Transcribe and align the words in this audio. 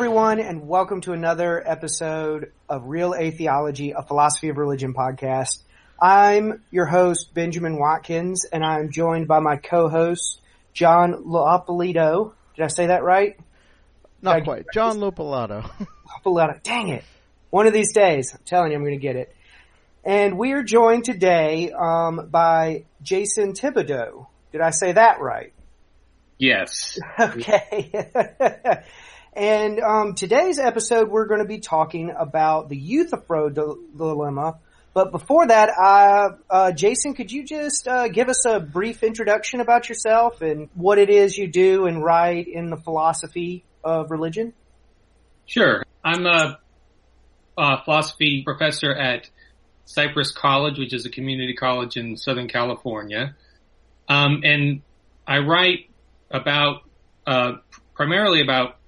Hello, 0.00 0.08
everyone, 0.12 0.40
and 0.40 0.66
welcome 0.66 1.02
to 1.02 1.12
another 1.12 1.62
episode 1.68 2.52
of 2.70 2.86
Real 2.86 3.12
Atheology, 3.12 3.90
a 3.90 4.00
Philosophy 4.02 4.48
of 4.48 4.56
Religion 4.56 4.94
podcast. 4.94 5.62
I'm 6.00 6.62
your 6.70 6.86
host, 6.86 7.34
Benjamin 7.34 7.78
Watkins, 7.78 8.46
and 8.50 8.64
I'm 8.64 8.90
joined 8.90 9.28
by 9.28 9.40
my 9.40 9.56
co-host, 9.56 10.40
John 10.72 11.24
Lopolito. 11.26 12.32
Did 12.56 12.64
I 12.64 12.68
say 12.68 12.86
that 12.86 13.02
right? 13.02 13.38
Not 14.22 14.36
I- 14.36 14.40
quite. 14.40 14.64
John 14.72 15.00
Lopalato. 15.00 15.70
Lopolito. 16.24 16.62
Dang 16.62 16.88
it. 16.88 17.04
One 17.50 17.66
of 17.66 17.74
these 17.74 17.92
days, 17.92 18.32
I'm 18.32 18.40
telling 18.46 18.70
you, 18.70 18.78
I'm 18.78 18.82
going 18.84 18.98
to 18.98 19.02
get 19.02 19.16
it. 19.16 19.36
And 20.02 20.38
we 20.38 20.52
are 20.52 20.62
joined 20.62 21.04
today 21.04 21.72
um, 21.78 22.28
by 22.30 22.84
Jason 23.02 23.52
Thibodeau. 23.52 24.28
Did 24.50 24.62
I 24.62 24.70
say 24.70 24.92
that 24.92 25.20
right? 25.20 25.52
Yes. 26.38 26.98
Okay. 27.20 28.10
and 29.32 29.80
um, 29.80 30.14
today's 30.14 30.58
episode, 30.58 31.08
we're 31.08 31.26
going 31.26 31.40
to 31.40 31.46
be 31.46 31.60
talking 31.60 32.12
about 32.16 32.68
the 32.68 32.76
Euthyphro 32.76 33.48
dil- 33.48 33.78
dilemma. 33.96 34.58
But 34.92 35.12
before 35.12 35.46
that, 35.46 35.70
uh, 35.70 36.30
uh, 36.50 36.72
Jason, 36.72 37.14
could 37.14 37.30
you 37.30 37.44
just 37.44 37.86
uh, 37.86 38.08
give 38.08 38.28
us 38.28 38.44
a 38.44 38.58
brief 38.58 39.04
introduction 39.04 39.60
about 39.60 39.88
yourself 39.88 40.42
and 40.42 40.68
what 40.74 40.98
it 40.98 41.10
is 41.10 41.38
you 41.38 41.46
do 41.46 41.86
and 41.86 42.02
write 42.02 42.48
in 42.48 42.70
the 42.70 42.76
philosophy 42.76 43.64
of 43.84 44.10
religion? 44.10 44.52
Sure. 45.46 45.84
I'm 46.02 46.26
a, 46.26 46.58
a 47.56 47.84
philosophy 47.84 48.42
professor 48.42 48.92
at 48.92 49.30
Cypress 49.84 50.32
College, 50.32 50.78
which 50.78 50.92
is 50.92 51.06
a 51.06 51.10
community 51.10 51.54
college 51.54 51.96
in 51.96 52.16
Southern 52.16 52.48
California. 52.48 53.36
Um, 54.08 54.42
and 54.42 54.82
I 55.24 55.38
write 55.38 55.88
about, 56.32 56.82
uh, 57.28 57.58
primarily 57.94 58.40
about, 58.40 58.79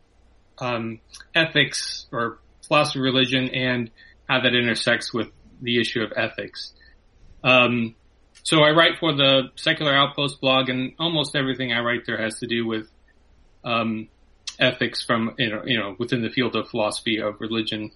um, 0.62 1.00
ethics 1.34 2.06
or 2.12 2.38
philosophy 2.66 3.00
of 3.00 3.02
religion 3.02 3.48
and 3.50 3.91
how 4.28 4.41
that 4.41 4.55
intersects 4.55 5.12
with 5.12 5.28
the 5.60 5.80
issue 5.80 6.02
of 6.02 6.12
ethics. 6.16 6.72
Um, 7.42 7.96
so 8.44 8.62
I 8.62 8.70
write 8.70 8.98
for 9.00 9.12
the 9.12 9.50
Secular 9.56 9.94
Outpost 9.94 10.40
blog 10.40 10.68
and 10.68 10.92
almost 10.98 11.34
everything 11.34 11.72
I 11.72 11.80
write 11.80 12.06
there 12.06 12.20
has 12.22 12.38
to 12.38 12.46
do 12.46 12.66
with, 12.66 12.86
um, 13.64 14.08
ethics 14.58 15.05
from, 15.05 15.34
you 15.38 15.50
know, 15.50 15.62
you 15.64 15.78
know, 15.78 15.96
within 15.98 16.22
the 16.22 16.30
field 16.30 16.55
of 16.55 16.68
philosophy 16.68 17.18
of 17.18 17.40
religion. 17.40 17.90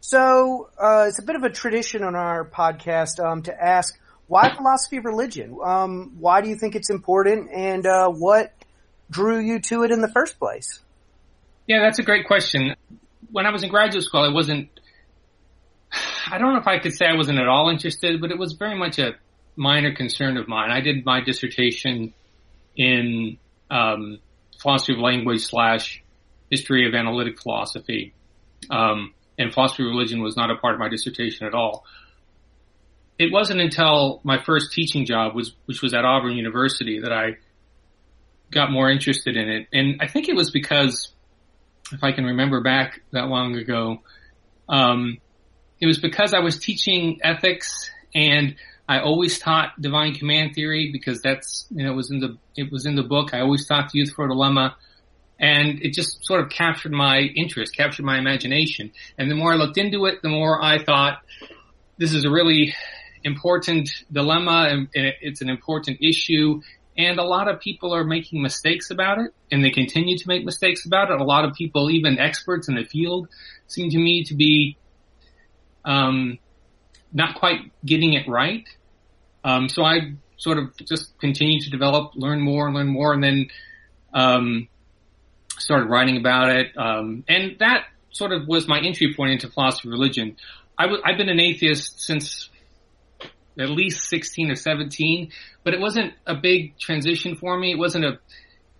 So 0.00 0.70
uh, 0.78 1.06
it's 1.08 1.18
a 1.18 1.22
bit 1.22 1.36
of 1.36 1.42
a 1.42 1.50
tradition 1.50 2.04
on 2.04 2.14
our 2.14 2.44
podcast 2.44 3.22
um, 3.22 3.42
to 3.42 3.64
ask 3.64 3.98
why 4.28 4.54
philosophy 4.54 4.98
of 4.98 5.04
religion. 5.04 5.58
Um, 5.62 6.16
why 6.18 6.40
do 6.40 6.48
you 6.48 6.56
think 6.56 6.76
it's 6.76 6.90
important, 6.90 7.50
and 7.50 7.86
uh, 7.86 8.08
what 8.08 8.52
drew 9.10 9.38
you 9.38 9.58
to 9.60 9.82
it 9.82 9.90
in 9.90 10.00
the 10.00 10.08
first 10.08 10.38
place? 10.38 10.80
Yeah, 11.68 11.80
that's 11.80 11.98
a 11.98 12.02
great 12.02 12.26
question. 12.26 12.74
When 13.30 13.44
I 13.44 13.50
was 13.50 13.62
in 13.62 13.68
graduate 13.68 14.02
school, 14.02 14.22
I 14.22 14.32
wasn't, 14.32 14.70
I 16.30 16.38
don't 16.38 16.54
know 16.54 16.60
if 16.60 16.66
I 16.66 16.78
could 16.78 16.94
say 16.94 17.04
I 17.04 17.14
wasn't 17.14 17.38
at 17.38 17.46
all 17.46 17.68
interested, 17.68 18.22
but 18.22 18.30
it 18.30 18.38
was 18.38 18.54
very 18.54 18.76
much 18.76 18.98
a 18.98 19.12
minor 19.54 19.94
concern 19.94 20.38
of 20.38 20.48
mine. 20.48 20.70
I 20.70 20.80
did 20.80 21.04
my 21.04 21.20
dissertation 21.20 22.14
in 22.74 23.36
um, 23.70 24.18
philosophy 24.58 24.94
of 24.94 25.00
language 25.00 25.44
slash 25.44 26.02
history 26.50 26.88
of 26.88 26.94
analytic 26.94 27.38
philosophy. 27.38 28.14
Um, 28.70 29.12
and 29.38 29.52
philosophy 29.52 29.82
of 29.82 29.90
religion 29.90 30.22
was 30.22 30.38
not 30.38 30.50
a 30.50 30.56
part 30.56 30.72
of 30.72 30.80
my 30.80 30.88
dissertation 30.88 31.46
at 31.46 31.52
all. 31.52 31.84
It 33.18 33.30
wasn't 33.30 33.60
until 33.60 34.20
my 34.24 34.42
first 34.42 34.72
teaching 34.72 35.04
job 35.04 35.34
was, 35.34 35.52
which 35.66 35.82
was 35.82 35.92
at 35.92 36.06
Auburn 36.06 36.34
University 36.34 37.00
that 37.00 37.12
I 37.12 37.36
got 38.50 38.70
more 38.70 38.90
interested 38.90 39.36
in 39.36 39.50
it. 39.50 39.68
And 39.70 40.00
I 40.00 40.06
think 40.06 40.30
it 40.30 40.34
was 40.34 40.50
because 40.50 41.12
if 41.92 42.02
I 42.02 42.12
can 42.12 42.24
remember 42.24 42.60
back 42.62 43.00
that 43.12 43.28
long 43.28 43.56
ago, 43.56 44.02
um, 44.68 45.18
it 45.80 45.86
was 45.86 45.98
because 45.98 46.34
I 46.34 46.40
was 46.40 46.58
teaching 46.58 47.20
ethics 47.22 47.90
and 48.14 48.56
I 48.88 49.00
always 49.00 49.38
taught 49.38 49.80
divine 49.80 50.14
command 50.14 50.54
theory 50.54 50.90
because 50.92 51.20
that's, 51.20 51.66
you 51.70 51.84
know, 51.84 51.92
it 51.92 51.96
was 51.96 52.10
in 52.10 52.20
the, 52.20 52.38
it 52.56 52.72
was 52.72 52.86
in 52.86 52.96
the 52.96 53.02
book. 53.02 53.34
I 53.34 53.40
always 53.40 53.66
taught 53.66 53.90
the 53.92 54.00
Euthyphro 54.00 54.28
dilemma 54.28 54.76
and 55.38 55.80
it 55.82 55.92
just 55.92 56.24
sort 56.24 56.40
of 56.40 56.50
captured 56.50 56.92
my 56.92 57.20
interest, 57.20 57.76
captured 57.76 58.04
my 58.04 58.18
imagination. 58.18 58.92
And 59.16 59.30
the 59.30 59.34
more 59.34 59.52
I 59.52 59.56
looked 59.56 59.78
into 59.78 60.06
it, 60.06 60.22
the 60.22 60.28
more 60.28 60.62
I 60.62 60.82
thought 60.82 61.18
this 61.96 62.12
is 62.12 62.24
a 62.24 62.30
really 62.30 62.74
important 63.24 63.90
dilemma 64.10 64.68
and 64.70 64.88
it's 64.94 65.40
an 65.40 65.48
important 65.48 65.98
issue. 66.00 66.60
And 66.98 67.20
a 67.20 67.22
lot 67.22 67.46
of 67.46 67.60
people 67.60 67.94
are 67.94 68.02
making 68.02 68.42
mistakes 68.42 68.90
about 68.90 69.18
it 69.18 69.32
and 69.52 69.64
they 69.64 69.70
continue 69.70 70.18
to 70.18 70.28
make 70.28 70.44
mistakes 70.44 70.84
about 70.84 71.12
it. 71.12 71.20
A 71.20 71.24
lot 71.24 71.44
of 71.44 71.54
people, 71.54 71.90
even 71.90 72.18
experts 72.18 72.68
in 72.68 72.74
the 72.74 72.84
field, 72.84 73.28
seem 73.68 73.88
to 73.90 73.98
me 73.98 74.24
to 74.24 74.34
be, 74.34 74.76
um, 75.84 76.38
not 77.12 77.36
quite 77.36 77.60
getting 77.86 78.14
it 78.14 78.28
right. 78.28 78.68
Um, 79.44 79.68
so 79.68 79.84
I 79.84 80.14
sort 80.38 80.58
of 80.58 80.76
just 80.76 81.16
continued 81.20 81.62
to 81.62 81.70
develop, 81.70 82.12
learn 82.16 82.40
more 82.40 82.66
and 82.66 82.74
learn 82.74 82.88
more 82.88 83.14
and 83.14 83.22
then, 83.22 83.46
um, 84.12 84.68
started 85.56 85.88
writing 85.88 86.16
about 86.16 86.50
it. 86.50 86.76
Um, 86.76 87.24
and 87.28 87.56
that 87.60 87.84
sort 88.10 88.32
of 88.32 88.48
was 88.48 88.66
my 88.66 88.80
entry 88.80 89.14
point 89.14 89.32
into 89.32 89.48
philosophy 89.48 89.88
of 89.88 89.92
religion. 89.92 90.36
I 90.76 90.84
w- 90.84 91.02
I've 91.04 91.16
been 91.16 91.28
an 91.28 91.40
atheist 91.40 92.00
since 92.00 92.50
at 93.58 93.70
least 93.70 94.08
16 94.08 94.50
or 94.50 94.54
17, 94.54 95.30
but 95.64 95.74
it 95.74 95.80
wasn't 95.80 96.14
a 96.26 96.34
big 96.34 96.78
transition 96.78 97.36
for 97.36 97.58
me. 97.58 97.72
It 97.72 97.78
wasn't 97.78 98.04
a, 98.04 98.18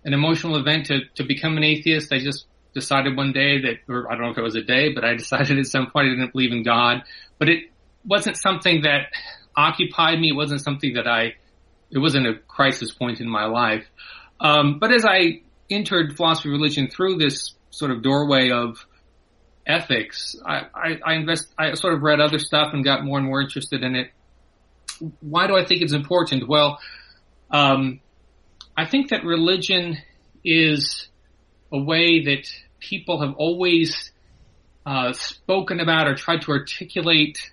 an 0.05 0.13
emotional 0.13 0.55
event 0.55 0.87
to, 0.87 1.01
to 1.15 1.23
become 1.23 1.57
an 1.57 1.63
atheist. 1.63 2.13
I 2.13 2.19
just 2.19 2.45
decided 2.73 3.17
one 3.17 3.33
day 3.33 3.61
that, 3.61 3.79
or 3.87 4.11
I 4.11 4.15
don't 4.15 4.25
know 4.25 4.31
if 4.31 4.37
it 4.37 4.43
was 4.43 4.55
a 4.55 4.63
day, 4.63 4.93
but 4.93 5.03
I 5.03 5.15
decided 5.17 5.57
at 5.59 5.65
some 5.65 5.89
point 5.91 6.07
I 6.07 6.09
didn't 6.11 6.31
believe 6.31 6.51
in 6.51 6.63
God, 6.63 7.03
but 7.37 7.49
it 7.49 7.65
wasn't 8.05 8.37
something 8.37 8.81
that 8.83 9.07
occupied 9.55 10.19
me. 10.19 10.29
It 10.29 10.35
wasn't 10.35 10.61
something 10.61 10.93
that 10.93 11.07
I, 11.07 11.35
it 11.91 11.99
wasn't 11.99 12.27
a 12.27 12.35
crisis 12.47 12.91
point 12.91 13.19
in 13.19 13.29
my 13.29 13.45
life. 13.45 13.85
Um, 14.39 14.79
but 14.79 14.93
as 14.93 15.05
I 15.05 15.41
entered 15.69 16.15
philosophy 16.15 16.49
of 16.49 16.53
religion 16.53 16.87
through 16.89 17.17
this 17.17 17.53
sort 17.71 17.91
of 17.91 18.01
doorway 18.01 18.51
of 18.51 18.85
ethics, 19.67 20.35
I, 20.45 20.61
I, 20.73 20.99
I 21.05 21.13
invest, 21.15 21.53
I 21.57 21.73
sort 21.73 21.93
of 21.93 22.01
read 22.01 22.21
other 22.21 22.39
stuff 22.39 22.73
and 22.73 22.83
got 22.83 23.03
more 23.03 23.17
and 23.17 23.27
more 23.27 23.41
interested 23.41 23.83
in 23.83 23.95
it. 23.95 24.11
Why 25.21 25.47
do 25.47 25.55
I 25.55 25.65
think 25.65 25.81
it's 25.81 25.93
important? 25.93 26.47
Well, 26.47 26.79
um, 27.51 27.99
I 28.77 28.85
think 28.85 29.09
that 29.09 29.23
religion 29.23 29.97
is 30.43 31.07
a 31.71 31.79
way 31.79 32.23
that 32.25 32.47
people 32.79 33.21
have 33.21 33.35
always 33.35 34.11
uh, 34.85 35.13
spoken 35.13 35.79
about 35.79 36.07
or 36.07 36.15
tried 36.15 36.41
to 36.43 36.51
articulate 36.51 37.51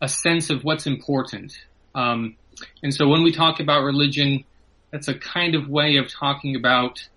a 0.00 0.08
sense 0.08 0.50
of 0.50 0.64
what's 0.64 0.86
important. 0.86 1.56
Um, 1.94 2.36
and 2.82 2.92
so 2.92 3.08
when 3.08 3.22
we 3.22 3.32
talk 3.32 3.60
about 3.60 3.82
religion, 3.84 4.44
that's 4.90 5.08
a 5.08 5.14
kind 5.14 5.54
of 5.54 5.68
way 5.68 5.96
of 5.96 6.08
talking 6.08 6.56
about 6.56 7.08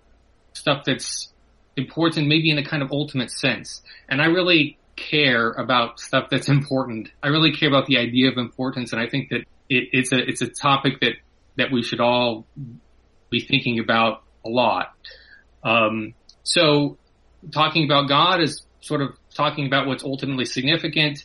stuff 0.52 0.84
that's 0.84 1.32
important, 1.76 2.28
maybe 2.28 2.50
in 2.50 2.58
a 2.58 2.64
kind 2.64 2.82
of 2.82 2.90
ultimate 2.92 3.30
sense. 3.30 3.82
And 4.08 4.20
I 4.20 4.26
really 4.26 4.78
care 4.96 5.50
about 5.52 6.00
stuff 6.00 6.28
that's 6.30 6.48
important. 6.48 7.10
I 7.22 7.28
really 7.28 7.52
care 7.52 7.68
about 7.68 7.86
the 7.86 7.98
idea 7.98 8.30
of 8.30 8.36
importance, 8.36 8.92
and 8.92 9.00
I 9.00 9.08
think 9.08 9.30
that 9.30 9.44
it, 9.68 9.88
it's 9.92 10.12
a 10.12 10.18
it's 10.18 10.42
a 10.42 10.48
topic 10.48 11.00
that 11.00 11.14
that 11.56 11.70
we 11.72 11.82
should 11.82 12.00
all 12.00 12.46
be 13.30 13.40
thinking 13.40 13.78
about 13.78 14.22
a 14.44 14.48
lot. 14.48 14.94
Um, 15.62 16.14
so, 16.42 16.98
talking 17.52 17.84
about 17.84 18.08
God 18.08 18.40
is 18.40 18.62
sort 18.80 19.02
of 19.02 19.10
talking 19.34 19.66
about 19.66 19.86
what's 19.86 20.04
ultimately 20.04 20.44
significant, 20.44 21.24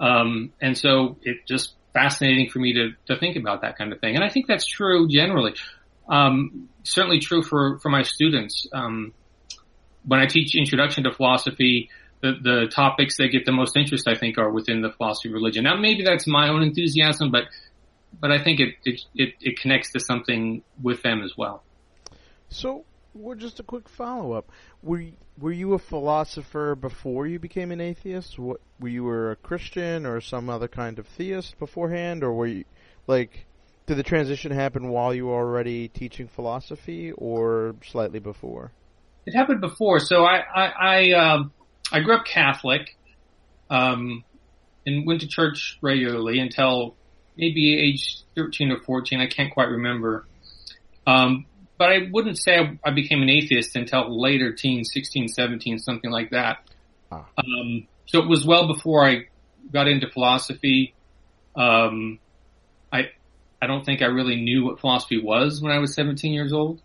um, 0.00 0.52
and 0.60 0.76
so 0.76 1.16
it 1.22 1.46
just 1.46 1.74
fascinating 1.92 2.50
for 2.50 2.58
me 2.58 2.74
to 2.74 2.92
to 3.06 3.18
think 3.18 3.36
about 3.36 3.62
that 3.62 3.76
kind 3.76 3.92
of 3.92 4.00
thing. 4.00 4.14
And 4.14 4.24
I 4.24 4.28
think 4.28 4.46
that's 4.46 4.66
true 4.66 5.08
generally. 5.08 5.54
Um, 6.08 6.68
certainly 6.82 7.18
true 7.18 7.42
for 7.42 7.78
for 7.78 7.88
my 7.88 8.02
students. 8.02 8.66
Um, 8.72 9.12
when 10.06 10.20
I 10.20 10.26
teach 10.26 10.54
introduction 10.54 11.04
to 11.04 11.12
philosophy, 11.12 11.88
the, 12.24 12.32
the 12.42 12.66
topics 12.74 13.18
that 13.18 13.28
get 13.28 13.44
the 13.44 13.52
most 13.52 13.76
interest, 13.76 14.08
I 14.08 14.16
think, 14.16 14.38
are 14.38 14.50
within 14.50 14.80
the 14.80 14.90
philosophy 14.90 15.28
of 15.28 15.34
religion. 15.34 15.64
Now, 15.64 15.76
maybe 15.76 16.02
that's 16.02 16.26
my 16.26 16.48
own 16.48 16.62
enthusiasm, 16.62 17.30
but 17.30 17.44
but 18.18 18.30
I 18.30 18.42
think 18.42 18.60
it 18.60 18.74
it, 18.84 19.00
it, 19.14 19.34
it 19.40 19.60
connects 19.60 19.92
to 19.92 20.00
something 20.00 20.62
with 20.82 21.02
them 21.02 21.22
as 21.22 21.32
well. 21.36 21.62
So, 22.48 22.84
well, 23.12 23.36
just 23.36 23.60
a 23.60 23.62
quick 23.62 23.88
follow 23.88 24.32
up. 24.32 24.46
Were 24.82 25.00
you, 25.00 25.12
were 25.38 25.52
you 25.52 25.74
a 25.74 25.78
philosopher 25.78 26.74
before 26.74 27.26
you 27.26 27.38
became 27.38 27.70
an 27.70 27.80
atheist? 27.80 28.38
What, 28.38 28.60
were 28.80 28.88
you 28.88 29.04
were 29.04 29.32
a 29.32 29.36
Christian 29.36 30.06
or 30.06 30.20
some 30.20 30.48
other 30.48 30.68
kind 30.68 30.98
of 30.98 31.06
theist 31.06 31.58
beforehand, 31.58 32.24
or 32.24 32.32
were 32.32 32.46
you 32.46 32.64
like? 33.06 33.46
Did 33.86 33.98
the 33.98 34.02
transition 34.02 34.50
happen 34.50 34.88
while 34.88 35.12
you 35.12 35.26
were 35.26 35.34
already 35.34 35.88
teaching 35.88 36.26
philosophy, 36.26 37.12
or 37.12 37.74
slightly 37.84 38.18
before? 38.18 38.72
It 39.26 39.34
happened 39.36 39.60
before. 39.60 39.98
So 40.00 40.24
I 40.24 40.38
I 40.54 40.66
I, 40.80 41.10
um, 41.12 41.52
I 41.94 42.00
grew 42.00 42.16
up 42.16 42.24
Catholic, 42.24 42.96
um, 43.70 44.24
and 44.84 45.06
went 45.06 45.20
to 45.20 45.28
church 45.28 45.78
regularly 45.80 46.40
until 46.40 46.96
maybe 47.36 47.78
age 47.78 48.18
thirteen 48.34 48.72
or 48.72 48.80
fourteen. 48.80 49.20
I 49.20 49.28
can't 49.28 49.52
quite 49.52 49.68
remember. 49.68 50.26
Um, 51.06 51.46
but 51.78 51.90
I 51.90 52.08
wouldn't 52.10 52.38
say 52.38 52.58
I, 52.58 52.78
I, 52.84 52.90
became 52.90 53.22
an 53.22 53.28
atheist 53.28 53.76
until 53.76 54.20
later 54.20 54.52
teens, 54.52 54.90
16, 54.94 55.28
17, 55.28 55.78
something 55.78 56.10
like 56.10 56.30
that. 56.30 56.58
Ah. 57.12 57.26
Um, 57.36 57.86
so 58.06 58.20
it 58.20 58.28
was 58.28 58.46
well 58.46 58.66
before 58.66 59.06
I 59.06 59.26
got 59.70 59.86
into 59.86 60.08
philosophy. 60.08 60.94
Um, 61.54 62.20
I, 62.90 63.10
I 63.60 63.66
don't 63.66 63.84
think 63.84 64.02
I 64.02 64.06
really 64.06 64.40
knew 64.40 64.64
what 64.64 64.80
philosophy 64.80 65.20
was 65.20 65.60
when 65.60 65.72
I 65.72 65.78
was 65.78 65.94
17 65.94 66.32
years 66.32 66.52
old. 66.54 66.80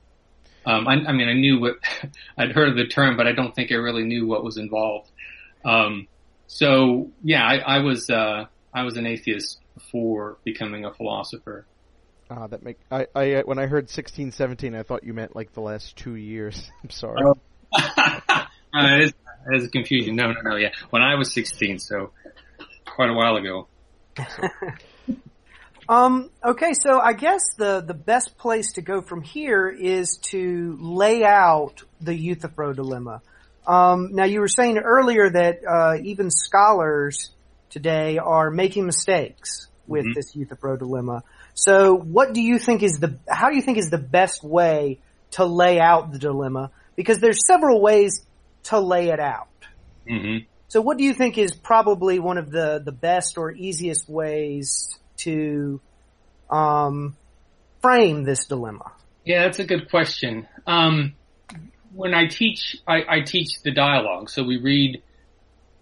Um, 0.65 0.87
I, 0.87 0.93
I, 0.93 1.11
mean, 1.11 1.29
I 1.29 1.33
knew 1.33 1.59
what 1.59 1.77
I'd 2.37 2.51
heard 2.51 2.69
of 2.69 2.75
the 2.75 2.87
term, 2.87 3.17
but 3.17 3.27
I 3.27 3.31
don't 3.31 3.55
think 3.55 3.71
I 3.71 3.75
really 3.75 4.03
knew 4.03 4.27
what 4.27 4.43
was 4.43 4.57
involved. 4.57 5.09
Um, 5.63 6.07
so 6.47 7.11
yeah, 7.23 7.45
I, 7.45 7.57
I 7.57 7.79
was 7.79 8.09
uh, 8.09 8.45
I 8.73 8.83
was 8.83 8.97
an 8.97 9.05
atheist 9.05 9.59
before 9.75 10.37
becoming 10.43 10.85
a 10.85 10.93
philosopher. 10.93 11.65
Ah, 12.31 12.47
that 12.47 12.63
make 12.63 12.77
I, 12.91 13.07
I 13.15 13.41
when 13.45 13.59
I 13.59 13.67
heard 13.67 13.89
sixteen 13.89 14.31
seventeen, 14.31 14.75
I 14.75 14.83
thought 14.83 15.03
you 15.03 15.13
meant 15.13 15.35
like 15.35 15.53
the 15.53 15.61
last 15.61 15.95
two 15.95 16.15
years. 16.15 16.69
I'm 16.83 16.89
sorry. 16.89 17.21
Oh. 17.23 17.35
uh, 17.77 18.45
it, 18.73 19.03
is, 19.03 19.13
it 19.51 19.63
is 19.63 19.69
confusing. 19.69 20.15
No, 20.15 20.31
no, 20.31 20.41
no. 20.41 20.55
Yeah, 20.55 20.69
when 20.89 21.03
I 21.03 21.15
was 21.15 21.31
16, 21.33 21.77
so 21.77 22.11
quite 22.85 23.11
a 23.11 23.13
while 23.13 23.35
ago. 23.35 23.67
So. 24.17 24.43
Um. 25.89 26.29
Okay, 26.45 26.71
so 26.73 26.99
I 26.99 27.13
guess 27.13 27.41
the 27.57 27.81
the 27.81 27.93
best 27.93 28.37
place 28.37 28.73
to 28.73 28.81
go 28.81 29.01
from 29.01 29.21
here 29.21 29.67
is 29.67 30.17
to 30.31 30.77
lay 30.79 31.23
out 31.23 31.83
the 31.99 32.15
Euthyphro 32.15 32.73
dilemma. 32.73 33.21
Um, 33.67 34.09
now 34.13 34.23
you 34.23 34.39
were 34.39 34.47
saying 34.47 34.77
earlier 34.77 35.29
that 35.29 35.59
uh, 35.67 35.97
even 36.01 36.31
scholars 36.31 37.31
today 37.69 38.17
are 38.17 38.49
making 38.49 38.85
mistakes 38.85 39.67
with 39.87 40.05
mm-hmm. 40.05 40.13
this 40.15 40.35
Euthyphro 40.35 40.77
dilemma. 40.77 41.23
So 41.53 41.95
what 41.95 42.33
do 42.33 42.41
you 42.41 42.57
think 42.57 42.83
is 42.83 42.99
the, 42.99 43.17
how 43.27 43.49
do 43.49 43.55
you 43.55 43.61
think 43.61 43.77
is 43.77 43.89
the 43.89 43.97
best 43.97 44.43
way 44.43 44.99
to 45.31 45.45
lay 45.45 45.79
out 45.79 46.11
the 46.11 46.19
dilemma? 46.19 46.71
Because 46.95 47.19
there's 47.19 47.45
several 47.45 47.81
ways 47.81 48.25
to 48.63 48.79
lay 48.79 49.09
it 49.09 49.19
out. 49.19 49.47
Mm-hmm. 50.09 50.45
So 50.67 50.81
what 50.81 50.97
do 50.97 51.03
you 51.03 51.13
think 51.13 51.37
is 51.37 51.53
probably 51.53 52.19
one 52.19 52.37
of 52.37 52.51
the, 52.51 52.81
the 52.83 52.91
best 52.91 53.37
or 53.37 53.51
easiest 53.51 54.07
ways 54.07 54.97
to, 55.19 55.81
um, 56.49 57.15
frame 57.81 58.23
this 58.23 58.45
dilemma? 58.45 58.91
Yeah, 59.25 59.43
that's 59.43 59.59
a 59.59 59.65
good 59.65 59.89
question. 59.89 60.47
Um, 60.65 61.15
when 61.93 62.13
I 62.13 62.27
teach, 62.27 62.77
I, 62.87 63.03
I, 63.07 63.21
teach 63.21 63.61
the 63.63 63.71
dialogue. 63.71 64.29
So 64.29 64.43
we 64.43 64.57
read 64.57 65.01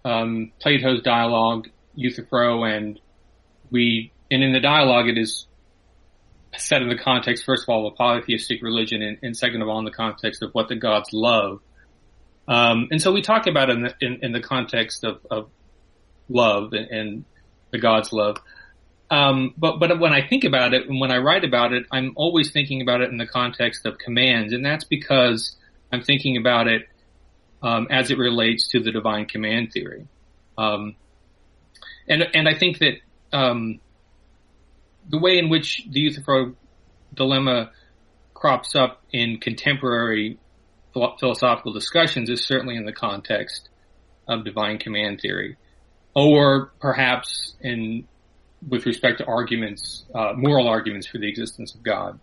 um, 0.05 0.51
Plato's 0.59 1.01
dialogue, 1.01 1.69
Euthyphro, 1.95 2.63
and 2.63 2.99
we, 3.71 4.11
and 4.31 4.43
in 4.43 4.53
the 4.53 4.59
dialogue, 4.59 5.07
it 5.07 5.17
is 5.17 5.47
set 6.55 6.81
in 6.81 6.89
the 6.89 6.97
context, 6.97 7.43
first 7.45 7.63
of 7.63 7.69
all, 7.69 7.87
of 7.87 7.95
polytheistic 7.95 8.61
religion, 8.61 9.01
and, 9.01 9.17
and, 9.21 9.37
second 9.37 9.61
of 9.61 9.67
all, 9.67 9.79
in 9.79 9.85
the 9.85 9.91
context 9.91 10.41
of 10.41 10.51
what 10.51 10.69
the 10.69 10.75
gods 10.75 11.09
love. 11.11 11.59
Um, 12.47 12.87
and 12.91 13.01
so 13.01 13.11
we 13.11 13.21
talk 13.21 13.47
about 13.47 13.69
in 13.69 13.83
the, 13.83 13.93
in, 13.99 14.19
in 14.21 14.31
the 14.31 14.41
context 14.41 15.03
of, 15.03 15.19
of 15.29 15.49
love 16.29 16.73
and, 16.73 16.89
and, 16.89 17.25
the 17.69 17.79
gods 17.79 18.13
love. 18.13 18.37
Um, 19.09 19.53
but 19.57 19.79
but 19.79 19.99
when 19.99 20.11
I 20.11 20.27
think 20.27 20.43
about 20.43 20.73
it 20.73 20.87
and 20.87 20.99
when 20.99 21.11
I 21.11 21.17
write 21.17 21.45
about 21.45 21.73
it, 21.73 21.85
I'm 21.91 22.13
always 22.15 22.51
thinking 22.51 22.81
about 22.81 23.01
it 23.01 23.09
in 23.09 23.17
the 23.17 23.27
context 23.27 23.85
of 23.85 23.97
commands, 23.97 24.53
and 24.53 24.65
that's 24.65 24.83
because 24.83 25.55
I'm 25.91 26.01
thinking 26.01 26.37
about 26.37 26.67
it 26.67 26.87
um, 27.61 27.87
as 27.89 28.11
it 28.11 28.17
relates 28.17 28.67
to 28.69 28.81
the 28.81 28.91
divine 28.91 29.25
command 29.25 29.71
theory. 29.71 30.07
Um, 30.57 30.95
and 32.07 32.23
and 32.33 32.49
I 32.49 32.57
think 32.57 32.79
that 32.79 32.95
um, 33.31 33.79
the 35.09 35.19
way 35.19 35.37
in 35.37 35.49
which 35.49 35.83
the 35.89 36.01
Euthyphro 36.01 36.55
dilemma 37.13 37.71
crops 38.33 38.75
up 38.75 39.01
in 39.11 39.39
contemporary 39.39 40.37
philosophical 40.93 41.73
discussions 41.73 42.29
is 42.29 42.43
certainly 42.43 42.75
in 42.75 42.85
the 42.85 42.93
context 42.93 43.69
of 44.27 44.43
divine 44.43 44.77
command 44.79 45.19
theory, 45.21 45.55
or 46.13 46.71
perhaps 46.79 47.55
in 47.61 48.07
with 48.67 48.85
respect 48.85 49.19
to 49.19 49.25
arguments, 49.25 50.03
uh, 50.13 50.33
moral 50.35 50.67
arguments 50.67 51.07
for 51.07 51.17
the 51.17 51.27
existence 51.27 51.75
of 51.75 51.83
God. 51.83 52.19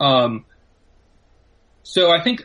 Um, 0.00 0.44
so 1.82 2.10
I 2.10 2.22
think 2.22 2.44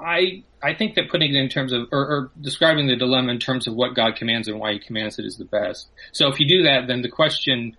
I 0.00 0.44
I 0.62 0.74
think 0.74 0.94
that 0.96 1.10
putting 1.10 1.34
it 1.34 1.38
in 1.38 1.48
terms 1.48 1.72
of 1.72 1.88
or, 1.92 2.00
or, 2.00 2.30
describing 2.40 2.86
the 2.86 2.96
dilemma 2.96 3.32
in 3.32 3.38
terms 3.38 3.66
of 3.66 3.74
what 3.74 3.94
God 3.94 4.16
commands 4.16 4.48
and 4.48 4.58
why 4.58 4.74
He 4.74 4.78
commands 4.78 5.18
it 5.18 5.24
is 5.24 5.36
the 5.36 5.44
best. 5.44 5.88
So 6.12 6.28
if 6.28 6.40
you 6.40 6.48
do 6.48 6.64
that, 6.64 6.86
then 6.86 7.02
the 7.02 7.08
question 7.08 7.76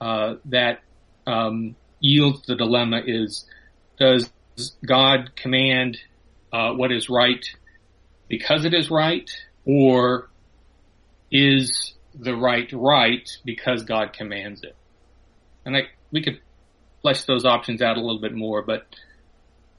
uh, 0.00 0.36
that 0.46 0.80
um, 1.26 1.76
yields 2.00 2.42
the 2.46 2.56
dilemma 2.56 3.02
is: 3.04 3.44
Does 3.98 4.30
God 4.84 5.36
command 5.36 5.98
uh, 6.52 6.72
what 6.72 6.92
is 6.92 7.08
right 7.08 7.44
because 8.28 8.64
it 8.64 8.74
is 8.74 8.90
right, 8.90 9.30
or 9.64 10.28
is 11.30 11.94
the 12.18 12.34
right 12.34 12.70
right 12.72 13.28
because 13.44 13.84
God 13.84 14.12
commands 14.12 14.62
it? 14.62 14.76
And 15.64 15.76
I, 15.76 15.82
we 16.10 16.22
could 16.22 16.40
flesh 17.02 17.24
those 17.24 17.44
options 17.44 17.82
out 17.82 17.96
a 17.96 18.00
little 18.00 18.20
bit 18.20 18.34
more, 18.34 18.62
but 18.62 18.86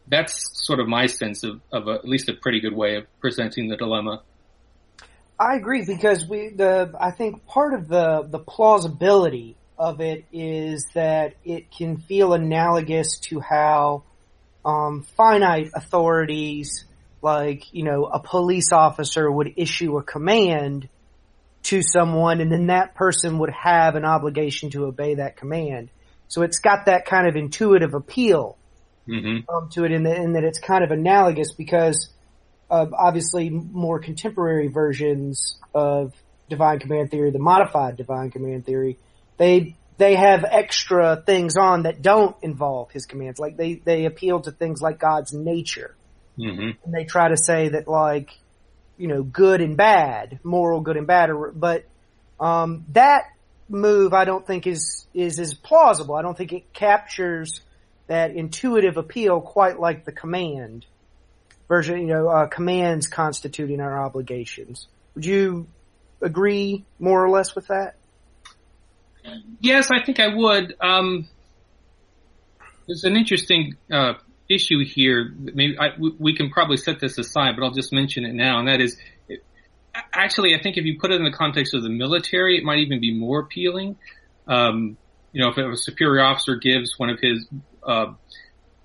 that's 0.08 0.66
sort 0.66 0.80
of 0.80 0.88
my 0.88 1.08
sense 1.08 1.44
of, 1.44 1.62
of 1.72 1.88
a, 1.88 1.92
at 1.92 2.08
least 2.08 2.30
a 2.30 2.34
pretty 2.34 2.60
good 2.60 2.76
way 2.76 2.96
of 2.96 3.06
presenting 3.20 3.68
the 3.68 3.78
dilemma. 3.78 4.22
I 5.40 5.56
agree 5.56 5.86
because 5.86 6.28
we 6.28 6.50
the 6.50 6.94
I 7.00 7.12
think 7.12 7.46
part 7.46 7.76
of 7.76 7.88
the 7.88 8.28
the 8.28 8.40
plausibility 8.40 9.56
of 9.78 10.02
it 10.02 10.26
is 10.32 10.86
that 10.96 11.36
it 11.46 11.70
can 11.72 11.98
feel 11.98 12.34
analogous 12.34 13.20
to 13.20 13.40
how 13.40 14.04
um, 14.66 15.06
finite 15.16 15.70
authorities, 15.76 16.86
like 17.22 17.72
you 17.72 17.84
know, 17.84 18.06
a 18.06 18.20
police 18.20 18.72
officer 18.72 19.32
would 19.32 19.54
issue 19.58 19.98
a 19.98 20.04
command 20.04 20.90
to 21.68 21.82
someone, 21.82 22.40
and 22.40 22.52
then 22.52 22.68
that 22.68 22.96
person 22.96 23.40
would 23.40 23.52
have 23.52 23.96
an 23.96 24.06
obligation 24.06 24.70
to 24.70 24.86
obey 24.86 25.16
that 25.16 25.36
command. 25.36 25.90
So 26.30 26.42
it's 26.42 26.60
got 26.60 26.86
that 26.86 27.06
kind 27.06 27.28
of 27.28 27.36
intuitive 27.36 27.94
appeal 27.94 28.58
mm-hmm. 29.08 29.50
um, 29.54 29.70
to 29.72 29.84
it 29.84 29.92
in, 29.92 30.04
the, 30.04 30.16
in, 30.16 30.34
that 30.34 30.46
it's 30.46 30.60
kind 30.60 30.84
of 30.84 30.92
analogous 30.92 31.52
because 31.52 32.10
of 32.70 32.94
obviously 32.94 33.50
more 33.50 34.00
contemporary 34.00 34.68
versions 34.68 35.58
of 35.74 36.14
divine 36.50 36.80
command 36.80 37.12
theory, 37.12 37.32
the 37.32 37.40
modified 37.40 37.98
divine 37.98 38.32
command 38.32 38.66
theory, 38.66 38.98
they 39.38 39.76
they 39.98 40.16
have 40.16 40.46
extra 40.50 41.22
things 41.26 41.58
on 41.58 41.84
that 41.84 42.02
don't 42.02 42.36
involve 42.44 42.92
his 42.92 43.06
commands. 43.06 43.40
Like 43.40 43.58
they 43.58 43.76
they 43.76 44.06
appeal 44.06 44.40
to 44.42 44.52
things 44.52 44.82
like 44.82 45.00
God's 45.00 45.34
nature, 45.34 45.96
mm-hmm. 46.38 46.84
and 46.84 46.94
they 46.94 47.04
try 47.04 47.30
to 47.30 47.38
say 47.38 47.70
that 47.70 47.88
like 47.88 48.30
you 48.98 49.08
know 49.08 49.24
good 49.24 49.62
and 49.62 49.78
bad, 49.78 50.40
moral 50.44 50.82
good 50.82 50.98
and 50.98 51.08
bad, 51.08 51.30
but 51.56 51.86
um, 52.40 52.86
that 52.90 53.26
move 53.70 54.14
I 54.14 54.26
don't 54.26 54.46
think 54.46 54.68
is 54.68 55.08
is 55.14 55.40
is 55.40 55.54
plausible. 55.54 56.16
I 56.16 56.22
don't 56.22 56.38
think 56.38 56.54
it 56.54 56.74
captures 56.74 57.62
that 58.08 58.32
intuitive 58.32 58.98
appeal 58.98 59.42
quite 59.42 59.80
like 59.80 60.06
the 60.06 60.12
command 60.12 60.86
version, 61.68 62.00
you 62.00 62.08
know, 62.08 62.30
uh, 62.30 62.48
commands 62.48 63.08
constituting 63.08 63.82
our 63.82 64.02
obligations. 64.02 64.88
Would 65.16 65.26
you 65.26 65.68
agree 66.22 66.86
more 67.00 67.24
or 67.24 67.30
less 67.30 67.54
with 67.56 67.68
that? 67.68 67.96
Yes, 69.60 69.92
I 69.92 70.04
think 70.04 70.20
I 70.20 70.34
would. 70.34 70.76
Um, 70.80 71.28
an 73.04 73.18
interesting 73.18 73.76
uh, 73.92 74.14
issue 74.50 74.84
here. 74.86 75.34
Maybe 75.38 75.78
I, 75.78 75.90
we 75.98 76.36
can 76.36 76.50
probably 76.50 76.78
set 76.78 77.00
this 77.00 77.18
aside, 77.18 77.56
but 77.56 77.66
I'll 77.66 77.74
just 77.74 77.92
mention 77.92 78.26
it 78.26 78.34
now, 78.34 78.60
and 78.60 78.68
that 78.68 78.82
is, 78.82 78.98
actually, 80.14 80.56
I 80.56 80.62
think 80.62 80.78
if 80.78 80.86
you 80.86 81.00
put 81.00 81.12
it 81.12 81.16
in 81.16 81.24
the 81.24 81.32
context 81.32 81.74
of 81.74 81.84
the 81.84 81.90
military, 81.90 82.58
it 82.58 82.64
might 82.64 82.80
even 82.80 83.00
be 83.00 83.14
more 83.14 83.40
appealing. 83.42 83.98
Um, 84.48 84.98
you 85.34 85.42
know, 85.42 85.50
if 85.50 85.58
a 85.58 85.76
superior 85.76 86.24
officer 86.24 86.56
gives 86.56 86.98
one 86.98 87.10
of 87.10 87.20
his 87.20 87.46
uh, 87.84 88.14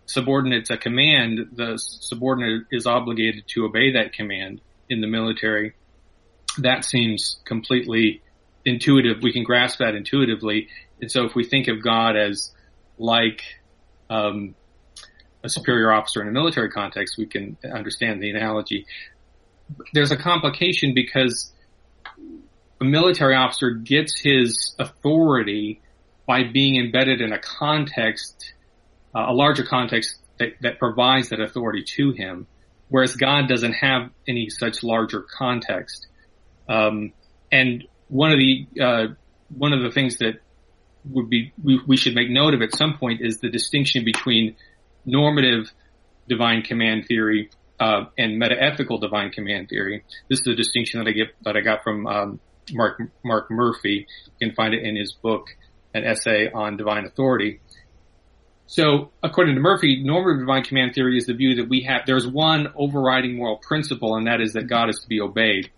subordinates 0.07 0.71
a 0.71 0.77
command, 0.77 1.51
the 1.53 1.79
subordinate 1.79 2.67
is 2.71 2.87
obligated 2.87 3.45
to 3.49 3.65
obey 3.65 3.93
that 3.93 4.13
command 4.13 4.61
in 4.89 5.01
the 5.01 5.07
military. 5.07 5.75
That 6.59 6.85
seems 6.85 7.41
completely 7.45 8.23
intuitive. 8.65 9.23
We 9.23 9.33
can 9.33 9.45
grasp 9.45 9.79
that 9.79 9.95
intuitively. 9.95 10.69
And 11.01 11.11
so 11.11 11.25
if 11.25 11.35
we 11.35 11.45
think 11.45 11.69
of 11.69 11.83
God 11.83 12.17
as 12.17 12.53
like, 12.99 13.43
um, 14.11 14.55
a 15.45 15.49
superior 15.49 15.93
officer 15.93 16.23
in 16.23 16.29
a 16.29 16.33
military 16.33 16.71
context, 16.71 17.17
we 17.19 17.27
can 17.27 17.57
understand 17.73 18.23
the 18.23 18.31
analogy. 18.31 18.87
There's 19.93 20.13
a 20.13 20.17
complication 20.17 20.95
because 20.95 21.53
a 22.81 22.85
military 22.85 23.35
officer 23.35 23.71
gets 23.71 24.19
his 24.19 24.75
authority 24.79 25.81
by 26.27 26.45
being 26.45 26.77
embedded 26.77 27.21
in 27.21 27.33
a 27.33 27.39
context 27.39 28.53
uh, 29.15 29.27
a 29.29 29.33
larger 29.33 29.65
context 29.65 30.17
that, 30.39 30.55
that 30.63 30.79
provides 30.79 31.29
that 31.29 31.41
authority 31.41 31.85
to 31.97 32.13
him, 32.13 32.47
whereas 32.89 33.17
God 33.17 33.49
doesn't 33.49 33.75
have 33.75 34.11
any 34.27 34.49
such 34.49 34.83
larger 34.83 35.23
context. 35.23 36.07
Um, 36.69 37.13
and 37.51 37.85
one 38.09 38.33
of 38.33 38.39
the 38.39 38.67
uh, 38.81 39.07
one 39.55 39.73
of 39.73 39.83
the 39.83 39.91
things 39.91 40.19
that 40.19 40.41
would 41.05 41.29
be 41.29 41.53
we, 41.63 41.81
we, 41.87 41.97
should 41.97 42.15
make 42.15 42.31
note 42.31 42.55
of 42.55 42.63
at 42.63 42.75
some 42.75 42.97
point 42.97 43.21
is 43.21 43.39
the 43.39 43.51
distinction 43.51 44.05
between 44.05 44.57
normative 45.05 45.73
divine 46.29 46.63
command 46.63 47.07
theory 47.07 47.51
uh, 47.81 48.05
and 48.17 48.41
metaethical 48.41 49.01
divine 49.01 49.31
command 49.31 49.69
theory. 49.69 50.05
This 50.29 50.41
is 50.41 50.47
a 50.47 50.55
distinction 50.55 51.01
that 51.01 51.09
I 51.09 51.13
get 51.13 51.29
that 51.43 51.57
I 51.57 51.61
got 51.61 51.83
from 51.83 52.07
um, 52.07 52.41
Mark 52.73 53.03
Mark 53.25 53.51
Murphy. 53.51 54.07
You 54.39 54.49
can 54.49 54.55
find 54.55 54.75
it 54.75 54.83
in 54.83 54.97
his 54.97 55.13
book, 55.13 55.49
an 55.95 56.05
essay 56.05 56.51
on 56.51 56.77
divine 56.77 57.05
authority. 57.05 57.61
So, 58.67 59.11
according 59.23 59.57
to 59.57 59.61
Murphy, 59.61 60.03
normative 60.03 60.41
divine 60.41 60.63
command 60.63 60.95
theory 60.95 61.19
is 61.19 61.27
the 61.27 61.35
view 61.35 61.57
that 61.57 61.69
we 61.69 61.83
have 61.83 62.03
there's 62.07 62.27
one 62.27 62.73
overriding 62.75 63.37
moral 63.37 63.57
principle, 63.59 64.17
and 64.17 64.27
that 64.27 64.41
is 64.41 64.53
that 64.55 64.69
God 64.69 64.89
is 64.89 65.01
to 65.01 65.09
be 65.09 65.21
obeyed. 65.21 65.71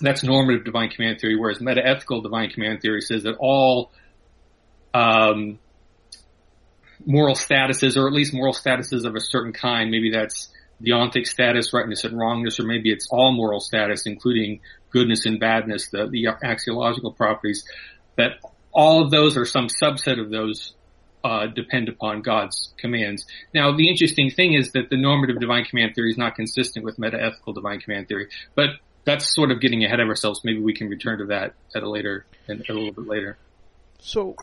That's 0.00 0.22
normative 0.22 0.64
divine 0.64 0.90
command 0.90 1.20
theory, 1.20 1.36
whereas 1.36 1.58
metaethical 1.58 2.22
divine 2.22 2.50
command 2.50 2.80
theory 2.80 3.00
says 3.00 3.22
that 3.24 3.36
all 3.38 3.92
um, 4.92 5.58
moral 7.04 7.34
statuses, 7.34 7.96
or 7.96 8.06
at 8.06 8.12
least 8.12 8.32
moral 8.32 8.54
statuses 8.54 9.04
of 9.04 9.14
a 9.14 9.20
certain 9.20 9.52
kind, 9.52 9.90
maybe 9.90 10.10
that's 10.10 10.48
deontic 10.82 11.26
status, 11.26 11.72
rightness 11.72 12.04
and 12.04 12.18
wrongness, 12.18 12.60
or 12.60 12.64
maybe 12.64 12.90
it's 12.90 13.08
all 13.10 13.32
moral 13.32 13.60
status, 13.60 14.06
including 14.06 14.60
goodness 14.90 15.26
and 15.26 15.40
badness, 15.40 15.88
the, 15.88 16.06
the 16.06 16.26
axiological 16.44 17.16
properties, 17.16 17.64
that 18.16 18.32
all 18.72 19.02
of 19.02 19.10
those 19.10 19.36
or 19.36 19.44
some 19.44 19.68
subset 19.68 20.20
of 20.20 20.30
those 20.30 20.74
uh, 21.24 21.46
depend 21.46 21.88
upon 21.88 22.22
God's 22.22 22.72
commands. 22.76 23.26
Now, 23.52 23.76
the 23.76 23.88
interesting 23.88 24.30
thing 24.30 24.52
is 24.52 24.72
that 24.72 24.90
the 24.90 24.96
normative 24.96 25.40
divine 25.40 25.64
command 25.64 25.94
theory 25.94 26.10
is 26.10 26.18
not 26.18 26.36
consistent 26.36 26.84
with 26.84 26.98
metaethical 26.98 27.54
divine 27.54 27.80
command 27.80 28.06
theory, 28.06 28.28
but 28.54 28.70
that's 29.04 29.34
sort 29.34 29.50
of 29.50 29.60
getting 29.60 29.84
ahead 29.84 30.00
of 30.00 30.08
ourselves. 30.08 30.42
Maybe 30.44 30.60
we 30.60 30.74
can 30.74 30.88
return 30.88 31.18
to 31.18 31.26
that 31.26 31.54
at 31.74 31.82
a 31.82 31.88
later, 31.88 32.26
and 32.48 32.64
a 32.68 32.72
little 32.72 32.92
bit 32.92 33.06
later. 33.06 33.38
So, 33.98 34.36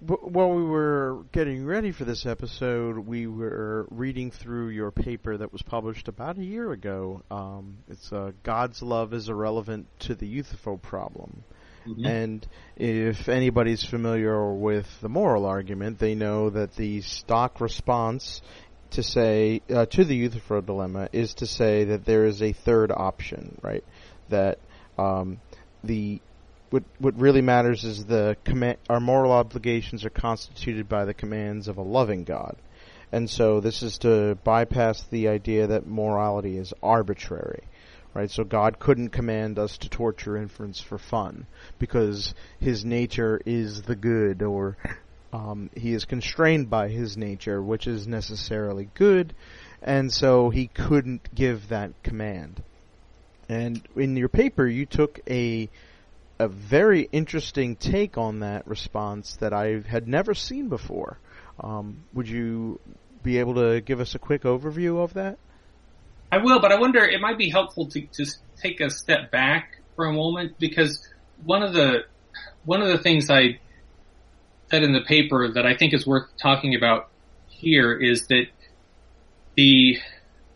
while 0.00 0.50
we 0.50 0.62
were 0.62 1.24
getting 1.32 1.66
ready 1.66 1.90
for 1.90 2.04
this 2.04 2.24
episode, 2.24 2.98
we 2.98 3.26
were 3.26 3.86
reading 3.90 4.30
through 4.30 4.68
your 4.68 4.92
paper 4.92 5.36
that 5.36 5.52
was 5.52 5.62
published 5.62 6.06
about 6.06 6.38
a 6.38 6.44
year 6.44 6.70
ago. 6.70 7.22
Um, 7.30 7.78
it's 7.88 8.12
uh, 8.12 8.30
God's 8.44 8.80
love 8.80 9.12
is 9.12 9.28
irrelevant 9.28 9.88
to 10.00 10.14
the 10.14 10.26
Euthyphro 10.26 10.76
problem. 10.76 11.42
Mm-hmm. 11.86 12.06
And 12.06 12.46
if 12.76 13.28
anybody's 13.28 13.84
familiar 13.84 14.52
with 14.52 14.86
the 15.00 15.08
moral 15.08 15.46
argument, 15.46 15.98
they 15.98 16.14
know 16.14 16.50
that 16.50 16.76
the 16.76 17.00
stock 17.00 17.60
response 17.60 18.42
to 18.90 19.02
say 19.02 19.62
uh, 19.68 19.86
to 19.86 20.04
the 20.04 20.14
Euthyphro 20.14 20.60
dilemma 20.60 21.08
is 21.12 21.34
to 21.34 21.46
say 21.46 21.84
that 21.84 22.04
there 22.04 22.24
is 22.24 22.40
a 22.40 22.52
third 22.52 22.92
option, 22.92 23.58
right? 23.62 23.84
That 24.28 24.58
um, 24.96 25.40
the 25.82 26.20
what 26.70 26.84
what 26.98 27.18
really 27.18 27.42
matters 27.42 27.84
is 27.84 28.04
the 28.04 28.36
command. 28.44 28.78
Our 28.88 29.00
moral 29.00 29.32
obligations 29.32 30.04
are 30.04 30.10
constituted 30.10 30.88
by 30.88 31.04
the 31.04 31.14
commands 31.14 31.68
of 31.68 31.78
a 31.78 31.82
loving 31.82 32.24
God, 32.24 32.56
and 33.12 33.30
so 33.30 33.60
this 33.60 33.82
is 33.82 33.98
to 33.98 34.36
bypass 34.44 35.04
the 35.04 35.28
idea 35.28 35.68
that 35.68 35.86
morality 35.86 36.58
is 36.58 36.74
arbitrary, 36.82 37.62
right? 38.14 38.30
So 38.30 38.44
God 38.44 38.78
couldn't 38.78 39.10
command 39.10 39.58
us 39.58 39.78
to 39.78 39.88
torture 39.88 40.36
infants 40.36 40.80
for 40.80 40.98
fun 40.98 41.46
because 41.78 42.34
His 42.60 42.84
nature 42.84 43.40
is 43.46 43.82
the 43.82 43.96
good, 43.96 44.42
or 44.42 44.76
um, 45.32 45.70
He 45.76 45.92
is 45.92 46.04
constrained 46.04 46.68
by 46.68 46.88
His 46.88 47.16
nature, 47.16 47.62
which 47.62 47.86
is 47.86 48.08
necessarily 48.08 48.88
good, 48.94 49.34
and 49.82 50.12
so 50.12 50.50
He 50.50 50.66
couldn't 50.66 51.34
give 51.34 51.68
that 51.68 52.02
command. 52.02 52.62
And 53.48 53.80
in 53.94 54.16
your 54.16 54.28
paper, 54.28 54.66
you 54.66 54.86
took 54.86 55.20
a 55.30 55.70
a 56.38 56.48
very 56.48 57.08
interesting 57.12 57.76
take 57.76 58.18
on 58.18 58.40
that 58.40 58.66
response 58.66 59.36
that 59.36 59.52
I 59.52 59.80
had 59.86 60.06
never 60.06 60.34
seen 60.34 60.68
before. 60.68 61.18
Um, 61.60 62.04
would 62.12 62.28
you 62.28 62.80
be 63.22 63.38
able 63.38 63.54
to 63.54 63.80
give 63.80 64.00
us 64.00 64.14
a 64.14 64.18
quick 64.18 64.42
overview 64.42 65.02
of 65.02 65.14
that? 65.14 65.38
I 66.30 66.38
will, 66.38 66.60
but 66.60 66.72
I 66.72 66.78
wonder 66.78 67.02
it 67.04 67.20
might 67.20 67.38
be 67.38 67.48
helpful 67.48 67.86
to 67.88 68.00
just 68.14 68.38
take 68.60 68.80
a 68.80 68.90
step 68.90 69.30
back 69.30 69.80
for 69.94 70.06
a 70.06 70.12
moment 70.12 70.58
because 70.58 71.06
one 71.44 71.62
of 71.62 71.72
the 71.72 72.04
one 72.64 72.82
of 72.82 72.88
the 72.88 72.98
things 72.98 73.30
I 73.30 73.60
said 74.70 74.82
in 74.82 74.92
the 74.92 75.02
paper 75.02 75.48
that 75.52 75.64
I 75.64 75.76
think 75.76 75.94
is 75.94 76.06
worth 76.06 76.26
talking 76.36 76.74
about 76.74 77.08
here 77.48 77.92
is 77.98 78.26
that 78.26 78.46
the 79.54 79.98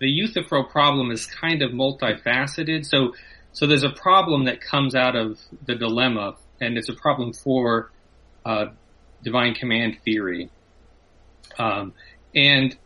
the 0.01 0.09
Euthyphro 0.09 0.65
problem 0.65 1.11
is 1.11 1.27
kind 1.27 1.63
of 1.63 1.71
multifaceted. 1.71 2.87
So 2.87 3.15
so 3.53 3.67
there's 3.67 3.85
a 3.85 3.91
problem 3.91 4.45
that 4.45 4.61
comes 4.61 4.95
out 4.95 5.17
of 5.17 5.39
the 5.67 5.75
dilemma, 5.75 6.37
and 6.61 6.79
it's 6.79 6.89
a 6.89 6.95
problem 6.95 7.33
for 7.33 7.91
uh, 8.45 8.67
divine 9.23 9.55
command 9.55 9.99
theory. 10.05 10.51
Um, 11.59 11.95
and 12.35 12.77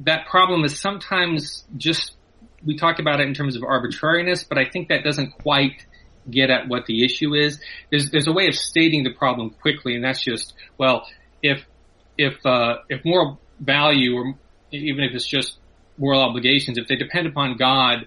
that 0.00 0.26
problem 0.26 0.64
is 0.64 0.78
sometimes 0.78 1.64
just 1.76 2.14
we 2.64 2.76
talk 2.76 2.98
about 2.98 3.20
it 3.20 3.28
in 3.28 3.34
terms 3.34 3.56
of 3.56 3.62
arbitrariness, 3.62 4.44
but 4.44 4.58
I 4.58 4.68
think 4.68 4.88
that 4.88 5.04
doesn't 5.04 5.30
quite 5.42 5.86
get 6.30 6.50
at 6.50 6.68
what 6.68 6.86
the 6.86 7.04
issue 7.04 7.34
is. 7.34 7.60
There's 7.90 8.10
there's 8.10 8.26
a 8.26 8.32
way 8.32 8.48
of 8.48 8.54
stating 8.54 9.04
the 9.04 9.12
problem 9.12 9.50
quickly, 9.50 9.94
and 9.94 10.04
that's 10.04 10.22
just 10.22 10.54
well, 10.76 11.06
if 11.42 11.64
if 12.16 12.34
uh, 12.44 12.78
if 12.88 13.04
moral 13.04 13.40
value, 13.60 14.16
or 14.16 14.34
even 14.70 15.04
if 15.04 15.14
it's 15.14 15.26
just 15.26 15.58
moral 15.96 16.20
obligations, 16.20 16.78
if 16.78 16.88
they 16.88 16.96
depend 16.96 17.26
upon 17.26 17.56
God 17.56 18.06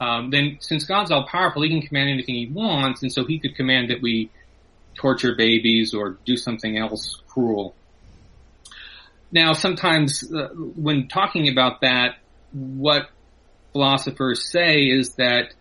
um, 0.00 0.30
then 0.30 0.58
since 0.60 0.84
God's 0.84 1.10
all 1.10 1.26
powerful, 1.26 1.62
He 1.62 1.68
can 1.68 1.82
command 1.82 2.10
anything 2.10 2.34
He 2.34 2.46
wants, 2.46 3.02
and 3.02 3.12
so 3.12 3.24
He 3.24 3.38
could 3.38 3.54
command 3.54 3.90
that 3.90 4.02
we 4.02 4.30
torture 4.94 5.34
babies 5.34 5.94
or 5.94 6.18
do 6.24 6.36
something 6.36 6.78
else 6.78 7.20
cruel. 7.28 7.74
Now, 9.32 9.52
sometimes 9.52 10.32
uh, 10.32 10.48
when 10.54 11.08
talking 11.08 11.48
about 11.48 11.80
that, 11.80 12.18
what 12.52 13.10
philosophers 13.72 14.48
say 14.48 14.84
is 14.84 15.14
that 15.16 15.52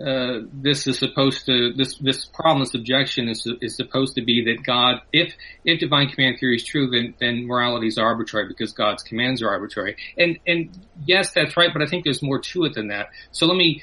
uh, 0.00 0.40
this 0.52 0.88
is 0.88 0.98
supposed 0.98 1.46
to 1.46 1.72
this 1.72 1.96
this 1.98 2.24
problem, 2.24 2.60
this 2.60 2.74
objection 2.74 3.28
is 3.28 3.46
is 3.60 3.76
supposed 3.76 4.16
to 4.16 4.22
be 4.22 4.44
that 4.46 4.64
God, 4.64 5.00
if 5.12 5.34
if 5.64 5.78
divine 5.78 6.08
command 6.08 6.38
theory 6.40 6.56
is 6.56 6.64
true, 6.64 6.90
then 6.90 7.14
then 7.20 7.46
morality 7.46 7.86
is 7.86 7.96
arbitrary 7.96 8.48
because 8.48 8.72
God's 8.72 9.04
commands 9.04 9.40
are 9.40 9.50
arbitrary. 9.50 9.96
And 10.18 10.38
and 10.48 10.76
yes, 11.06 11.32
that's 11.32 11.56
right, 11.56 11.70
but 11.72 11.80
I 11.80 11.86
think 11.86 12.02
there's 12.02 12.22
more 12.22 12.40
to 12.40 12.64
it 12.64 12.74
than 12.74 12.88
that. 12.88 13.10
So 13.30 13.46
let 13.46 13.56
me 13.56 13.82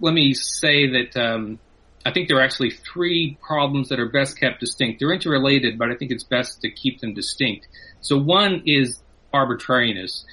let 0.00 0.14
me 0.14 0.34
say 0.34 0.88
that 0.90 1.16
um, 1.16 1.60
I 2.04 2.12
think 2.12 2.26
there 2.28 2.38
are 2.38 2.42
actually 2.42 2.70
three 2.70 3.38
problems 3.40 3.90
that 3.90 4.00
are 4.00 4.08
best 4.08 4.38
kept 4.38 4.58
distinct. 4.58 4.98
They're 4.98 5.12
interrelated, 5.12 5.78
but 5.78 5.90
I 5.90 5.94
think 5.94 6.10
it's 6.10 6.24
best 6.24 6.62
to 6.62 6.70
keep 6.70 7.00
them 7.00 7.14
distinct. 7.14 7.68
So 8.00 8.18
one 8.18 8.62
is 8.66 9.00
arbitrariness. 9.32 10.24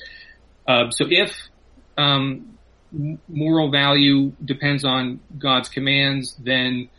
Uh, 0.67 0.89
so 0.89 1.05
if 1.07 1.35
um, 1.97 2.54
moral 3.27 3.71
value 3.71 4.31
depends 4.43 4.85
on 4.85 5.19
God's 5.37 5.69
commands, 5.69 6.35
then 6.41 6.89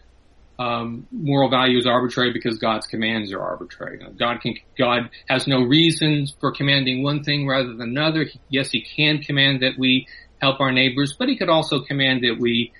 um, 0.59 1.07
moral 1.11 1.51
value 1.51 1.79
is 1.79 1.87
arbitrary 1.87 2.33
because 2.33 2.59
God's 2.59 2.87
commands 2.87 3.33
are 3.33 3.41
arbitrary. 3.41 4.01
God 4.19 4.41
can 4.41 4.55
God 4.79 5.11
has 5.29 5.47
no 5.47 5.63
reasons 5.63 6.35
for 6.41 6.51
commanding 6.51 7.03
one 7.03 7.23
thing 7.23 7.47
rather 7.47 7.75
than 7.75 7.91
another. 7.91 8.27
Yes, 8.49 8.71
He 8.71 8.81
can 8.81 9.19
command 9.19 9.63
that 9.63 9.79
we 9.79 10.07
help 10.41 10.61
our 10.61 10.73
neighbors, 10.73 11.15
but 11.19 11.29
He 11.29 11.37
could 11.37 11.51
also 11.51 11.81
command 11.81 12.25
that 12.25 12.39
we 12.41 12.73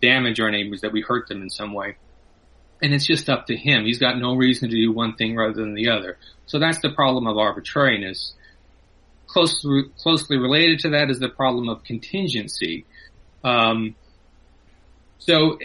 damage 0.00 0.40
our 0.40 0.50
neighbors, 0.50 0.80
that 0.80 0.92
we 0.92 1.02
hurt 1.02 1.28
them 1.28 1.42
in 1.42 1.50
some 1.50 1.74
way. 1.74 1.96
And 2.82 2.94
it's 2.94 3.06
just 3.06 3.28
up 3.28 3.46
to 3.46 3.56
Him. 3.56 3.84
He's 3.84 3.98
got 3.98 4.18
no 4.18 4.34
reason 4.34 4.70
to 4.70 4.76
do 4.76 4.90
one 4.90 5.14
thing 5.14 5.36
rather 5.36 5.52
than 5.54 5.74
the 5.74 5.90
other. 5.90 6.18
So 6.46 6.58
that's 6.58 6.80
the 6.80 6.90
problem 6.90 7.26
of 7.26 7.36
arbitrariness 7.36 8.32
closely 9.32 9.84
closely 9.98 10.36
related 10.36 10.80
to 10.80 10.90
that 10.90 11.10
is 11.10 11.18
the 11.18 11.28
problem 11.28 11.68
of 11.68 11.82
contingency. 11.84 12.84
Um, 13.42 13.94
so 15.18 15.58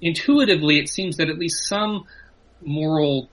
intuitively, 0.00 0.78
it 0.78 0.88
seems 0.88 1.16
that 1.16 1.28
at 1.28 1.38
least 1.38 1.66
some 1.66 2.04
moral 2.62 3.28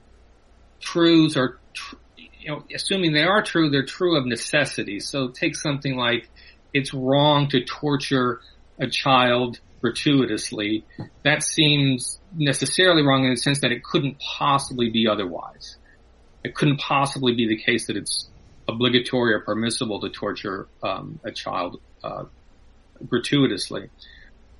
truths 0.79 1.37
are, 1.37 1.59
tr- 1.73 1.95
you 2.39 2.49
know, 2.49 2.63
assuming 2.73 3.13
they 3.13 3.23
are 3.23 3.43
true, 3.43 3.69
they're 3.69 3.85
true 3.85 4.17
of 4.17 4.25
necessity. 4.25 4.99
So 4.99 5.27
take 5.29 5.55
something 5.55 5.95
like 5.95 6.29
it's 6.73 6.93
wrong 6.93 7.49
to 7.49 7.63
torture 7.63 8.41
a 8.79 8.87
child 8.87 9.59
gratuitously. 9.81 10.85
That 11.23 11.43
seems 11.43 12.19
necessarily 12.35 13.03
wrong 13.03 13.25
in 13.25 13.31
the 13.31 13.37
sense 13.37 13.59
that 13.61 13.71
it 13.71 13.83
couldn't 13.83 14.17
possibly 14.19 14.89
be 14.89 15.07
otherwise. 15.07 15.77
It 16.43 16.55
couldn't 16.55 16.79
possibly 16.79 17.35
be 17.35 17.47
the 17.47 17.57
case 17.57 17.87
that 17.87 17.97
it's 17.97 18.29
obligatory 18.67 19.33
or 19.33 19.39
permissible 19.39 19.99
to 20.01 20.09
torture 20.09 20.67
um, 20.83 21.19
a 21.23 21.31
child 21.31 21.81
uh, 22.03 22.25
gratuitously. 23.07 23.89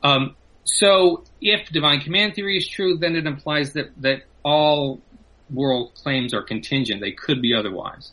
Um, 0.04 0.36
so, 0.64 1.24
if 1.42 1.70
divine 1.70 2.02
command 2.02 2.36
theory 2.36 2.58
is 2.58 2.68
true, 2.68 2.98
then 2.98 3.16
it 3.16 3.26
implies 3.26 3.74
that 3.74 4.00
that 4.02 4.24
all 4.44 5.02
world 5.50 5.94
claims 5.96 6.34
are 6.34 6.44
contingent; 6.44 7.02
they 7.02 7.12
could 7.12 7.42
be 7.42 7.54
otherwise. 7.54 8.12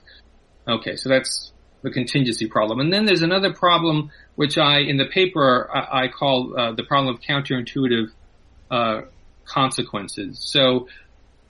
Okay, 0.66 0.97
so 0.97 1.09
that's 1.09 1.52
the 1.83 1.90
contingency 1.90 2.47
problem. 2.49 2.80
And 2.80 2.92
then 2.92 3.04
there's 3.04 3.23
another 3.23 3.52
problem, 3.52 4.11
which 4.35 4.59
I, 4.59 4.80
in 4.80 4.97
the 4.97 5.07
paper, 5.07 5.71
I, 5.73 6.04
I 6.04 6.09
call 6.09 6.59
uh, 6.59 6.73
the 6.73 6.83
problem 6.83 7.14
of 7.14 7.21
counterintuitive 7.21 8.11
uh, 8.71 9.02
consequences. 9.45 10.38
So, 10.40 10.88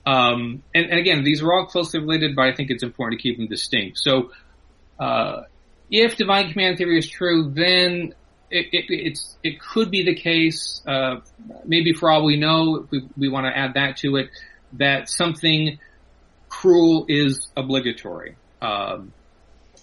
Um, 0.05 0.63
and, 0.73 0.85
and, 0.85 0.99
again, 0.99 1.23
these 1.23 1.43
are 1.43 1.53
all 1.53 1.65
closely 1.65 1.99
related, 1.99 2.35
but 2.35 2.45
I 2.45 2.55
think 2.55 2.71
it's 2.71 2.83
important 2.83 3.19
to 3.19 3.23
keep 3.23 3.37
them 3.37 3.47
distinct. 3.47 3.99
So, 3.99 4.31
uh, 4.99 5.43
if 5.91 6.17
divine 6.17 6.51
command 6.51 6.77
theory 6.77 6.97
is 6.97 7.07
true, 7.07 7.51
then 7.53 8.13
it, 8.49 8.67
it, 8.71 9.19
it 9.43 9.61
could 9.61 9.91
be 9.91 10.03
the 10.03 10.15
case, 10.15 10.81
uh, 10.87 11.17
maybe 11.65 11.93
for 11.93 12.09
all 12.09 12.25
we 12.25 12.37
know, 12.37 12.87
we, 12.89 13.07
we 13.17 13.29
want 13.29 13.45
to 13.45 13.55
add 13.55 13.75
that 13.75 13.97
to 13.97 14.15
it, 14.15 14.29
that 14.73 15.09
something 15.09 15.79
cruel 16.47 17.05
is 17.07 17.47
obligatory. 17.55 18.35
Um, 18.61 19.13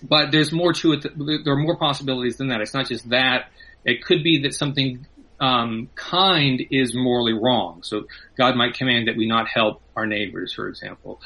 but 0.02 0.30
there's 0.30 0.52
more 0.52 0.72
to 0.74 0.92
it. 0.92 1.06
There 1.44 1.54
are 1.54 1.56
more 1.56 1.76
possibilities 1.76 2.36
than 2.36 2.48
that. 2.48 2.60
It's 2.60 2.74
not 2.74 2.88
just 2.88 3.08
that. 3.10 3.50
It 3.84 4.04
could 4.04 4.22
be 4.22 4.42
that 4.42 4.54
something 4.54 5.06
um, 5.40 5.90
kind 5.94 6.62
is 6.70 6.94
morally 6.94 7.32
wrong. 7.32 7.82
So 7.82 8.04
God 8.36 8.56
might 8.56 8.74
command 8.74 9.08
that 9.08 9.16
we 9.16 9.26
not 9.26 9.48
help 9.48 9.82
our 9.94 10.06
neighbors, 10.06 10.52
for 10.52 10.68
example. 10.68 11.20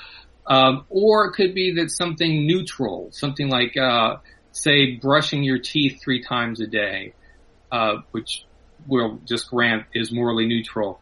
Um, 0.47 0.85
or 0.88 1.26
it 1.26 1.33
could 1.33 1.55
be 1.55 1.75
that 1.76 1.90
something 1.90 2.47
neutral, 2.47 3.11
something 3.12 3.49
like, 3.49 3.76
uh, 3.76 4.17
say, 4.52 4.97
brushing 4.97 5.45
your 5.45 5.59
teeth 5.59 6.00
three 6.02 6.23
times 6.23 6.61
a 6.61 6.67
day, 6.67 7.14
uh, 7.71 7.99
which 8.11 8.45
we'll 8.87 9.21
just 9.25 9.49
grant 9.49 9.85
is 9.95 10.11
morally 10.11 10.47
neutral. 10.47 11.00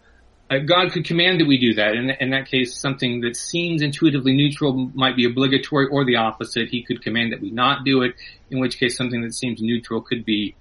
Uh, 0.50 0.58
God 0.58 0.92
could 0.92 1.04
command 1.04 1.40
that 1.40 1.46
we 1.46 1.58
do 1.58 1.74
that. 1.74 1.94
In, 1.94 2.10
in 2.10 2.30
that 2.30 2.46
case, 2.50 2.74
something 2.74 3.20
that 3.20 3.36
seems 3.36 3.82
intuitively 3.82 4.34
neutral 4.34 4.90
might 4.94 5.16
be 5.16 5.24
obligatory, 5.24 5.86
or 5.88 6.04
the 6.04 6.16
opposite. 6.16 6.68
He 6.68 6.82
could 6.82 7.02
command 7.02 7.32
that 7.32 7.40
we 7.40 7.50
not 7.50 7.84
do 7.84 8.02
it. 8.02 8.14
In 8.50 8.58
which 8.58 8.78
case, 8.78 8.96
something 8.96 9.22
that 9.22 9.34
seems 9.34 9.60
neutral 9.60 10.00
could 10.00 10.24
be 10.24 10.56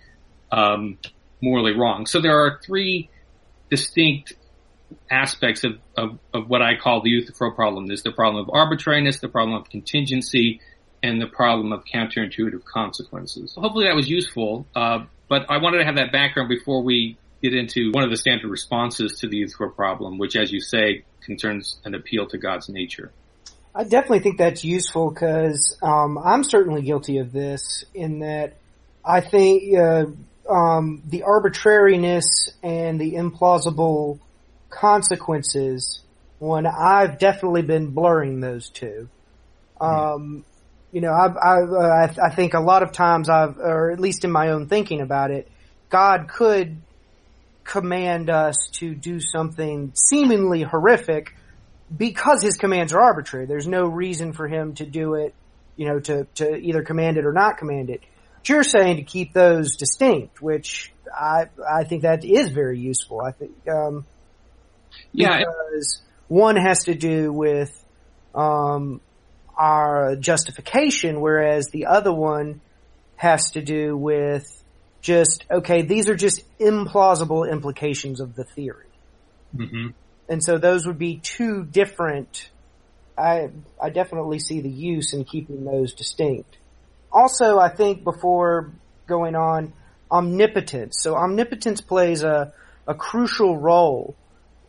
um, 0.51 0.97
morally 1.41 1.73
wrong. 1.73 2.05
So 2.05 2.21
there 2.21 2.39
are 2.39 2.59
three 2.63 3.09
distinct 3.69 4.33
aspects 5.11 5.63
of, 5.63 5.79
of, 5.95 6.19
of 6.33 6.49
what 6.49 6.61
I 6.61 6.77
call 6.77 7.01
the 7.01 7.09
Euthyphro 7.09 7.51
problem. 7.51 7.87
There's 7.87 8.03
the 8.03 8.11
problem 8.11 8.43
of 8.43 8.49
arbitrariness, 8.53 9.19
the 9.19 9.27
problem 9.27 9.59
of 9.59 9.69
contingency, 9.69 10.61
and 11.03 11.21
the 11.21 11.27
problem 11.27 11.71
of 11.71 11.83
counterintuitive 11.85 12.63
consequences. 12.63 13.53
Hopefully 13.55 13.85
that 13.85 13.95
was 13.95 14.09
useful, 14.09 14.65
uh, 14.75 15.05
but 15.29 15.45
I 15.49 15.57
wanted 15.57 15.79
to 15.79 15.85
have 15.85 15.95
that 15.95 16.11
background 16.11 16.49
before 16.49 16.81
we 16.81 17.17
get 17.41 17.53
into 17.53 17.91
one 17.91 18.03
of 18.03 18.09
the 18.09 18.17
standard 18.17 18.49
responses 18.49 19.19
to 19.19 19.27
the 19.27 19.37
Euthyphro 19.37 19.69
problem, 19.69 20.17
which, 20.17 20.35
as 20.35 20.51
you 20.51 20.59
say, 20.59 21.03
concerns 21.21 21.79
an 21.83 21.93
appeal 21.93 22.25
to 22.27 22.37
God's 22.37 22.69
nature. 22.69 23.11
I 23.75 23.83
definitely 23.83 24.21
think 24.21 24.39
that's 24.39 24.63
useful 24.63 25.11
because 25.11 25.77
um, 25.83 26.17
I'm 26.17 26.43
certainly 26.43 26.81
guilty 26.81 27.19
of 27.19 27.31
this 27.31 27.85
in 27.93 28.19
that 28.19 28.57
I 29.05 29.21
think 29.21 29.77
uh, 29.77 30.05
um, 30.49 31.03
the 31.07 31.23
arbitrariness 31.23 32.49
and 32.63 32.99
the 32.99 33.13
implausible 33.13 34.19
consequences 34.69 36.01
when 36.39 36.65
I've 36.65 37.19
definitely 37.19 37.63
been 37.63 37.87
blurring 37.87 38.39
those 38.39 38.69
two. 38.69 39.09
Um, 39.81 40.45
you 40.91 41.01
know, 41.01 41.13
I've, 41.13 41.35
I've 41.37 41.69
uh, 41.69 42.21
I, 42.21 42.27
I 42.27 42.29
think 42.29 42.53
a 42.53 42.59
lot 42.59 42.83
of 42.83 42.91
times 42.91 43.29
I've, 43.29 43.57
or 43.57 43.91
at 43.91 43.99
least 43.99 44.23
in 44.23 44.31
my 44.31 44.49
own 44.49 44.67
thinking 44.67 45.01
about 45.01 45.31
it, 45.31 45.49
God 45.89 46.27
could 46.27 46.77
command 47.63 48.29
us 48.29 48.69
to 48.73 48.95
do 48.95 49.19
something 49.19 49.91
seemingly 49.93 50.63
horrific 50.63 51.35
because 51.95 52.41
his 52.41 52.55
commands 52.55 52.93
are 52.93 53.01
arbitrary. 53.01 53.45
There's 53.45 53.67
no 53.67 53.87
reason 53.87 54.33
for 54.33 54.47
him 54.47 54.73
to 54.75 54.85
do 54.85 55.15
it, 55.15 55.33
you 55.75 55.87
know, 55.87 55.99
to, 55.99 56.25
to 56.35 56.55
either 56.55 56.83
command 56.83 57.17
it 57.17 57.25
or 57.25 57.33
not 57.33 57.57
command 57.57 57.89
it 57.89 58.01
you're 58.49 58.63
saying 58.63 58.97
to 58.97 59.03
keep 59.03 59.33
those 59.33 59.75
distinct, 59.75 60.41
which 60.41 60.93
I 61.13 61.45
I 61.67 61.83
think 61.83 62.03
that 62.03 62.23
is 62.23 62.49
very 62.49 62.79
useful. 62.79 63.21
I 63.21 63.31
think 63.31 63.51
um, 63.67 64.05
yeah, 65.11 65.39
because 65.39 66.01
one 66.27 66.55
has 66.55 66.85
to 66.85 66.95
do 66.95 67.31
with 67.31 67.71
um, 68.35 69.01
our 69.55 70.15
justification, 70.15 71.21
whereas 71.21 71.69
the 71.69 71.87
other 71.87 72.13
one 72.13 72.61
has 73.15 73.51
to 73.51 73.61
do 73.61 73.97
with 73.97 74.45
just 75.01 75.45
okay. 75.49 75.81
These 75.81 76.09
are 76.09 76.15
just 76.15 76.43
implausible 76.59 77.49
implications 77.49 78.19
of 78.19 78.35
the 78.35 78.43
theory, 78.43 78.89
mm-hmm. 79.55 79.87
and 80.29 80.43
so 80.43 80.57
those 80.57 80.85
would 80.85 80.99
be 80.99 81.17
two 81.17 81.63
different. 81.63 82.49
I 83.17 83.49
I 83.81 83.89
definitely 83.89 84.39
see 84.39 84.61
the 84.61 84.69
use 84.69 85.13
in 85.13 85.23
keeping 85.23 85.65
those 85.65 85.93
distinct 85.93 86.57
also, 87.17 87.57
I 87.57 87.69
think 87.69 88.03
before 88.03 88.71
going 89.07 89.35
on, 89.35 89.73
omnipotence. 90.11 91.01
So 91.01 91.15
omnipotence 91.15 91.81
plays 91.81 92.23
a, 92.23 92.53
a 92.85 92.93
crucial 92.93 93.57
role 93.57 94.15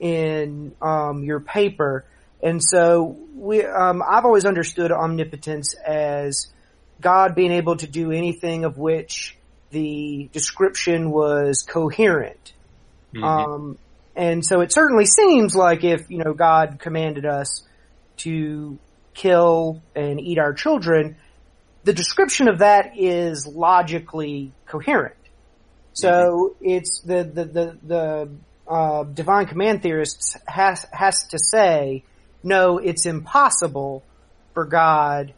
in 0.01 0.75
um, 0.81 1.25
your 1.25 1.41
paper. 1.41 2.05
And 2.43 2.63
so 2.63 3.19
we, 3.35 3.65
um, 3.65 4.03
I've 4.09 4.25
always 4.25 4.45
understood 4.45 4.91
omnipotence 4.93 5.75
as 5.75 6.49
God 7.01 7.35
being 7.35 7.53
able 7.53 7.77
to 7.77 7.87
do 7.87 8.11
anything 8.13 8.65
of 8.65 8.79
which 8.79 9.37
the 9.71 10.29
description 10.33 11.11
was 11.11 11.63
coherent. 11.63 12.53
Mm-hmm. 13.15 13.25
Um, 13.25 13.79
and 14.17 14.45
so 14.45 14.61
it 14.61 14.73
certainly 14.73 15.05
seems 15.05 15.55
like 15.55 15.85
if, 15.85 16.11
you 16.11 16.19
know, 16.19 16.33
God 16.33 16.79
commanded 16.81 17.27
us 17.27 17.63
to 18.19 18.79
kill 19.15 19.83
and 19.95 20.21
eat 20.21 20.39
our 20.39 20.53
children, 20.53 21.17
the 21.89 21.95
description 21.95 22.49
of 22.49 22.59
that 22.59 22.99
is 22.99 23.47
logically 23.47 24.53
coherent. 24.67 25.15
So 25.95 26.55
mm-hmm. 26.61 26.65
it's 26.69 27.01
the 27.01 27.25
the 27.25 27.45
the, 27.47 27.79
the 27.83 28.31
uh, 28.71 29.05
divine 29.05 29.47
command 29.47 29.81
theorists 29.81 30.37
has 30.47 30.85
has 30.93 31.29
to 31.29 31.39
say 31.39 32.05
no, 32.43 32.77
it's 32.77 33.07
impossible 33.07 34.05
for 34.53 34.67
God 34.67 35.33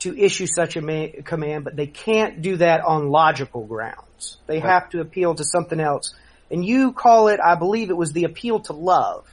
to 0.00 0.18
issue 0.18 0.46
such 0.46 0.74
a 0.74 0.82
ma- 0.82 1.22
command, 1.24 1.62
but 1.62 1.76
they 1.76 1.86
can't 1.86 2.42
do 2.42 2.56
that 2.56 2.80
on 2.80 3.10
logical 3.10 3.64
grounds. 3.64 4.38
They 4.48 4.58
right. 4.58 4.68
have 4.68 4.90
to 4.90 5.00
appeal 5.00 5.36
to 5.36 5.44
something 5.44 5.78
else. 5.78 6.12
And 6.50 6.64
you 6.64 6.92
call 6.92 7.28
it, 7.28 7.38
I 7.38 7.54
believe 7.54 7.90
it 7.90 7.96
was 7.96 8.12
the 8.12 8.24
appeal 8.24 8.58
to 8.62 8.72
love. 8.72 9.28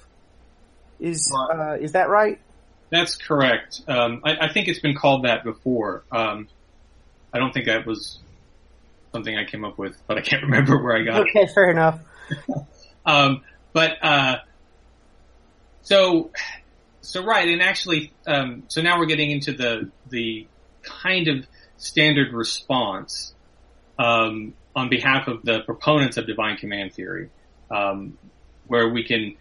Is 0.99 1.33
right. 1.33 1.73
uh, 1.73 1.77
is 1.77 1.93
that 1.93 2.07
right? 2.07 2.39
That's 2.89 3.15
correct. 3.15 3.81
Um, 3.87 4.21
I, 4.25 4.47
I, 4.47 4.53
think 4.53 4.67
it's 4.67 4.79
been 4.79 4.95
called 4.95 5.25
that 5.25 5.43
before. 5.43 6.03
Um, 6.11 6.47
I 7.31 7.37
don't 7.37 7.53
think 7.53 7.67
that 7.67 7.85
was 7.85 8.17
something 9.11 9.37
I 9.37 9.45
came 9.45 9.63
up 9.63 9.77
with, 9.77 9.95
but 10.07 10.17
I 10.17 10.21
can't 10.21 10.43
remember 10.49 10.81
where 10.81 10.95
I 10.95 11.03
got 11.03 11.21
okay, 11.21 11.29
it. 11.35 11.43
Okay, 11.43 11.53
fair 11.53 11.71
enough. 11.71 11.99
um, 13.05 13.41
but 13.73 14.03
uh, 14.03 14.37
so 15.81 16.31
so 17.01 17.23
right, 17.23 17.47
and 17.47 17.61
actually, 17.61 18.11
um, 18.27 18.63
so 18.67 18.81
now 18.81 18.99
we're 18.99 19.05
getting 19.05 19.31
into 19.31 19.53
the 19.53 19.91
the 20.09 20.47
kind 20.81 21.27
of 21.27 21.45
standard 21.77 22.33
response 22.33 23.33
um, 23.97 24.53
on 24.75 24.89
behalf 24.89 25.27
of 25.27 25.43
the 25.43 25.61
proponents 25.61 26.17
of 26.17 26.27
divine 26.27 26.57
command 26.57 26.93
theory, 26.93 27.29
um, 27.71 28.17
where 28.67 28.89
we 28.89 29.03
can 29.03 29.35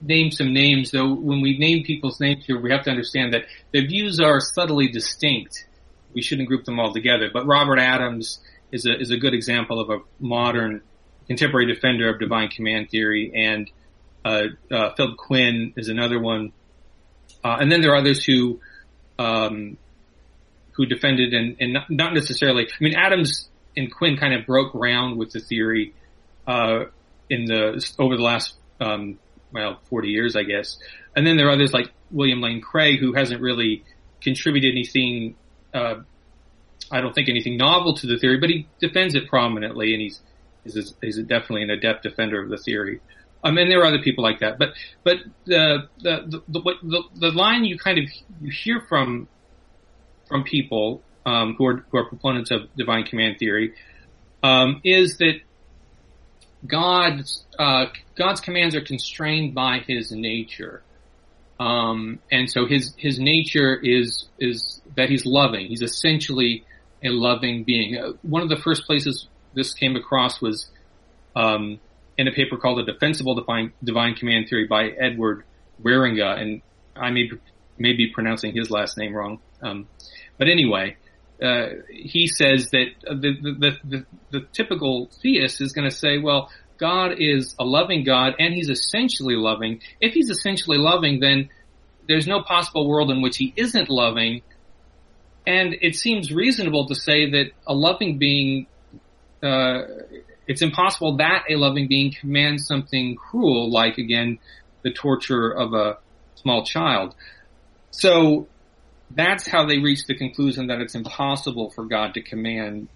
name 0.00 0.30
some 0.30 0.52
names, 0.52 0.90
though 0.90 1.12
when 1.12 1.40
we 1.40 1.58
name 1.58 1.84
people's 1.84 2.20
names 2.20 2.44
here, 2.46 2.60
we 2.60 2.70
have 2.70 2.84
to 2.84 2.90
understand 2.90 3.34
that 3.34 3.44
the 3.72 3.86
views 3.86 4.20
are 4.20 4.40
subtly 4.40 4.88
distinct. 4.88 5.66
We 6.12 6.22
shouldn't 6.22 6.48
group 6.48 6.64
them 6.64 6.78
all 6.78 6.92
together. 6.92 7.30
But 7.32 7.46
Robert 7.46 7.78
Adams 7.78 8.40
is 8.70 8.86
a, 8.86 8.98
is 8.98 9.10
a 9.10 9.16
good 9.16 9.34
example 9.34 9.80
of 9.80 9.90
a 9.90 9.98
modern 10.20 10.82
contemporary 11.26 11.72
defender 11.72 12.12
of 12.12 12.20
divine 12.20 12.48
command 12.48 12.90
theory, 12.90 13.32
and 13.34 13.70
uh, 14.24 14.42
uh, 14.70 14.94
Philip 14.96 15.16
Quinn 15.16 15.72
is 15.76 15.88
another 15.88 16.20
one. 16.20 16.52
Uh, 17.42 17.56
and 17.60 17.70
then 17.70 17.80
there 17.80 17.92
are 17.92 17.96
others 17.96 18.24
who 18.24 18.60
um, 19.18 19.76
who 20.72 20.86
defended 20.86 21.32
and, 21.32 21.56
and 21.60 21.72
not, 21.72 21.90
not, 21.90 22.14
necessarily. 22.14 22.64
I 22.64 22.82
mean, 22.82 22.94
Adams 22.96 23.48
and 23.76 23.92
Quinn 23.92 24.16
kind 24.16 24.34
of 24.34 24.44
broke 24.44 24.72
ground 24.72 25.18
with 25.18 25.30
the 25.30 25.40
theory 25.40 25.94
uh, 26.46 26.86
in 27.30 27.44
the 27.44 27.94
over 27.98 28.16
the 28.16 28.22
last 28.22 28.56
um, 28.80 29.18
well, 29.54 29.78
40 29.88 30.08
years, 30.08 30.36
I 30.36 30.42
guess. 30.42 30.76
And 31.16 31.26
then 31.26 31.36
there 31.36 31.46
are 31.46 31.52
others 31.52 31.72
like 31.72 31.92
William 32.10 32.40
Lane 32.40 32.60
Craig, 32.60 32.98
who 32.98 33.12
hasn't 33.12 33.40
really 33.40 33.84
contributed 34.20 34.72
anything, 34.72 35.36
uh, 35.72 35.96
I 36.90 37.00
don't 37.00 37.14
think 37.14 37.28
anything 37.28 37.56
novel 37.56 37.94
to 37.94 38.06
the 38.06 38.18
theory, 38.18 38.38
but 38.38 38.50
he 38.50 38.66
defends 38.80 39.14
it 39.14 39.28
prominently 39.28 39.94
and 39.94 40.02
he's, 40.02 40.20
he's 40.64 41.18
definitely 41.18 41.62
an 41.62 41.70
adept 41.70 42.02
defender 42.02 42.42
of 42.42 42.50
the 42.50 42.58
theory. 42.58 43.00
Um, 43.44 43.56
and 43.58 43.70
there 43.70 43.80
are 43.82 43.86
other 43.86 44.02
people 44.02 44.24
like 44.24 44.40
that, 44.40 44.58
but, 44.58 44.70
but 45.04 45.18
the, 45.44 45.88
the, 46.00 46.42
the, 46.48 46.60
the, 46.82 47.02
the 47.14 47.30
line 47.30 47.64
you 47.64 47.78
kind 47.78 47.98
of, 47.98 48.04
you 48.40 48.50
hear 48.50 48.80
from, 48.88 49.28
from 50.28 50.44
people, 50.44 51.02
um, 51.26 51.54
who 51.56 51.66
are, 51.66 51.84
who 51.90 51.98
are 51.98 52.04
proponents 52.06 52.50
of 52.50 52.74
divine 52.76 53.04
command 53.04 53.36
theory, 53.38 53.74
um, 54.42 54.80
is 54.82 55.18
that 55.18 55.40
God's 56.66 57.44
uh, 57.58 57.86
God's 58.16 58.40
commands 58.40 58.74
are 58.74 58.80
constrained 58.80 59.54
by 59.54 59.78
His 59.86 60.10
nature, 60.12 60.82
um, 61.60 62.20
and 62.30 62.50
so 62.50 62.66
His 62.66 62.94
His 62.96 63.18
nature 63.18 63.76
is 63.76 64.26
is 64.38 64.80
that 64.96 65.08
He's 65.08 65.26
loving. 65.26 65.66
He's 65.66 65.82
essentially 65.82 66.64
a 67.02 67.10
loving 67.10 67.64
being. 67.64 67.98
Uh, 67.98 68.12
one 68.22 68.42
of 68.42 68.48
the 68.48 68.56
first 68.56 68.84
places 68.86 69.28
this 69.54 69.74
came 69.74 69.94
across 69.96 70.40
was 70.40 70.70
um, 71.36 71.80
in 72.16 72.28
a 72.28 72.32
paper 72.32 72.56
called 72.56 72.80
"A 72.80 72.84
Defensible 72.84 73.34
Divine, 73.34 73.72
Divine 73.82 74.14
Command 74.14 74.48
Theory" 74.48 74.66
by 74.66 74.88
Edward 74.88 75.44
Wierenga, 75.82 76.40
and 76.40 76.62
I 76.96 77.10
may 77.10 77.30
may 77.76 77.92
be 77.92 78.08
pronouncing 78.08 78.54
his 78.54 78.70
last 78.70 78.96
name 78.96 79.14
wrong. 79.14 79.40
Um, 79.62 79.88
but 80.38 80.48
anyway, 80.48 80.96
uh, 81.44 81.68
he 81.90 82.26
says 82.26 82.70
that 82.70 82.86
the, 83.02 83.34
the, 83.42 83.78
the, 83.84 84.06
the 84.30 84.40
typical 84.52 85.10
theist 85.20 85.60
is 85.60 85.72
going 85.72 85.88
to 85.88 85.94
say, 85.94 86.18
well, 86.18 86.50
God 86.78 87.16
is 87.18 87.54
a 87.58 87.64
loving 87.64 88.04
God 88.04 88.34
and 88.38 88.54
he's 88.54 88.68
essentially 88.68 89.36
loving. 89.36 89.80
If 90.00 90.14
he's 90.14 90.30
essentially 90.30 90.78
loving, 90.78 91.20
then 91.20 91.50
there's 92.08 92.26
no 92.26 92.42
possible 92.42 92.88
world 92.88 93.10
in 93.10 93.20
which 93.22 93.36
he 93.36 93.52
isn't 93.56 93.90
loving. 93.90 94.42
And 95.46 95.76
it 95.82 95.94
seems 95.96 96.32
reasonable 96.32 96.86
to 96.86 96.94
say 96.94 97.30
that 97.30 97.50
a 97.66 97.74
loving 97.74 98.18
being, 98.18 98.66
uh, 99.42 99.82
it's 100.46 100.62
impossible 100.62 101.18
that 101.18 101.44
a 101.50 101.56
loving 101.56 101.88
being 101.88 102.12
commands 102.12 102.66
something 102.66 103.16
cruel, 103.16 103.70
like 103.70 103.98
again, 103.98 104.38
the 104.82 104.92
torture 104.92 105.50
of 105.50 105.74
a 105.74 105.98
small 106.36 106.64
child. 106.64 107.14
So 107.90 108.48
that's 109.10 109.46
how 109.46 109.66
they 109.66 109.78
reach 109.78 110.06
the 110.06 110.16
conclusion 110.16 110.68
that 110.68 110.80
it's 110.80 110.94
impossible 110.94 111.70
for 111.70 111.84
God 111.84 112.14
to 112.14 112.22
command 112.22 112.88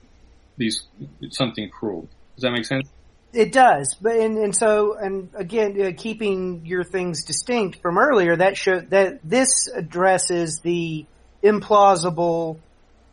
these 0.56 0.84
something 1.30 1.68
cruel. 1.70 2.08
Does 2.34 2.42
that 2.42 2.52
make 2.52 2.64
sense? 2.64 2.88
It 3.32 3.52
does, 3.52 3.94
but 4.00 4.16
and, 4.16 4.38
and 4.38 4.56
so 4.56 4.96
and 4.96 5.28
again, 5.34 5.80
uh, 5.80 5.92
keeping 5.96 6.64
your 6.64 6.82
things 6.82 7.24
distinct 7.24 7.82
from 7.82 7.98
earlier, 7.98 8.34
that 8.36 8.56
show 8.56 8.80
that 8.80 9.20
this 9.22 9.68
addresses 9.68 10.60
the 10.60 11.04
implausible 11.42 12.58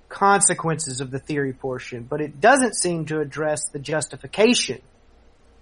consequences 0.08 1.02
of 1.02 1.12
the 1.12 1.20
theory 1.20 1.52
portion, 1.52 2.04
but 2.04 2.22
it 2.22 2.40
doesn't 2.40 2.76
seem 2.76 3.06
to 3.08 3.20
address 3.20 3.68
the 3.70 3.80
justification 3.80 4.82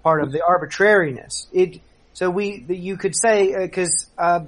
part 0.03 0.21
of 0.21 0.31
the 0.31 0.43
arbitrariness. 0.43 1.47
It 1.51 1.81
so 2.13 2.29
we 2.29 2.63
you 2.69 2.97
could 2.97 3.15
say 3.15 3.57
because 3.57 4.07
uh, 4.19 4.41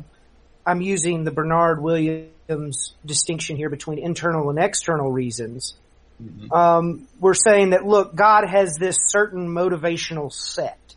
I'm 0.65 0.82
using 0.82 1.23
the 1.23 1.32
Bernard 1.32 1.82
Williams 1.82 2.95
distinction 3.06 3.56
here 3.56 3.69
between 3.69 3.99
internal 3.99 4.49
and 4.49 4.60
external 4.60 5.12
reasons. 5.12 5.75
Mm-hmm. 6.21 6.51
Um, 6.51 7.08
we're 7.19 7.34
saying 7.34 7.71
that 7.71 7.86
look, 7.86 8.15
God 8.15 8.47
has 8.47 8.78
this 8.78 8.95
certain 8.99 9.47
motivational 9.49 10.32
set, 10.32 10.95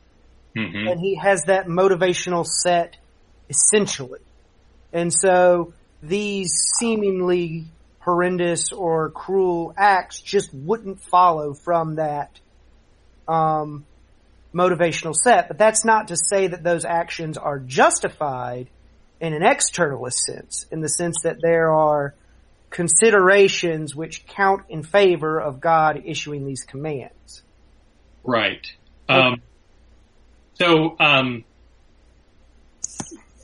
mm-hmm. 0.56 0.88
and 0.88 1.00
He 1.00 1.16
has 1.16 1.44
that 1.44 1.66
motivational 1.66 2.46
set 2.46 2.96
essentially, 3.50 4.20
and 4.92 5.12
so 5.12 5.72
these 6.02 6.52
seemingly 6.78 7.64
horrendous 8.00 8.72
or 8.72 9.10
cruel 9.10 9.74
acts 9.76 10.20
just 10.20 10.54
wouldn't 10.54 11.00
follow 11.02 11.52
from 11.52 11.96
that 11.96 12.38
um, 13.26 13.84
motivational 14.54 15.14
set. 15.14 15.48
But 15.48 15.58
that's 15.58 15.84
not 15.84 16.08
to 16.08 16.16
say 16.16 16.46
that 16.46 16.62
those 16.62 16.84
actions 16.84 17.36
are 17.36 17.58
justified 17.58 18.68
in 19.20 19.34
an 19.34 19.42
externalist 19.42 20.18
sense, 20.18 20.66
in 20.70 20.80
the 20.80 20.88
sense 20.88 21.22
that 21.24 21.40
there 21.40 21.70
are 21.70 22.14
considerations 22.70 23.94
which 23.94 24.26
count 24.26 24.64
in 24.68 24.82
favor 24.82 25.40
of 25.40 25.60
God 25.60 26.02
issuing 26.04 26.46
these 26.46 26.64
commands. 26.64 27.42
Right. 28.24 28.66
Um, 29.08 29.40
so 30.54 30.96
um, 31.00 31.44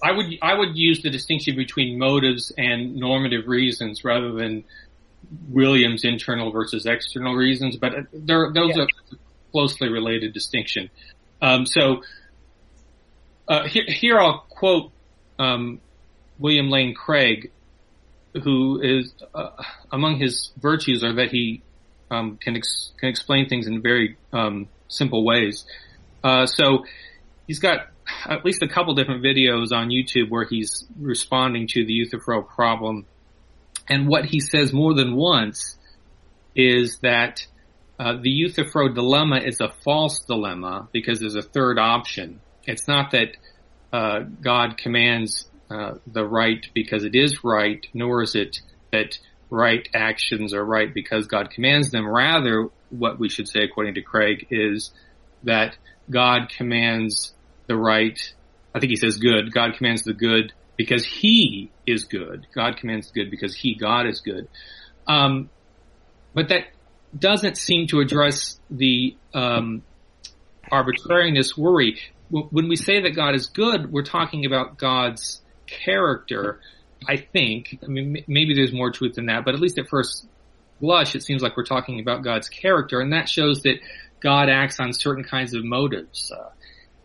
I 0.02 0.12
would 0.12 0.26
I 0.42 0.54
would 0.54 0.76
use 0.76 1.02
the 1.02 1.10
distinction 1.10 1.56
between 1.56 1.98
motives 1.98 2.52
and 2.58 2.96
normative 2.96 3.46
reasons 3.46 4.04
rather 4.04 4.32
than 4.32 4.64
Williams' 5.48 6.04
internal 6.04 6.50
versus 6.50 6.84
external 6.84 7.34
reasons, 7.34 7.76
but 7.76 7.92
those 8.12 8.52
yeah. 8.54 8.82
are 8.82 8.88
closely 9.52 9.88
related 9.88 10.34
distinction. 10.34 10.90
Um, 11.40 11.64
so 11.64 12.02
uh, 13.48 13.64
here, 13.66 13.84
here, 13.86 14.18
I'll 14.18 14.44
quote 14.48 14.92
um, 15.38 15.80
William 16.38 16.70
Lane 16.70 16.94
Craig, 16.94 17.50
who 18.42 18.80
is 18.82 19.14
uh, 19.34 19.50
among 19.92 20.18
his 20.18 20.50
virtues 20.60 21.04
are 21.04 21.14
that 21.14 21.30
he 21.30 21.62
um, 22.10 22.36
can 22.36 22.56
ex- 22.56 22.92
can 22.98 23.08
explain 23.08 23.48
things 23.48 23.66
in 23.66 23.82
very 23.82 24.16
um, 24.32 24.68
simple 24.88 25.24
ways. 25.24 25.64
Uh, 26.22 26.46
so 26.46 26.84
he's 27.46 27.58
got 27.58 27.88
at 28.26 28.44
least 28.44 28.62
a 28.62 28.68
couple 28.68 28.94
different 28.94 29.22
videos 29.22 29.72
on 29.72 29.88
YouTube 29.88 30.30
where 30.30 30.44
he's 30.44 30.84
responding 30.98 31.66
to 31.68 31.84
the 31.84 31.92
Euthyphro 31.92 32.42
problem, 32.42 33.06
and 33.88 34.08
what 34.08 34.24
he 34.24 34.40
says 34.40 34.72
more 34.72 34.94
than 34.94 35.14
once 35.14 35.78
is 36.54 36.98
that 37.02 37.46
uh, 37.98 38.14
the 38.20 38.30
Euthyphro 38.30 38.88
dilemma 38.88 39.38
is 39.38 39.60
a 39.60 39.68
false 39.84 40.20
dilemma 40.26 40.88
because 40.92 41.20
there's 41.20 41.36
a 41.36 41.42
third 41.42 41.78
option. 41.78 42.40
It's 42.64 42.88
not 42.88 43.12
that 43.12 43.36
uh, 43.94 44.24
God 44.40 44.76
commands 44.76 45.48
uh, 45.70 45.94
the 46.04 46.26
right 46.26 46.66
because 46.74 47.04
it 47.04 47.14
is 47.14 47.44
right, 47.44 47.86
nor 47.94 48.22
is 48.22 48.34
it 48.34 48.56
that 48.90 49.18
right 49.50 49.88
actions 49.94 50.52
are 50.52 50.64
right 50.64 50.92
because 50.92 51.28
God 51.28 51.50
commands 51.50 51.92
them. 51.92 52.04
Rather, 52.04 52.70
what 52.90 53.20
we 53.20 53.28
should 53.28 53.46
say, 53.46 53.60
according 53.60 53.94
to 53.94 54.02
Craig, 54.02 54.48
is 54.50 54.90
that 55.44 55.76
God 56.10 56.48
commands 56.48 57.34
the 57.68 57.76
right. 57.76 58.18
I 58.74 58.80
think 58.80 58.90
he 58.90 58.96
says 58.96 59.16
good. 59.16 59.52
God 59.52 59.74
commands 59.76 60.02
the 60.02 60.12
good 60.12 60.52
because 60.76 61.04
He 61.04 61.70
is 61.86 62.02
good. 62.02 62.48
God 62.52 62.76
commands 62.76 63.12
the 63.12 63.20
good 63.20 63.30
because 63.30 63.54
He, 63.54 63.76
God, 63.76 64.08
is 64.08 64.20
good. 64.22 64.48
Um, 65.06 65.50
but 66.34 66.48
that 66.48 66.64
doesn't 67.16 67.56
seem 67.56 67.86
to 67.88 68.00
address 68.00 68.58
the 68.70 69.16
um, 69.32 69.84
arbitrariness 70.72 71.56
worry. 71.56 72.00
When 72.30 72.68
we 72.68 72.76
say 72.76 73.02
that 73.02 73.10
God 73.10 73.34
is 73.34 73.46
good, 73.46 73.92
we're 73.92 74.02
talking 74.02 74.44
about 74.44 74.78
God's 74.78 75.40
character. 75.66 76.60
I 77.06 77.16
think. 77.16 77.78
I 77.82 77.86
mean, 77.86 78.24
maybe 78.26 78.54
there's 78.54 78.72
more 78.72 78.90
truth 78.90 79.14
than 79.16 79.26
that, 79.26 79.44
but 79.44 79.54
at 79.54 79.60
least 79.60 79.78
at 79.78 79.88
first 79.88 80.26
blush, 80.80 81.14
it 81.14 81.22
seems 81.22 81.42
like 81.42 81.56
we're 81.56 81.64
talking 81.64 82.00
about 82.00 82.22
God's 82.22 82.48
character, 82.48 83.00
and 83.00 83.12
that 83.12 83.28
shows 83.28 83.62
that 83.62 83.78
God 84.20 84.48
acts 84.48 84.80
on 84.80 84.92
certain 84.92 85.24
kinds 85.24 85.54
of 85.54 85.64
motives. 85.64 86.32
Uh, 86.34 86.50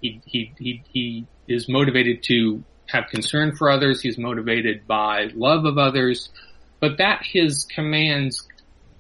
he, 0.02 0.22
he, 0.26 0.54
he, 0.58 0.84
he 0.92 1.28
is 1.48 1.68
motivated 1.68 2.24
to 2.24 2.64
have 2.88 3.08
concern 3.10 3.56
for 3.56 3.70
others. 3.70 4.02
He's 4.02 4.18
motivated 4.18 4.88
by 4.88 5.30
love 5.36 5.66
of 5.66 5.78
others, 5.78 6.30
but 6.80 6.98
that 6.98 7.22
his 7.24 7.66
commands 7.66 8.48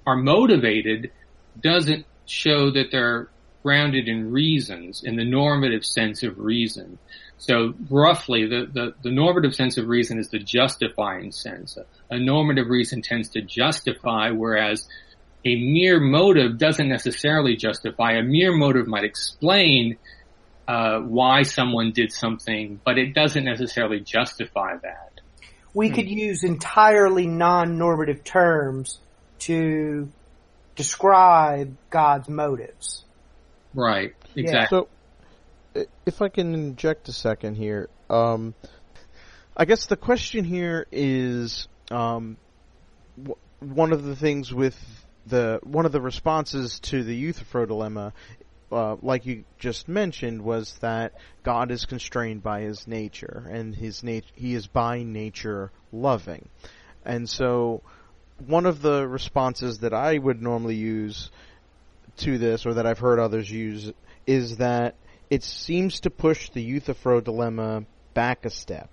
are 0.06 0.18
motivated 0.18 1.12
doesn't 1.60 2.06
show 2.26 2.72
that 2.72 2.92
they're 2.92 3.30
grounded 3.64 4.08
in 4.08 4.32
reasons, 4.32 5.04
in 5.04 5.16
the 5.16 5.26
normative 5.26 5.86
sense 5.86 6.24
of 6.24 6.40
reason. 6.40 6.98
So 7.38 7.74
roughly, 7.90 8.46
the, 8.46 8.70
the, 8.72 8.94
the, 9.02 9.12
normative 9.12 9.56
sense 9.56 9.78
of 9.78 9.88
reason 9.88 10.20
is 10.20 10.30
the 10.30 10.40
justifying 10.40 11.32
sense. 11.32 11.78
A, 12.10 12.20
normative 12.20 12.68
reason 12.68 13.02
tends 13.02 13.30
to 13.30 13.42
justify, 13.42 14.32
whereas 14.32 14.88
a 15.46 15.56
mere 15.56 16.00
motive 16.00 16.58
doesn't 16.58 16.90
necessarily 16.90 17.56
justify. 17.56 18.14
A 18.14 18.24
mere 18.24 18.52
motive 18.52 18.88
might 18.88 19.06
explain 19.06 19.98
uh, 20.68 21.00
why 21.00 21.44
someone 21.44 21.92
did 21.92 22.12
something, 22.12 22.80
but 22.84 22.98
it 22.98 23.14
doesn't 23.14 23.46
necessarily 23.46 24.02
justify 24.02 24.76
that. 24.84 25.22
We 25.74 25.90
hmm. 25.90 25.96
could 25.96 26.10
use 26.10 26.44
entirely 26.44 27.26
non-normative 27.26 28.24
terms 28.24 29.00
to 29.40 30.10
describe 30.76 31.76
God's 31.90 32.30
motives. 32.30 33.06
Right. 33.74 34.16
Exactly. 34.36 34.68
So, 35.76 35.86
if 36.06 36.22
I 36.22 36.30
can 36.30 36.54
inject 36.54 37.10
a 37.10 37.14
second 37.14 37.56
here, 37.56 37.90
um, 38.10 38.56
I 39.56 39.66
guess 39.66 39.86
the 39.86 39.98
question 39.98 40.46
here 40.46 40.88
is 40.92 41.68
um, 41.92 42.38
w- 43.18 43.38
one 43.60 43.94
of 43.94 44.04
the 44.04 44.16
things 44.16 44.54
with 44.54 44.78
the 45.26 45.60
one 45.64 45.86
of 45.86 45.92
the 45.92 46.02
responses 46.02 46.80
to 46.80 47.04
the 47.04 47.16
Euthyphro 47.16 47.66
dilemma, 47.66 48.14
uh, 48.72 48.96
like 49.02 49.26
you 49.26 49.44
just 49.60 49.88
mentioned, 49.88 50.42
was 50.42 50.78
that 50.80 51.14
God 51.44 51.72
is 51.72 51.86
constrained 51.86 52.42
by 52.42 52.62
His 52.62 52.88
nature, 52.88 53.48
and 53.52 53.76
His 53.76 54.04
nat- 54.04 54.32
He 54.34 54.56
is 54.56 54.68
by 54.68 55.04
nature 55.04 55.72
loving, 55.92 56.50
and 57.06 57.30
so 57.30 57.84
one 58.48 58.66
of 58.66 58.82
the 58.82 59.08
responses 59.08 59.80
that 59.80 59.94
I 59.94 60.18
would 60.18 60.42
normally 60.42 60.76
use 60.76 61.30
to 62.20 62.38
this, 62.38 62.66
or 62.66 62.76
that 62.76 62.86
I've 62.86 63.00
heard 63.00 63.20
others 63.20 63.50
use, 63.50 63.92
is 64.26 64.58
that 64.58 64.96
it 65.30 65.44
seems 65.44 66.02
to 66.02 66.10
push 66.10 66.50
the 66.50 66.62
Euthyphro 66.62 67.22
dilemma 67.22 67.86
back 68.14 68.46
a 68.46 68.50
step. 68.50 68.90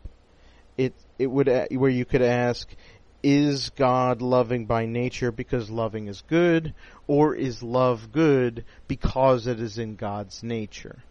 It 0.77 0.95
it 1.19 1.27
would 1.27 1.49
where 1.71 1.91
you 1.91 2.05
could 2.05 2.23
ask, 2.23 2.69
is 3.23 3.71
God 3.71 4.23
loving 4.23 4.67
by 4.67 4.87
nature 4.87 5.33
because 5.33 5.71
loving 5.71 6.09
is 6.09 6.23
good, 6.29 6.75
or 7.07 7.35
is 7.35 7.63
love 7.63 8.13
good 8.13 8.65
because 8.87 9.47
it 9.47 9.61
is 9.61 9.79
in 9.79 9.97
God's 9.97 10.43
nature? 10.43 11.03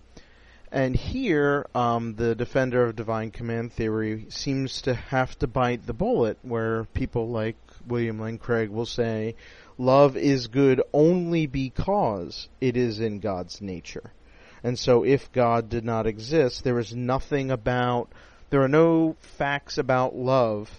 And 0.71 0.95
here, 0.95 1.67
um, 1.73 2.15
the 2.15 2.36
defender 2.36 2.84
of 2.84 2.95
divine 2.95 3.32
command 3.32 3.73
theory 3.73 4.25
seems 4.30 4.82
to 4.84 4.93
have 4.93 5.38
to 5.39 5.47
bite 5.47 5.86
the 5.86 5.93
bullet, 5.93 6.38
where 6.41 6.86
people 6.86 7.30
like 7.30 7.56
William 7.88 8.19
Lane 8.19 8.38
Craig 8.38 8.69
will 8.69 8.86
say, 8.86 9.36
love 9.77 10.17
is 10.17 10.47
good 10.47 10.81
only 10.93 11.47
because 11.47 12.47
it 12.61 12.77
is 12.77 12.99
in 12.99 13.19
God's 13.19 13.61
nature. 13.61 14.11
And 14.63 14.79
so 14.79 15.03
if 15.03 15.31
God 15.31 15.69
did 15.69 15.85
not 15.85 16.07
exist, 16.07 16.63
there 16.63 16.79
is 16.79 16.95
nothing 16.95 17.51
about 17.51 18.09
there 18.49 18.61
are 18.61 18.69
no 18.69 19.15
facts 19.38 19.77
about 19.77 20.15
love 20.15 20.69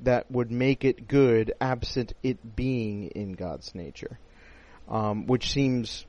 that 0.00 0.30
would 0.30 0.50
make 0.50 0.84
it 0.84 1.08
good 1.08 1.52
absent 1.60 2.12
it 2.22 2.56
being 2.56 3.08
in 3.08 3.32
God's 3.32 3.74
nature, 3.74 4.18
um, 4.88 5.26
which 5.26 5.52
seems 5.52 6.04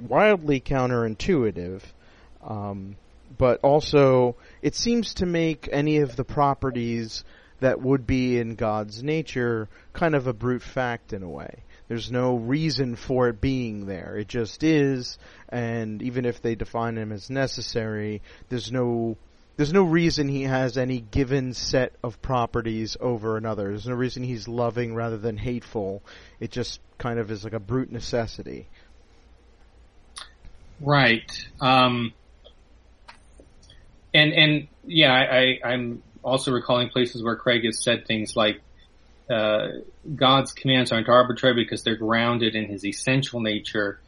wildly 0.00 0.60
counterintuitive. 0.60 1.82
Um, 2.42 2.96
but 3.36 3.60
also, 3.62 4.36
it 4.62 4.74
seems 4.74 5.14
to 5.14 5.26
make 5.26 5.68
any 5.70 5.98
of 5.98 6.16
the 6.16 6.24
properties 6.24 7.24
that 7.60 7.80
would 7.80 8.06
be 8.06 8.38
in 8.38 8.54
God's 8.54 9.02
nature 9.02 9.68
kind 9.92 10.14
of 10.14 10.26
a 10.26 10.32
brute 10.32 10.62
fact 10.62 11.12
in 11.12 11.22
a 11.22 11.28
way. 11.28 11.62
There's 11.88 12.10
no 12.10 12.36
reason 12.36 12.96
for 12.96 13.28
it 13.28 13.40
being 13.40 13.86
there. 13.86 14.16
It 14.16 14.28
just 14.28 14.62
is, 14.62 15.18
and 15.48 16.02
even 16.02 16.24
if 16.26 16.42
they 16.42 16.54
define 16.54 16.96
him 16.96 17.12
as 17.12 17.30
necessary, 17.30 18.20
there's 18.50 18.70
no 18.70 19.16
there's 19.56 19.72
no 19.72 19.82
reason 19.82 20.28
he 20.28 20.42
has 20.44 20.78
any 20.78 21.00
given 21.00 21.52
set 21.52 21.92
of 22.04 22.22
properties 22.22 22.96
over 23.00 23.36
another. 23.36 23.64
There's 23.64 23.88
no 23.88 23.94
reason 23.94 24.22
he's 24.22 24.46
loving 24.46 24.94
rather 24.94 25.18
than 25.18 25.36
hateful. 25.36 26.02
It 26.38 26.52
just 26.52 26.78
kind 26.96 27.18
of 27.18 27.32
is 27.32 27.42
like 27.42 27.54
a 27.54 27.58
brute 27.58 27.90
necessity. 27.90 28.68
Right. 30.80 31.28
Um, 31.60 32.12
and 34.14 34.32
and 34.32 34.68
yeah, 34.84 35.12
I, 35.12 35.58
I, 35.64 35.72
am 35.72 36.04
also 36.22 36.52
recalling 36.52 36.90
places 36.90 37.22
where 37.22 37.34
Craig 37.34 37.64
has 37.64 37.82
said 37.82 38.06
things 38.06 38.36
like 38.36 38.60
uh, 39.30 39.68
God's 40.14 40.52
commands 40.52 40.92
aren't 40.92 41.08
arbitrary 41.08 41.54
because 41.54 41.82
they're 41.82 41.96
grounded 41.96 42.54
in 42.54 42.66
His 42.66 42.84
essential 42.84 43.40
nature. 43.40 44.00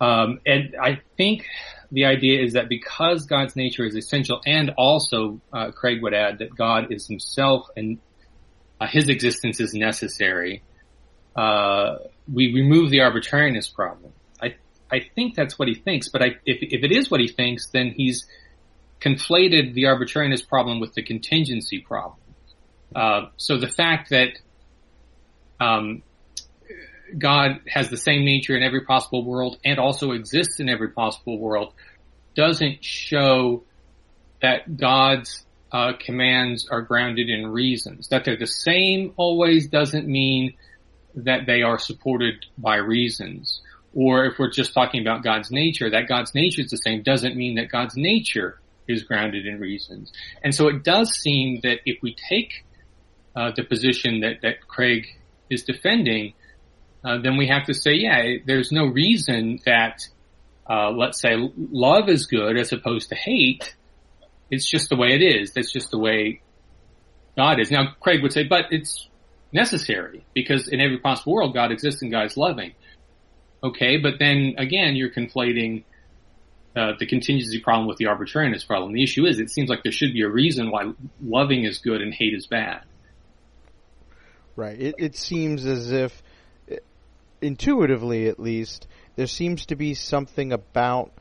Um, 0.00 0.40
and 0.46 0.74
I 0.80 1.00
think 1.16 1.46
the 1.92 2.06
idea 2.06 2.42
is 2.42 2.54
that 2.54 2.68
because 2.68 3.26
God's 3.26 3.54
nature 3.56 3.84
is 3.84 3.94
essential, 3.94 4.40
and 4.46 4.70
also 4.78 5.40
uh, 5.52 5.72
Craig 5.72 6.02
would 6.02 6.14
add 6.14 6.38
that 6.38 6.56
God 6.56 6.90
is 6.90 7.06
Himself 7.06 7.66
and 7.76 7.98
uh, 8.80 8.86
His 8.86 9.08
existence 9.08 9.60
is 9.60 9.74
necessary. 9.74 10.62
Uh, 11.36 11.96
we 12.32 12.52
remove 12.54 12.90
the 12.90 13.00
arbitrariness 13.00 13.68
problem. 13.68 14.12
I 14.40 14.54
I 14.90 15.00
think 15.14 15.34
that's 15.34 15.58
what 15.58 15.68
he 15.68 15.74
thinks, 15.74 16.08
but 16.08 16.22
I, 16.22 16.36
if 16.44 16.58
if 16.62 16.82
it 16.82 16.92
is 16.92 17.10
what 17.10 17.20
he 17.20 17.28
thinks, 17.28 17.68
then 17.68 17.94
he's 17.96 18.26
conflated 19.00 19.74
the 19.74 19.86
arbitrariness 19.86 20.42
problem 20.42 20.80
with 20.80 20.94
the 20.94 21.02
contingency 21.02 21.80
problem. 21.80 22.18
Uh, 22.94 23.26
so 23.36 23.58
the 23.58 23.68
fact 23.68 24.10
that 24.10 24.30
um, 25.60 26.02
God 27.18 27.60
has 27.68 27.90
the 27.90 27.96
same 27.96 28.24
nature 28.24 28.56
in 28.56 28.62
every 28.62 28.82
possible 28.82 29.24
world 29.24 29.58
and 29.64 29.78
also 29.78 30.12
exists 30.12 30.60
in 30.60 30.68
every 30.68 30.90
possible 30.90 31.38
world 31.38 31.72
doesn't 32.34 32.84
show 32.84 33.64
that 34.42 34.76
God's 34.76 35.44
uh, 35.72 35.92
commands 35.98 36.68
are 36.68 36.82
grounded 36.82 37.28
in 37.28 37.46
reasons. 37.46 38.08
That 38.08 38.24
they're 38.24 38.36
the 38.36 38.46
same 38.46 39.12
always 39.16 39.68
doesn't 39.68 40.06
mean 40.06 40.54
that 41.14 41.46
they 41.46 41.62
are 41.62 41.78
supported 41.78 42.46
by 42.56 42.76
reasons. 42.76 43.60
Or 43.92 44.24
if 44.26 44.38
we're 44.38 44.50
just 44.50 44.72
talking 44.72 45.00
about 45.00 45.24
God's 45.24 45.50
nature, 45.50 45.90
that 45.90 46.08
God's 46.08 46.34
nature 46.34 46.62
is 46.62 46.70
the 46.70 46.76
same 46.76 47.02
doesn't 47.02 47.36
mean 47.36 47.56
that 47.56 47.70
God's 47.70 47.96
nature 47.96 48.60
is 48.86 49.02
grounded 49.02 49.46
in 49.46 49.58
reasons. 49.60 50.12
And 50.42 50.54
so 50.54 50.68
it 50.68 50.84
does 50.84 51.10
seem 51.10 51.60
that 51.62 51.80
if 51.86 51.98
we 52.02 52.14
take 52.14 52.64
uh, 53.36 53.52
the 53.54 53.64
position 53.64 54.20
that, 54.20 54.42
that 54.42 54.66
Craig 54.66 55.06
is 55.48 55.64
defending, 55.64 56.34
uh, 57.04 57.18
then 57.18 57.36
we 57.36 57.46
have 57.48 57.66
to 57.66 57.74
say, 57.74 57.94
yeah, 57.94 58.36
there's 58.44 58.72
no 58.72 58.86
reason 58.86 59.58
that, 59.64 60.06
uh, 60.68 60.90
let's 60.90 61.20
say, 61.20 61.36
love 61.56 62.08
is 62.08 62.26
good 62.26 62.56
as 62.56 62.72
opposed 62.72 63.08
to 63.08 63.14
hate. 63.14 63.74
It's 64.50 64.68
just 64.68 64.88
the 64.88 64.96
way 64.96 65.14
it 65.14 65.22
is. 65.22 65.52
That's 65.52 65.72
just 65.72 65.90
the 65.90 65.98
way 65.98 66.40
God 67.36 67.60
is. 67.60 67.70
Now, 67.70 67.94
Craig 68.00 68.22
would 68.22 68.32
say, 68.32 68.44
but 68.44 68.66
it's 68.70 69.08
necessary 69.52 70.24
because 70.34 70.68
in 70.68 70.80
every 70.80 70.98
possible 70.98 71.34
world, 71.34 71.54
God 71.54 71.72
exists 71.72 72.02
and 72.02 72.10
God 72.10 72.26
is 72.26 72.36
loving. 72.36 72.72
Okay, 73.62 73.98
but 73.98 74.14
then 74.18 74.54
again, 74.58 74.96
you're 74.96 75.10
conflating 75.10 75.84
uh, 76.76 76.92
the 76.98 77.06
contingency 77.06 77.60
problem 77.60 77.86
with 77.86 77.98
the 77.98 78.06
arbitrariness 78.06 78.64
problem. 78.64 78.92
The 78.92 79.02
issue 79.02 79.26
is, 79.26 79.38
it 79.38 79.50
seems 79.50 79.68
like 79.68 79.82
there 79.82 79.92
should 79.92 80.12
be 80.12 80.22
a 80.22 80.28
reason 80.28 80.70
why 80.70 80.92
loving 81.22 81.64
is 81.64 81.78
good 81.78 82.00
and 82.00 82.14
hate 82.14 82.32
is 82.32 82.46
bad. 82.46 82.82
Right. 84.60 84.78
It, 84.78 84.94
it 84.98 85.16
seems 85.16 85.64
as 85.64 85.90
if, 85.90 86.22
intuitively 87.40 88.28
at 88.28 88.38
least, 88.38 88.86
there 89.16 89.26
seems 89.26 89.66
to 89.66 89.76
be 89.76 89.94
something 89.94 90.52
about 90.52 91.12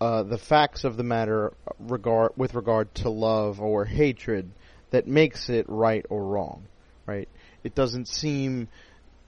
uh, 0.00 0.24
the 0.24 0.36
facts 0.36 0.82
of 0.82 0.96
the 0.96 1.04
matter 1.04 1.52
regard 1.78 2.32
with 2.36 2.54
regard 2.54 2.92
to 2.96 3.10
love 3.10 3.60
or 3.60 3.84
hatred 3.84 4.50
that 4.90 5.06
makes 5.06 5.48
it 5.48 5.66
right 5.68 6.04
or 6.10 6.24
wrong. 6.24 6.64
Right. 7.06 7.28
It 7.62 7.76
doesn't 7.76 8.08
seem 8.08 8.68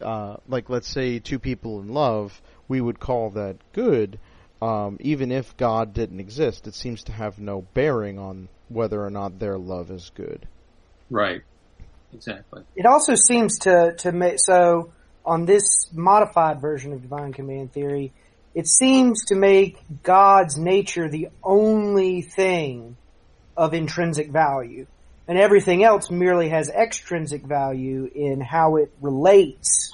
uh, 0.01 0.39
like, 0.49 0.69
let's 0.69 0.89
say, 0.89 1.21
two 1.21 1.39
people 1.39 1.81
in 1.81 1.95
love, 1.95 2.43
we 2.67 2.81
would 2.81 2.99
call 2.99 3.31
that 3.31 3.57
good 3.73 4.19
um, 4.63 4.97
even 5.01 5.33
if 5.33 5.57
God 5.57 5.93
didn't 5.93 6.21
exist, 6.21 6.69
it 6.69 6.75
seems 6.75 7.03
to 7.05 7.13
have 7.13 7.41
no 7.41 7.63
bearing 7.75 8.21
on 8.21 8.49
whether 8.69 9.05
or 9.05 9.11
not 9.11 9.41
their 9.41 9.59
love 9.59 9.91
is 9.91 10.13
good. 10.15 10.47
Right. 11.11 11.43
Exactly. 12.13 12.63
It 12.77 12.87
also 12.87 13.15
seems 13.15 13.61
to 13.61 13.95
to 13.99 14.13
make 14.13 14.39
so 14.39 14.93
on 15.25 15.45
this 15.45 15.89
modified 15.93 16.61
version 16.61 16.93
of 16.93 17.03
divine 17.03 17.33
command 17.33 17.73
theory, 17.73 18.13
it 18.55 18.67
seems 18.67 19.27
to 19.27 19.35
make 19.35 19.79
God's 20.03 20.59
nature 20.59 21.09
the 21.09 21.29
only 21.43 22.23
thing 22.23 22.97
of 23.57 23.75
intrinsic 23.75 24.31
value. 24.31 24.87
And 25.29 25.39
everything 25.39 25.85
else 25.85 26.11
merely 26.11 26.49
has 26.49 26.69
extrinsic 26.69 27.45
value 27.45 28.11
in 28.13 28.41
how 28.41 28.77
it 28.77 28.93
relates 29.01 29.93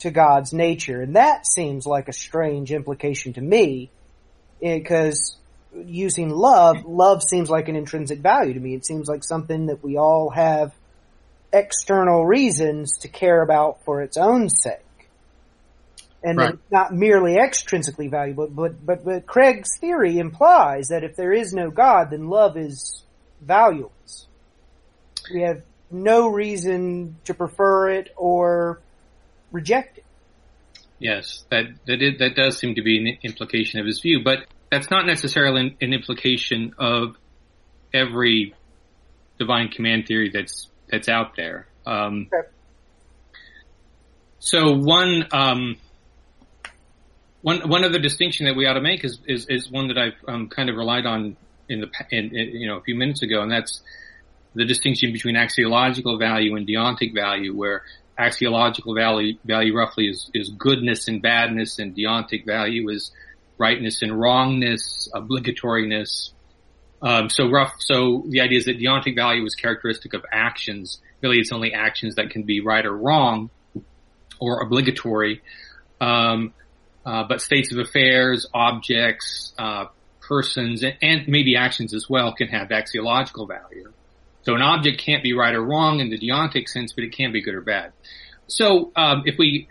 to 0.00 0.10
God's 0.10 0.52
nature. 0.52 1.02
And 1.02 1.16
that 1.16 1.46
seems 1.46 1.86
like 1.86 2.08
a 2.08 2.12
strange 2.12 2.70
implication 2.72 3.32
to 3.34 3.40
me 3.40 3.90
eh, 4.62 4.78
because 4.78 5.36
using 5.74 6.30
love, 6.30 6.84
love 6.84 7.22
seems 7.22 7.50
like 7.50 7.68
an 7.68 7.76
intrinsic 7.76 8.20
value 8.20 8.54
to 8.54 8.60
me. 8.60 8.74
It 8.74 8.86
seems 8.86 9.08
like 9.08 9.24
something 9.24 9.66
that 9.66 9.82
we 9.82 9.98
all 9.98 10.30
have 10.30 10.72
external 11.52 12.26
reasons 12.26 12.98
to 12.98 13.08
care 13.08 13.42
about 13.42 13.84
for 13.84 14.02
its 14.02 14.16
own 14.16 14.48
sake. 14.48 14.80
And 16.22 16.38
right. 16.38 16.58
not 16.70 16.92
merely 16.92 17.36
extrinsically 17.36 18.10
valuable, 18.10 18.48
but, 18.48 18.84
but, 18.84 19.04
but 19.04 19.26
Craig's 19.26 19.78
theory 19.78 20.18
implies 20.18 20.88
that 20.88 21.04
if 21.04 21.14
there 21.14 21.32
is 21.32 21.54
no 21.54 21.70
God, 21.70 22.10
then 22.10 22.28
love 22.28 22.56
is 22.56 23.04
valueless. 23.40 24.26
We 25.32 25.42
have 25.42 25.62
no 25.90 26.28
reason 26.28 27.16
to 27.24 27.34
prefer 27.34 27.90
it 27.90 28.12
or 28.16 28.80
reject 29.52 29.98
it. 29.98 30.04
Yes, 30.98 31.44
that 31.50 31.66
that 31.86 32.02
is, 32.02 32.18
that 32.18 32.34
does 32.34 32.58
seem 32.58 32.74
to 32.74 32.82
be 32.82 32.98
an 32.98 33.18
implication 33.22 33.78
of 33.78 33.86
his 33.86 34.00
view, 34.00 34.22
but 34.24 34.46
that's 34.70 34.90
not 34.90 35.06
necessarily 35.06 35.76
an, 35.80 35.92
implication 35.92 36.74
of 36.78 37.16
every 37.94 38.54
divine 39.38 39.68
command 39.68 40.06
theory 40.06 40.30
that's 40.30 40.68
that's 40.90 41.08
out 41.08 41.36
there. 41.36 41.66
Um, 41.86 42.28
okay. 42.32 42.48
So 44.40 44.74
one 44.74 45.26
um, 45.32 45.76
one 47.42 47.68
one 47.68 47.84
other 47.84 47.98
distinction 47.98 48.46
that 48.46 48.56
we 48.56 48.66
ought 48.66 48.74
to 48.74 48.80
make 48.80 49.04
is 49.04 49.18
is, 49.26 49.46
is 49.48 49.70
one 49.70 49.88
that 49.88 49.98
I've 49.98 50.14
um, 50.26 50.48
kind 50.48 50.70
of 50.70 50.76
relied 50.76 51.06
on 51.06 51.36
in 51.68 51.80
the 51.80 51.90
in, 52.10 52.36
in, 52.36 52.48
you 52.56 52.66
know 52.68 52.78
a 52.78 52.82
few 52.82 52.94
minutes 52.94 53.22
ago, 53.22 53.42
and 53.42 53.50
that's 53.50 53.82
the 54.54 54.64
distinction 54.64 55.12
between 55.12 55.36
axiological 55.36 56.18
value 56.18 56.56
and 56.56 56.66
deontic 56.66 57.14
value, 57.14 57.54
where 57.54 57.82
axiological 58.18 58.94
value, 58.96 59.38
value 59.44 59.74
roughly 59.74 60.08
is, 60.08 60.30
is 60.34 60.48
goodness 60.50 61.06
and 61.08 61.22
badness 61.22 61.78
and 61.78 61.94
deontic 61.94 62.44
value 62.44 62.88
is 62.88 63.12
rightness 63.58 64.02
and 64.02 64.18
wrongness, 64.18 65.08
obligatoriness. 65.14 66.30
Um, 67.00 67.30
so 67.30 67.48
rough, 67.48 67.74
so 67.78 68.24
the 68.28 68.40
idea 68.40 68.58
is 68.58 68.64
that 68.64 68.78
deontic 68.78 69.14
value 69.14 69.44
is 69.44 69.54
characteristic 69.54 70.14
of 70.14 70.24
actions. 70.32 71.00
Really, 71.20 71.38
it's 71.38 71.52
only 71.52 71.72
actions 71.72 72.16
that 72.16 72.30
can 72.30 72.42
be 72.42 72.60
right 72.60 72.84
or 72.84 72.96
wrong 72.96 73.50
or 74.40 74.62
obligatory. 74.62 75.42
Um, 76.00 76.54
uh, 77.06 77.24
but 77.28 77.40
states 77.40 77.72
of 77.72 77.78
affairs, 77.78 78.46
objects, 78.52 79.52
uh, 79.58 79.86
persons, 80.20 80.82
and, 80.82 80.96
and 81.00 81.28
maybe 81.28 81.56
actions 81.56 81.94
as 81.94 82.08
well 82.08 82.34
can 82.34 82.48
have 82.48 82.68
axiological 82.68 83.48
value. 83.48 83.92
So 84.42 84.54
an 84.54 84.62
object 84.62 85.00
can't 85.00 85.22
be 85.22 85.32
right 85.32 85.54
or 85.54 85.62
wrong 85.62 86.00
in 86.00 86.10
the 86.10 86.18
deontic 86.18 86.68
sense, 86.68 86.92
but 86.92 87.04
it 87.04 87.12
can 87.12 87.32
be 87.32 87.42
good 87.42 87.54
or 87.54 87.60
bad. 87.60 87.92
So 88.46 88.92
um, 88.96 89.22
if 89.26 89.36
we 89.38 89.68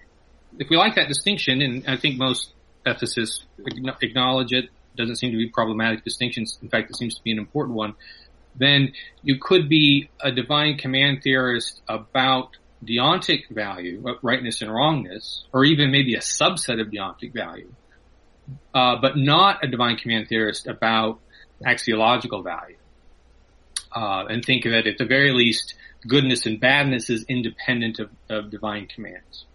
if 0.60 0.70
we 0.70 0.78
like 0.78 0.96
that 0.96 1.08
distinction, 1.08 1.62
and 1.62 1.88
I 1.88 1.98
think 1.98 2.18
most 2.18 2.54
ethicists 2.86 3.44
acknowledge 4.02 4.54
it, 4.54 4.70
doesn't 4.97 5.17
seem 5.17 5.31
to 5.31 5.38
be 5.38 5.49
problematic 5.49 6.03
distinctions. 6.03 6.57
In 6.62 6.69
fact, 6.69 6.89
it 6.89 6.97
seems 6.97 7.15
to 7.15 7.23
be 7.23 7.31
an 7.31 7.38
important 7.38 7.77
one. 7.77 7.93
Then 8.55 8.93
you 9.23 9.38
could 9.39 9.69
be 9.69 10.10
a 10.19 10.31
divine 10.31 10.77
command 10.77 11.21
theorist 11.23 11.81
about 11.88 12.57
deontic 12.83 13.49
value, 13.49 14.03
rightness 14.21 14.62
and 14.62 14.73
wrongness, 14.73 15.45
or 15.53 15.63
even 15.63 15.91
maybe 15.91 16.15
a 16.15 16.19
subset 16.19 16.81
of 16.81 16.88
deontic 16.88 17.33
value, 17.33 17.71
uh, 18.73 18.95
but 19.01 19.17
not 19.17 19.63
a 19.63 19.67
divine 19.67 19.97
command 19.97 20.27
theorist 20.27 20.67
about 20.67 21.19
axiological 21.65 22.43
value. 22.43 22.77
uh, 23.97 24.25
and 24.29 24.43
think 24.43 24.65
of 24.65 24.73
it 24.73 24.88
at 24.88 24.97
the 24.97 25.05
very 25.05 25.31
least, 25.31 25.75
goodness 26.07 26.45
and 26.45 26.60
badness 26.60 27.10
is 27.10 27.25
independent 27.27 27.99
of, 27.99 28.10
of 28.29 28.51
divine 28.51 28.88
commands. 28.88 29.45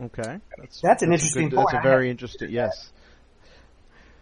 Okay, 0.00 0.38
that's, 0.56 0.80
that's 0.80 1.02
an 1.02 1.12
interesting 1.12 1.50
good, 1.50 1.56
point. 1.56 1.68
That's 1.72 1.84
a 1.84 1.88
very 1.88 2.10
interesting. 2.10 2.50
Yes. 2.50 2.90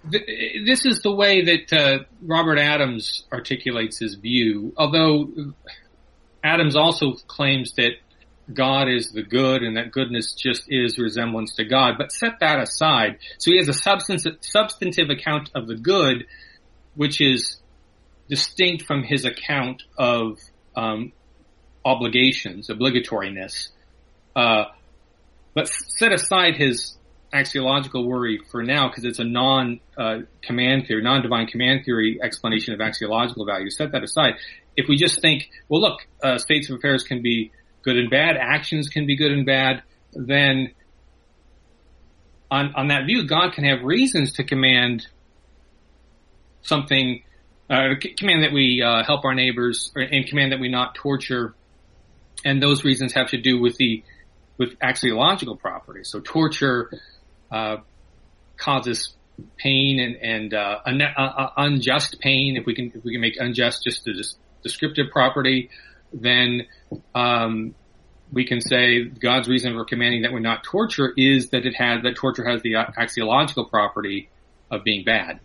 This 0.05 0.87
is 0.87 1.01
the 1.01 1.13
way 1.13 1.45
that 1.45 1.73
uh, 1.73 2.05
Robert 2.23 2.59
Adams 2.59 3.27
articulates 3.33 3.99
his 3.99 4.15
view. 4.15 4.73
Although 4.77 5.29
Adams 6.43 6.77
also 6.77 7.15
claims 7.27 7.73
that 7.77 7.93
God 8.53 8.89
is 8.89 9.11
the 9.11 9.23
good 9.23 9.63
and 9.63 9.77
that 9.77 9.93
goodness 9.93 10.35
just 10.35 10.65
is 10.69 10.99
resemblance 10.99 11.55
to 11.57 11.65
God. 11.65 11.95
But 11.99 12.13
set 12.13 12.41
that 12.41 12.61
aside. 12.61 13.19
So 13.39 13.51
he 13.51 13.59
has 13.59 13.69
a 13.69 13.75
substance, 13.75 14.27
substantive 14.41 15.11
account 15.11 15.51
of 15.55 15.67
the 15.67 15.77
good, 15.77 16.27
which 16.95 17.21
is 17.21 17.61
distinct 18.29 18.85
from 18.85 19.03
his 19.03 19.25
account 19.25 19.83
of 19.99 20.39
um, 20.77 21.13
obligations, 21.85 22.69
obligatoriness. 22.69 23.69
Uh, 24.35 24.67
but 25.55 25.69
set 25.69 26.13
aside 26.13 26.57
his 26.57 26.98
axiological 27.33 28.07
worry 28.07 28.41
for 28.51 28.63
now 28.63 28.89
because 28.89 29.05
it's 29.05 29.19
a 29.19 29.25
non 29.25 29.81
uh, 29.97 30.19
command 30.43 30.87
theory, 30.87 31.03
non 31.03 31.23
divine 31.23 31.47
command 31.47 31.85
theory 31.85 32.19
explanation 32.23 32.75
of 32.75 32.81
axiological 32.81 33.47
value. 33.47 33.71
Set 33.71 33.93
that 33.93 34.03
aside. 34.03 34.35
If 34.77 34.89
we 34.89 34.97
just 34.97 35.21
think, 35.21 35.51
well, 35.69 35.81
look, 35.81 36.07
uh, 36.23 36.39
states 36.39 36.71
of 36.71 36.77
affairs 36.77 37.03
can 37.03 37.23
be 37.23 37.53
good 37.83 37.97
and 37.97 38.11
bad, 38.11 38.37
actions 38.37 38.89
can 38.89 39.07
be 39.07 39.17
good 39.17 39.33
and 39.33 39.45
bad, 39.45 39.83
then 40.13 40.73
on, 42.51 42.75
on 42.75 42.89
that 42.89 43.07
view, 43.07 43.27
God 43.27 43.53
can 43.53 43.65
have 43.65 43.83
reasons 43.83 44.33
to 44.35 44.45
command 44.45 45.07
something, 46.63 47.23
uh, 47.69 47.95
command 48.17 48.45
that 48.45 48.53
we 48.53 48.83
uh, 48.83 49.05
help 49.05 49.25
our 49.25 49.35
neighbors, 49.35 49.93
or, 49.95 50.03
and 50.03 50.27
command 50.27 50.53
that 50.53 50.61
we 50.61 50.69
not 50.69 50.95
torture, 50.95 51.55
and 52.45 52.63
those 52.63 52.85
reasons 52.85 53.13
have 53.13 53.31
to 53.31 53.39
do 53.41 53.61
with 53.61 53.77
the 53.77 54.03
with 54.57 54.77
axiological 54.81 55.59
properties. 55.59 56.09
So 56.11 56.21
torture 56.21 56.91
uh, 57.51 57.77
causes 58.57 59.15
pain 59.57 60.01
and, 60.01 60.17
and 60.17 60.55
uh, 60.55 60.81
un- 60.85 61.03
uh, 61.03 61.21
uh, 61.21 61.51
unjust 61.57 62.19
pain. 62.21 62.57
If 62.57 62.67
we 62.67 62.75
can 62.75 62.93
if 62.95 63.05
we 63.05 63.13
can 63.13 63.21
make 63.21 63.37
unjust 63.39 63.85
just 63.85 64.07
a 64.07 64.13
descriptive 64.63 65.07
property, 65.13 65.71
then 66.13 66.67
um, 67.15 67.75
we 68.33 68.45
can 68.45 68.61
say 68.61 69.05
God's 69.05 69.49
reason 69.49 69.75
for 69.75 69.85
commanding 69.85 70.23
that 70.23 70.33
we 70.33 70.41
not 70.41 70.65
torture 70.65 71.13
is 71.17 71.51
that 71.51 71.65
it 71.67 71.75
has 71.75 72.03
that 72.03 72.17
torture 72.17 72.49
has 72.49 72.63
the 72.63 72.75
axiological 72.75 73.69
property 73.71 74.29
of 74.71 74.85
being 74.85 75.05
bad, 75.05 75.41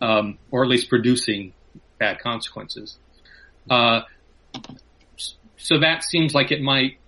um, 0.00 0.38
or 0.50 0.62
at 0.62 0.68
least 0.68 0.88
producing 0.88 1.52
bad 1.98 2.20
consequences. 2.20 2.96
Uh, 3.68 4.02
so 5.56 5.80
that 5.80 6.04
seems 6.04 6.34
like 6.34 6.52
it 6.52 6.62
might 6.62 6.98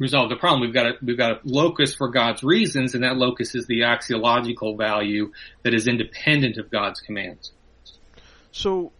resolve 0.00 0.30
the 0.30 0.36
problem. 0.36 0.62
We've 0.62 0.74
got 0.74 0.86
a 0.86 0.92
we've 1.00 1.18
got 1.18 1.30
a 1.30 1.40
locus 1.44 1.94
for 1.94 2.08
God's 2.08 2.42
reasons, 2.42 2.94
and 2.94 3.04
that 3.04 3.16
locus 3.16 3.54
is 3.54 3.66
the 3.66 3.82
axiological 3.82 4.76
value 4.76 5.30
that 5.62 5.74
is 5.74 5.86
independent 5.86 6.56
of 6.56 6.70
God's 6.70 7.00
commands. 7.00 7.52
So 8.50 8.90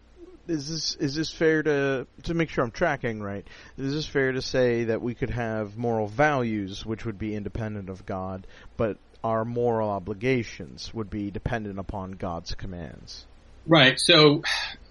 is 0.47 0.69
this 0.69 0.97
is 0.97 1.17
this 1.17 1.33
fair 1.33 1.63
to 1.65 2.07
to 2.25 2.35
make 2.35 2.51
sure 2.51 2.63
I'm 2.63 2.71
tracking 2.71 3.21
right? 3.21 3.47
Is 3.77 3.95
this 3.95 4.07
fair 4.07 4.31
to 4.33 4.43
say 4.43 4.85
that 4.85 5.03
we 5.03 5.15
could 5.15 5.31
have 5.31 5.77
moral 5.77 6.07
values 6.07 6.87
which 6.87 7.05
would 7.05 7.19
be 7.19 7.35
independent 7.35 7.89
of 7.89 8.07
God, 8.07 8.47
but 8.77 8.99
our 9.25 9.45
moral 9.45 9.91
obligations 9.91 10.95
would 10.95 11.11
be 11.11 11.31
dependent 11.31 11.79
upon 11.79 12.13
God's 12.13 12.55
commands? 12.55 13.27
Right. 13.67 14.01
So 14.01 14.43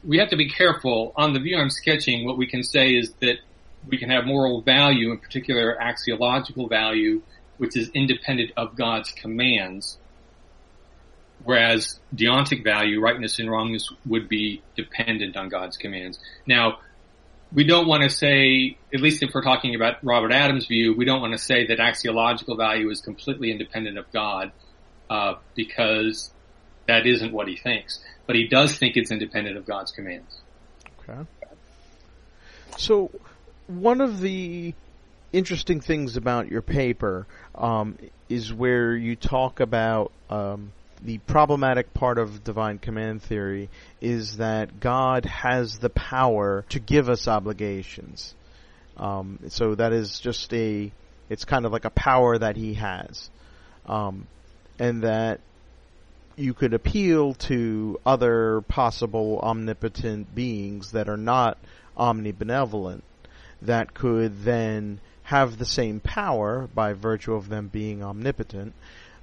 we 0.03 0.19
have 0.19 0.29
to 0.29 0.37
be 0.37 0.49
careful 0.49 1.13
on 1.15 1.33
the 1.33 1.39
view 1.39 1.57
I'm 1.57 1.71
sketching. 1.71 2.25
What 2.25 2.37
we 2.37 2.47
can 2.47 2.63
say 2.63 2.89
is 2.89 3.11
that 3.19 3.37
we 3.87 3.97
can 3.97 4.09
have 4.09 4.25
moral 4.25 4.61
value, 4.61 5.11
in 5.11 5.19
particular 5.19 5.77
axiological 5.81 6.69
value, 6.69 7.21
which 7.57 7.75
is 7.77 7.89
independent 7.93 8.51
of 8.57 8.75
God's 8.75 9.11
commands 9.11 9.97
whereas 11.43 11.99
deontic 12.15 12.63
value, 12.63 12.99
rightness 12.99 13.39
and 13.39 13.49
wrongness, 13.49 13.91
would 14.05 14.27
be 14.27 14.61
dependent 14.75 15.37
on 15.37 15.49
God's 15.49 15.77
commands. 15.77 16.19
Now, 16.45 16.79
we 17.51 17.63
don't 17.63 17.87
want 17.87 18.03
to 18.03 18.09
say, 18.09 18.77
at 18.93 19.01
least 19.01 19.23
if 19.23 19.33
we're 19.33 19.43
talking 19.43 19.73
about 19.75 20.03
Robert 20.03 20.31
Adams' 20.31 20.67
view, 20.67 20.93
we 20.95 21.05
don't 21.05 21.21
want 21.21 21.33
to 21.33 21.39
say 21.39 21.67
that 21.67 21.79
axiological 21.79 22.57
value 22.57 22.89
is 22.89 23.01
completely 23.01 23.51
independent 23.51 23.97
of 23.97 24.11
God, 24.11 24.51
uh, 25.09 25.35
because 25.55 26.31
that 26.87 27.07
isn't 27.07 27.31
what 27.31 27.47
he 27.47 27.55
thinks. 27.55 27.99
But 28.27 28.35
he 28.35 28.47
does 28.47 28.77
think 28.77 28.95
it's 28.95 29.11
independent 29.11 29.57
of 29.57 29.65
God's 29.65 29.91
commands. 29.91 30.41
Okay. 31.01 31.27
So, 32.77 33.09
one 33.69 34.01
of 34.01 34.19
the 34.19 34.73
interesting 35.31 35.79
things 35.79 36.17
about 36.17 36.49
your 36.49 36.63
paper 36.63 37.27
um, 37.53 37.97
is 38.27 38.51
where 38.51 38.95
you 38.95 39.15
talk 39.15 39.59
about 39.59 40.11
um, 40.31 40.71
the 41.03 41.19
problematic 41.19 41.93
part 41.93 42.17
of 42.17 42.43
divine 42.43 42.79
command 42.79 43.21
theory 43.21 43.69
is 44.01 44.37
that 44.37 44.79
God 44.79 45.25
has 45.25 45.77
the 45.77 45.91
power 45.91 46.65
to 46.69 46.79
give 46.79 47.09
us 47.09 47.27
obligations. 47.27 48.33
Um, 48.97 49.37
so 49.49 49.75
that 49.75 49.93
is 49.93 50.19
just 50.19 50.51
a, 50.51 50.91
it's 51.29 51.45
kind 51.45 51.67
of 51.67 51.71
like 51.71 51.85
a 51.85 51.91
power 51.91 52.39
that 52.39 52.57
He 52.57 52.73
has, 52.73 53.29
um, 53.85 54.25
and 54.79 55.03
that 55.03 55.41
you 56.35 56.55
could 56.55 56.73
appeal 56.73 57.35
to 57.35 57.99
other 58.03 58.61
possible 58.61 59.39
omnipotent 59.43 60.33
beings 60.33 60.93
that 60.93 61.07
are 61.07 61.17
not 61.17 61.57
omnibenevolent 61.95 63.01
that 63.61 63.93
could 63.93 64.43
then 64.43 64.99
have 65.23 65.57
the 65.57 65.65
same 65.65 65.99
power 65.99 66.67
by 66.73 66.93
virtue 66.93 67.33
of 67.33 67.49
them 67.49 67.67
being 67.67 68.03
omnipotent. 68.03 68.73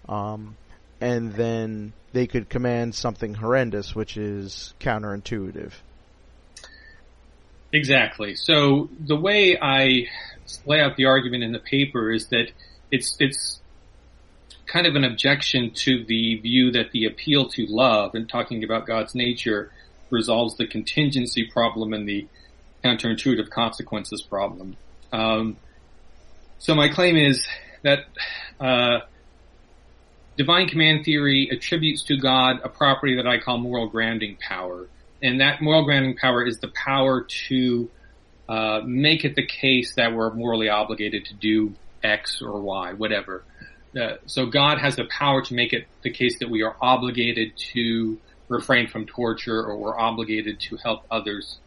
Um, 0.09 0.57
and 1.01 1.33
then 1.35 1.93
they 2.13 2.27
could 2.27 2.49
command 2.49 2.95
something 2.95 3.35
horrendous, 3.35 3.95
which 3.95 4.17
is 4.17 4.73
counterintuitive. 4.81 5.73
Exactly. 7.73 8.37
So 8.37 8.89
the 8.99 9.17
way 9.17 9.59
I 9.61 10.07
lay 10.65 10.81
out 10.81 10.97
the 10.97 11.07
argument 11.07 11.43
in 11.43 11.53
the 11.53 11.59
paper 11.59 12.11
is 12.11 12.29
that 12.29 12.53
it's 12.91 13.17
it's 13.19 13.61
kind 14.67 14.87
of 14.87 14.95
an 14.95 15.05
objection 15.05 15.71
to 15.73 16.05
the 16.05 16.37
view 16.37 16.71
that 16.73 16.91
the 16.93 17.07
appeal 17.07 17.49
to 17.49 17.67
love 17.69 18.15
and 18.15 18.29
talking 18.29 18.65
about 18.65 18.87
God's 18.87 19.15
nature 19.15 19.71
resolves 20.11 20.57
the 20.57 20.67
contingency 20.67 21.49
problem 21.53 21.93
and 21.93 22.09
the 22.09 22.27
counterintuitive 22.87 23.51
consequences 23.51 24.23
problem. 24.23 24.77
Um, 25.13 25.57
so 26.59 26.75
my 26.75 26.89
claim 26.89 27.17
is 27.17 27.47
that 27.83 28.07
uh, 28.61 29.01
divine 30.37 30.69
command 30.69 31.05
theory 31.05 31.49
attributes 31.51 32.03
to 32.05 32.17
God 32.17 32.61
a 32.63 32.69
property 32.69 33.17
that 33.17 33.27
I 33.27 33.39
call 33.39 33.59
moral 33.59 33.89
grounding 33.89 34.37
power. 34.37 34.89
And 35.23 35.41
that 35.41 35.63
moral 35.63 35.85
grounding 35.85 36.17
power 36.17 36.45
is 36.45 36.59
the 36.59 36.69
power 36.69 37.27
to 37.49 37.91
uh, 38.49 38.81
make 38.85 39.25
it 39.25 39.35
the 39.35 39.47
case 39.47 39.95
that 39.95 40.15
we're 40.15 40.33
morally 40.33 40.69
obligated 40.69 41.25
to 41.27 41.35
do 41.35 41.75
X 42.03 42.41
or 42.43 42.61
Y, 42.61 42.93
whatever. 42.93 43.45
Uh, 43.99 44.17
so 44.27 44.47
God 44.47 44.79
has 44.79 44.97
the 44.97 45.07
power 45.07 45.43
to 45.43 45.55
make 45.55 45.73
it 45.73 45.87
the 46.03 46.11
case 46.11 46.39
that 46.41 46.51
we 46.51 46.63
are 46.63 46.77
obligated 46.81 47.57
to 47.73 48.19
refrain 48.49 48.87
from 48.87 49.07
torture 49.07 49.65
or 49.65 49.77
we're 49.77 49.99
obligated 49.99 50.61
to 50.61 50.77
help 50.77 51.05
others. 51.11 51.59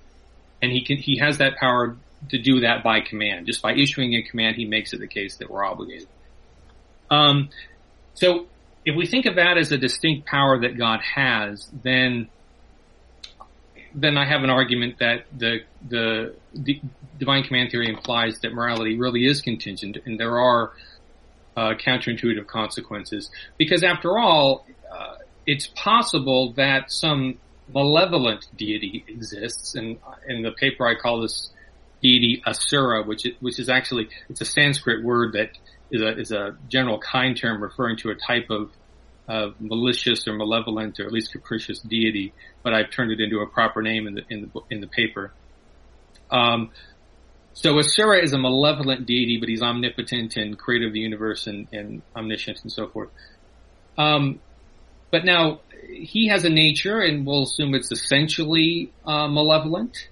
And 0.62 0.72
he 0.72 0.84
can, 0.84 0.98
he 0.98 1.20
has 1.20 1.38
that 1.38 1.58
power 1.58 1.98
to 2.30 2.38
do 2.38 2.62
that 2.62 2.84
by 2.84 3.02
command. 3.02 3.46
Just 3.46 3.62
by 3.62 3.74
issuing 3.74 4.14
a 4.16 4.24
command, 4.24 4.56
he 4.56 4.66
makes 4.66 4.94
it 4.94 5.00
the 5.00 5.08
case 5.08 5.38
that 5.38 5.50
we're 5.50 5.64
obligated. 5.64 6.08
Um, 7.10 7.50
so 8.14 8.48
if 8.86 8.96
we 8.96 9.06
think 9.06 9.26
of 9.26 9.36
that 9.36 9.58
as 9.58 9.72
a 9.72 9.78
distinct 9.78 10.28
power 10.28 10.60
that 10.62 10.78
God 10.78 11.00
has, 11.16 11.70
then 11.84 12.30
then 13.96 14.18
I 14.18 14.26
have 14.26 14.44
an 14.44 14.50
argument 14.50 15.00
that 15.00 15.26
the 15.36 15.60
the, 15.88 16.36
the 16.54 16.82
divine 17.18 17.44
command 17.44 17.72
theory 17.72 17.90
implies 17.90 18.40
that 18.42 18.54
morality 18.54 18.98
really 18.98 19.26
is 19.26 19.42
contingent, 19.42 19.98
and 20.06 20.20
there 20.20 20.40
are 20.40 20.74
uh, 21.58 21.74
counterintuitive 21.74 22.48
consequences. 22.48 23.32
Because 23.58 23.84
after 23.84 24.18
all, 24.18 24.66
uh, 24.92 25.16
it's 25.48 25.68
possible 25.68 26.54
that 26.54 26.92
some 26.92 27.40
malevolent 27.74 28.46
deity 28.56 29.04
exists, 29.08 29.76
and 29.76 29.98
in 30.28 30.42
the 30.42 30.52
paper 30.52 30.88
I 30.88 30.96
call 30.96 31.22
this 31.22 31.52
deity 32.02 32.42
Asura, 32.48 33.04
which 33.04 33.26
is, 33.26 33.34
which 33.40 33.60
is 33.60 33.70
actually 33.70 34.10
it's 34.30 34.42
a 34.42 34.46
Sanskrit 34.46 35.04
word 35.04 35.34
that 35.34 35.52
is 35.92 36.02
a 36.02 36.20
is 36.20 36.32
a 36.32 36.58
general 36.68 37.00
kind 37.00 37.36
term 37.38 37.62
referring 37.62 37.98
to 37.98 38.10
a 38.10 38.16
type 38.16 38.50
of 38.50 38.72
malicious 39.60 40.28
or 40.28 40.34
malevolent 40.34 41.00
or 41.00 41.06
at 41.06 41.12
least 41.12 41.32
capricious 41.32 41.80
deity, 41.80 42.34
but 42.64 42.74
I've 42.74 42.90
turned 42.90 43.12
it 43.12 43.20
into 43.20 43.40
a 43.40 43.48
proper 43.48 43.82
name 43.82 44.08
in 44.08 44.16
the 44.16 44.24
in 44.30 44.42
the 44.42 44.62
in 44.70 44.82
the 44.82 44.88
paper. 44.88 45.32
Um, 46.32 46.72
so 47.54 47.78
Asura 47.78 48.24
is 48.24 48.34
a 48.34 48.38
malevolent 48.38 49.06
deity, 49.06 49.38
but 49.40 49.50
he's 49.50 49.62
omnipotent 49.62 50.38
and 50.38 50.58
creator 50.58 50.88
of 50.88 50.94
the 50.94 51.00
universe 51.00 51.48
and, 51.48 51.68
and 51.72 52.02
omniscient 52.16 52.62
and 52.64 52.72
so 52.72 52.88
forth. 52.88 53.10
Um, 53.98 54.40
but 55.12 55.26
now 55.26 55.60
he 55.88 56.28
has 56.28 56.44
a 56.46 56.50
nature, 56.50 57.00
and 57.00 57.26
we'll 57.26 57.44
assume 57.44 57.76
it's 57.76 57.92
essentially 57.92 58.92
uh, 59.06 59.28
malevolent. 59.28 60.08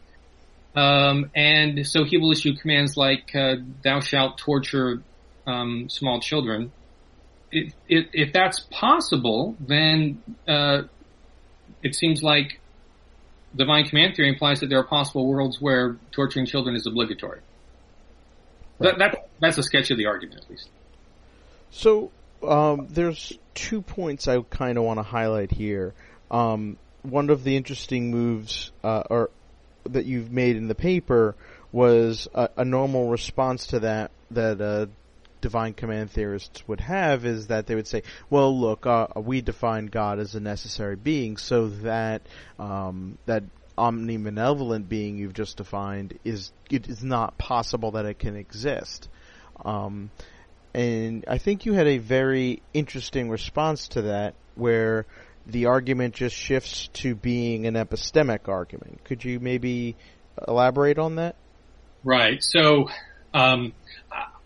Um, 0.75 1.31
and 1.35 1.87
so 1.87 2.03
he 2.03 2.17
will 2.17 2.31
issue 2.31 2.53
commands 2.55 2.95
like, 2.95 3.35
uh, 3.35 3.55
thou 3.83 3.99
shalt 3.99 4.37
torture, 4.37 5.01
um, 5.47 5.89
small 5.89 6.19
children. 6.19 6.71
If, 7.51 7.73
if, 7.87 8.07
if 8.13 8.33
that's 8.33 8.59
possible, 8.59 9.55
then, 9.59 10.21
uh, 10.47 10.83
it 11.81 11.95
seems 11.95 12.21
like 12.21 12.59
divine 13.55 13.85
command 13.85 14.15
theory 14.15 14.29
implies 14.29 14.59
that 14.59 14.67
there 14.67 14.79
are 14.79 14.83
possible 14.83 15.25
worlds 15.25 15.59
where 15.59 15.97
torturing 16.11 16.45
children 16.45 16.75
is 16.75 16.85
obligatory. 16.85 17.39
Right. 18.79 18.97
That, 18.97 18.99
that, 18.99 19.29
that's 19.39 19.57
a 19.57 19.63
sketch 19.63 19.89
of 19.89 19.97
the 19.97 20.05
argument, 20.05 20.41
at 20.43 20.49
least. 20.49 20.69
So, 21.71 22.11
um, 22.43 22.87
there's 22.89 23.37
two 23.53 23.81
points 23.81 24.27
I 24.27 24.41
kind 24.41 24.77
of 24.77 24.83
want 24.83 24.99
to 24.99 25.03
highlight 25.03 25.51
here. 25.51 25.93
Um, 26.29 26.77
one 27.03 27.29
of 27.29 27.43
the 27.43 27.55
interesting 27.55 28.11
moves, 28.11 28.71
uh, 28.83 29.03
or 29.09 29.29
that 29.85 30.05
you've 30.05 30.31
made 30.31 30.57
in 30.57 30.67
the 30.67 30.75
paper 30.75 31.35
was 31.71 32.27
a, 32.33 32.49
a 32.57 32.65
normal 32.65 33.09
response 33.09 33.67
to 33.67 33.79
that 33.79 34.11
that 34.31 34.59
uh, 34.59 34.87
divine 35.41 35.73
command 35.73 36.11
theorists 36.11 36.67
would 36.67 36.81
have 36.81 37.25
is 37.25 37.47
that 37.47 37.67
they 37.67 37.75
would 37.75 37.87
say, 37.87 38.03
"Well, 38.29 38.57
look, 38.59 38.85
uh, 38.85 39.07
we 39.15 39.41
define 39.41 39.87
God 39.87 40.19
as 40.19 40.35
a 40.35 40.39
necessary 40.39 40.95
being, 40.95 41.37
so 41.37 41.69
that 41.69 42.21
um, 42.59 43.17
that 43.25 43.43
omnibenevolent 43.77 44.89
being 44.89 45.17
you've 45.17 45.33
just 45.35 45.57
defined 45.57 46.17
is 46.23 46.51
it 46.69 46.87
is 46.87 47.03
not 47.03 47.37
possible 47.37 47.91
that 47.91 48.05
it 48.05 48.19
can 48.19 48.35
exist." 48.35 49.09
Um, 49.65 50.11
and 50.77 51.25
I 51.27 51.39
think 51.39 51.65
you 51.65 51.73
had 51.73 51.87
a 51.87 51.97
very 51.97 52.61
interesting 52.71 53.31
response 53.31 53.87
to 53.89 54.03
that, 54.03 54.35
where 54.53 55.07
the 55.47 55.65
argument 55.65 56.13
just 56.13 56.35
shifts 56.35 56.89
to 56.93 57.15
being 57.15 57.65
an 57.65 57.73
epistemic 57.73 58.47
argument. 58.47 59.03
Could 59.03 59.25
you 59.25 59.39
maybe 59.39 59.95
elaborate 60.47 60.99
on 60.99 61.15
that? 61.15 61.35
Right. 62.03 62.43
So, 62.43 62.89
um, 63.33 63.73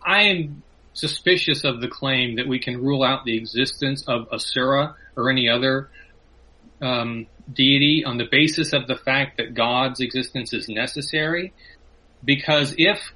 I 0.02 0.24
am 0.30 0.64
suspicious 0.94 1.66
of 1.66 1.82
the 1.82 1.90
claim 1.90 2.38
that 2.38 2.48
we 2.48 2.60
can 2.60 2.82
rule 2.82 3.04
out 3.04 3.26
the 3.26 3.36
existence 3.36 4.06
of 4.08 4.30
Asura 4.32 4.96
or 5.18 5.30
any 5.30 5.50
other 5.50 5.90
um, 6.82 7.28
deity 7.52 8.06
on 8.06 8.18
the 8.18 8.28
basis 8.32 8.72
of 8.72 8.88
the 8.88 8.96
fact 8.96 9.36
that 9.36 9.54
God's 9.54 10.00
existence 10.00 10.54
is 10.54 10.70
necessary. 10.70 11.52
Because 12.24 12.74
if 12.78 13.12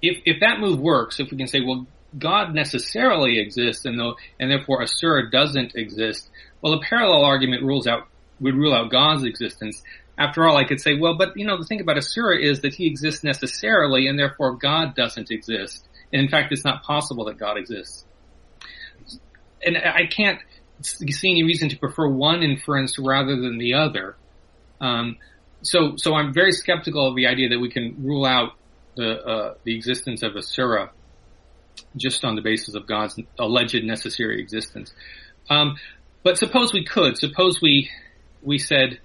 if 0.00 0.18
if 0.24 0.38
that 0.38 0.60
move 0.60 0.78
works, 0.78 1.18
if 1.18 1.32
we 1.32 1.36
can 1.36 1.48
say, 1.48 1.62
well, 1.62 1.88
God 2.16 2.54
necessarily 2.54 3.38
exists, 3.38 3.84
and 3.84 3.98
though 3.98 4.16
and 4.40 4.50
therefore 4.50 4.82
Asura 4.82 5.30
doesn't 5.30 5.74
exist, 5.74 6.30
well, 6.62 6.72
a 6.72 6.80
parallel 6.80 7.24
argument 7.24 7.62
rules 7.62 7.86
out 7.86 8.08
would 8.40 8.54
rule 8.54 8.74
out 8.74 8.90
God's 8.90 9.24
existence. 9.24 9.82
After 10.16 10.46
all, 10.46 10.56
I 10.56 10.64
could 10.64 10.80
say, 10.80 10.96
well, 10.96 11.16
but 11.16 11.36
you 11.36 11.46
know, 11.46 11.58
the 11.58 11.64
thing 11.64 11.80
about 11.80 11.98
Asura 11.98 12.38
is 12.40 12.62
that 12.62 12.74
he 12.74 12.86
exists 12.86 13.22
necessarily, 13.22 14.06
and 14.06 14.18
therefore 14.18 14.56
God 14.56 14.94
doesn't 14.94 15.30
exist. 15.30 15.86
And 16.12 16.22
in 16.22 16.28
fact, 16.28 16.52
it's 16.52 16.64
not 16.64 16.82
possible 16.82 17.26
that 17.26 17.38
God 17.38 17.58
exists. 17.58 18.04
And 19.62 19.76
I 19.76 20.06
can't 20.06 20.40
see 20.82 21.30
any 21.30 21.42
reason 21.42 21.68
to 21.68 21.78
prefer 21.78 22.08
one 22.08 22.42
inference 22.42 22.98
rather 22.98 23.36
than 23.36 23.58
the 23.58 23.74
other. 23.74 24.16
Um, 24.80 25.16
so, 25.62 25.94
so 25.96 26.14
I'm 26.14 26.32
very 26.32 26.52
skeptical 26.52 27.08
of 27.08 27.16
the 27.16 27.26
idea 27.26 27.50
that 27.50 27.58
we 27.58 27.68
can 27.68 27.96
rule 27.98 28.24
out 28.24 28.52
the 28.96 29.24
uh, 29.24 29.54
the 29.64 29.76
existence 29.76 30.22
of 30.22 30.36
Asura 30.36 30.90
just 31.96 32.24
on 32.24 32.34
the 32.36 32.42
basis 32.42 32.74
of 32.74 32.86
God's 32.86 33.18
alleged 33.38 33.82
necessary 33.84 34.40
existence. 34.40 34.92
Um, 35.50 35.76
but 36.22 36.38
suppose 36.38 36.72
we 36.72 36.84
could. 36.84 37.16
Suppose 37.18 37.60
we 37.60 37.90
we 38.42 38.58
said, 38.58 39.00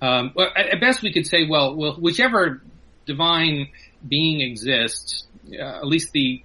um, 0.00 0.32
well, 0.34 0.48
at 0.54 0.80
best 0.80 1.02
we 1.02 1.12
could 1.12 1.26
say, 1.26 1.46
well, 1.48 1.74
well, 1.74 1.94
whichever 1.94 2.62
divine 3.06 3.68
being 4.06 4.40
exists, 4.40 5.24
uh, 5.52 5.62
at 5.62 5.86
least 5.86 6.12
the 6.12 6.42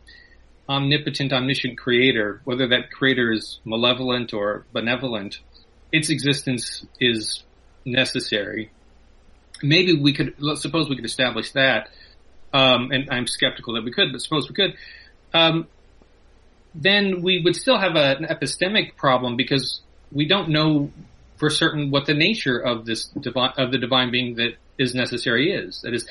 omnipotent, 0.70 1.34
omniscient 1.34 1.78
creator, 1.78 2.42
whether 2.46 2.68
that 2.70 2.92
creator 2.92 3.32
is 3.32 3.60
malevolent 3.66 4.34
or 4.34 4.66
benevolent, 4.72 5.40
its 5.92 6.10
existence 6.10 6.86
is 7.00 7.44
necessary. 7.86 8.72
Maybe 9.62 10.00
we 10.00 10.14
could, 10.14 10.36
suppose 10.56 10.90
we 10.90 10.96
could 10.96 11.06
establish 11.06 11.52
that, 11.52 11.90
um, 12.54 12.92
and 12.92 13.10
I'm 13.12 13.28
skeptical 13.28 13.74
that 13.74 13.84
we 13.84 13.92
could, 13.92 14.12
but 14.12 14.22
suppose 14.22 14.48
we 14.48 14.56
could, 14.56 14.76
um, 15.34 15.68
then 16.74 17.22
we 17.22 17.42
would 17.42 17.56
still 17.56 17.78
have 17.78 17.96
a, 17.96 18.18
an 18.18 18.26
epistemic 18.26 18.96
problem 18.96 19.36
because 19.36 19.82
we 20.12 20.28
don't 20.28 20.50
know 20.50 20.92
for 21.38 21.50
certain 21.50 21.92
what 21.92 22.06
the 22.06 22.14
nature 22.14 22.58
of 22.58 22.86
this 22.86 23.08
divine, 23.08 23.54
of 23.58 23.72
the 23.72 23.78
divine 23.78 24.12
being 24.12 24.36
that 24.36 24.54
is 24.78 24.96
necessary 24.96 25.52
is. 25.52 25.82
That 25.82 25.94
is, 25.94 26.08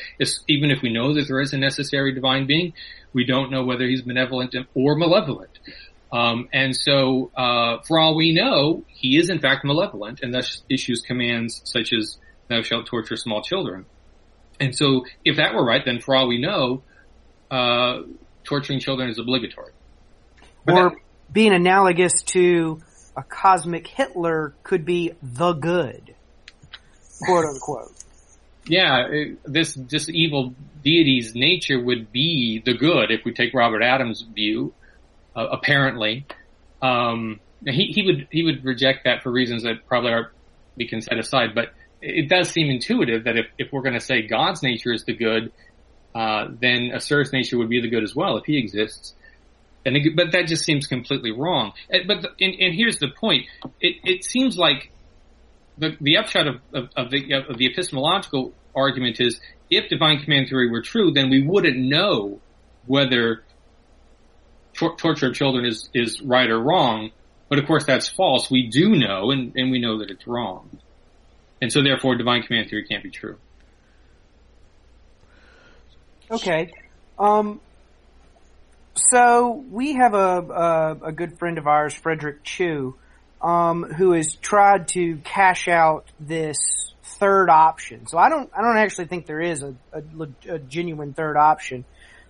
even 0.48 0.70
if 0.70 0.82
we 0.82 0.92
know 0.92 1.14
that 1.14 1.28
there 1.28 1.40
is 1.40 1.52
a 1.52 1.58
necessary 1.58 2.12
divine 2.12 2.46
being, 2.46 2.72
we 3.12 3.24
don't 3.24 3.50
know 3.50 3.64
whether 3.64 3.86
he's 3.86 4.02
benevolent 4.02 4.54
or 4.74 4.96
malevolent. 4.96 5.58
Um, 6.12 6.48
and 6.52 6.74
so, 6.74 7.30
uh, 7.36 7.78
for 7.86 7.98
all 8.00 8.16
we 8.16 8.32
know, 8.32 8.84
he 8.88 9.16
is 9.16 9.30
in 9.30 9.38
fact 9.38 9.64
malevolent 9.64 10.20
and 10.22 10.34
thus 10.34 10.62
issues 10.68 11.00
commands 11.00 11.62
such 11.64 11.92
as 11.92 12.18
thou 12.48 12.62
shalt 12.62 12.86
torture 12.86 13.16
small 13.16 13.42
children. 13.42 13.86
And 14.58 14.74
so, 14.74 15.04
if 15.24 15.36
that 15.36 15.54
were 15.54 15.64
right, 15.64 15.84
then 15.84 16.00
for 16.00 16.16
all 16.16 16.26
we 16.26 16.38
know, 16.38 16.82
uh, 17.50 18.00
torturing 18.44 18.80
children 18.80 19.10
is 19.10 19.18
obligatory. 19.18 19.72
But 20.64 20.74
or 20.74 20.90
that, 20.90 20.98
being 21.32 21.52
analogous 21.52 22.22
to 22.22 22.80
a 23.16 23.22
cosmic 23.22 23.86
Hitler 23.86 24.54
could 24.62 24.84
be 24.84 25.12
the 25.22 25.52
good, 25.52 26.14
quote 27.22 27.44
unquote. 27.44 27.92
Yeah, 28.66 29.06
it, 29.10 29.38
this 29.44 29.74
this 29.74 30.08
evil 30.08 30.54
deity's 30.82 31.34
nature 31.34 31.80
would 31.80 32.12
be 32.12 32.62
the 32.64 32.74
good 32.74 33.10
if 33.10 33.24
we 33.24 33.32
take 33.32 33.54
Robert 33.54 33.82
Adams' 33.82 34.22
view. 34.22 34.72
Uh, 35.34 35.46
apparently, 35.50 36.26
um, 36.82 37.40
he 37.64 37.92
he 37.94 38.02
would 38.02 38.28
he 38.30 38.42
would 38.42 38.64
reject 38.64 39.04
that 39.04 39.22
for 39.22 39.30
reasons 39.30 39.62
that 39.62 39.86
probably 39.86 40.12
are 40.12 40.32
we 40.76 40.86
can 40.86 41.00
set 41.00 41.18
aside. 41.18 41.54
But 41.54 41.72
it 42.00 42.28
does 42.28 42.50
seem 42.50 42.70
intuitive 42.70 43.24
that 43.24 43.36
if 43.36 43.46
if 43.58 43.72
we're 43.72 43.82
going 43.82 43.94
to 43.94 44.00
say 44.00 44.22
God's 44.22 44.62
nature 44.62 44.92
is 44.92 45.04
the 45.04 45.14
good, 45.14 45.52
uh, 46.14 46.48
then 46.60 46.90
Asura's 46.94 47.32
nature 47.32 47.58
would 47.58 47.68
be 47.68 47.80
the 47.80 47.88
good 47.88 48.02
as 48.02 48.14
well 48.14 48.36
if 48.36 48.44
he 48.44 48.58
exists. 48.58 49.14
And 49.84 49.96
it, 49.96 50.16
but 50.16 50.32
that 50.32 50.46
just 50.46 50.64
seems 50.64 50.86
completely 50.86 51.30
wrong. 51.30 51.72
But 51.88 52.22
the, 52.22 52.30
and, 52.40 52.54
and, 52.60 52.74
here's 52.74 52.98
the 52.98 53.08
point: 53.08 53.46
it, 53.80 53.96
it 54.04 54.24
seems 54.24 54.58
like 54.58 54.90
the, 55.78 55.96
the 56.00 56.18
upshot 56.18 56.46
of, 56.46 56.56
of, 56.74 56.88
of, 56.96 57.10
the 57.10 57.32
of 57.48 57.56
the 57.56 57.66
epistemological 57.66 58.52
argument 58.74 59.20
is 59.20 59.40
if 59.70 59.88
divine 59.88 60.22
command 60.22 60.48
theory 60.48 60.70
were 60.70 60.82
true, 60.82 61.12
then 61.12 61.30
we 61.30 61.42
wouldn't 61.46 61.78
know 61.78 62.40
whether 62.86 63.42
tor- 64.74 64.96
torture 64.96 65.28
of 65.28 65.34
children 65.34 65.64
is 65.64 65.88
is 65.94 66.20
right 66.20 66.50
or 66.50 66.60
wrong. 66.60 67.10
But 67.48 67.58
of 67.58 67.66
course, 67.66 67.84
that's 67.84 68.08
false. 68.08 68.50
We 68.50 68.68
do 68.68 68.90
know, 68.90 69.30
and, 69.30 69.52
and 69.56 69.70
we 69.70 69.80
know 69.80 69.98
that 69.98 70.10
it's 70.10 70.26
wrong. 70.26 70.78
And 71.60 71.72
so, 71.72 71.82
therefore, 71.82 72.14
divine 72.16 72.42
command 72.42 72.70
theory 72.70 72.84
can't 72.84 73.02
be 73.02 73.10
true. 73.10 73.38
Okay. 76.30 76.70
Um, 77.18 77.60
so 78.94 79.64
we 79.70 79.94
have 79.94 80.14
a, 80.14 80.18
a, 80.18 81.06
a 81.06 81.12
good 81.12 81.38
friend 81.38 81.58
of 81.58 81.66
ours, 81.66 81.94
Frederick 81.94 82.44
Chu, 82.44 82.94
um, 83.42 83.84
who 83.84 84.12
has 84.12 84.36
tried 84.36 84.88
to 84.88 85.16
cash 85.18 85.68
out 85.68 86.06
this 86.20 86.92
third 87.02 87.50
option. 87.50 88.06
So 88.06 88.18
I 88.18 88.28
don't, 88.28 88.50
I 88.56 88.62
don't 88.62 88.78
actually 88.78 89.06
think 89.06 89.26
there 89.26 89.40
is 89.40 89.62
a, 89.62 89.74
a, 89.92 90.54
a 90.54 90.58
genuine 90.58 91.12
third 91.14 91.36
option, 91.36 91.84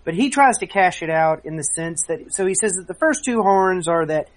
but 0.04 0.14
he 0.14 0.30
tries 0.30 0.58
to 0.58 0.66
cash 0.66 1.02
it 1.02 1.10
out 1.10 1.44
in 1.44 1.56
the 1.56 1.62
sense 1.62 2.06
that, 2.08 2.32
so 2.32 2.46
he 2.46 2.54
says 2.54 2.74
that 2.74 2.86
the 2.88 2.94
first 2.94 3.24
two 3.24 3.42
horns 3.42 3.86
are 3.86 4.06
that 4.06 4.28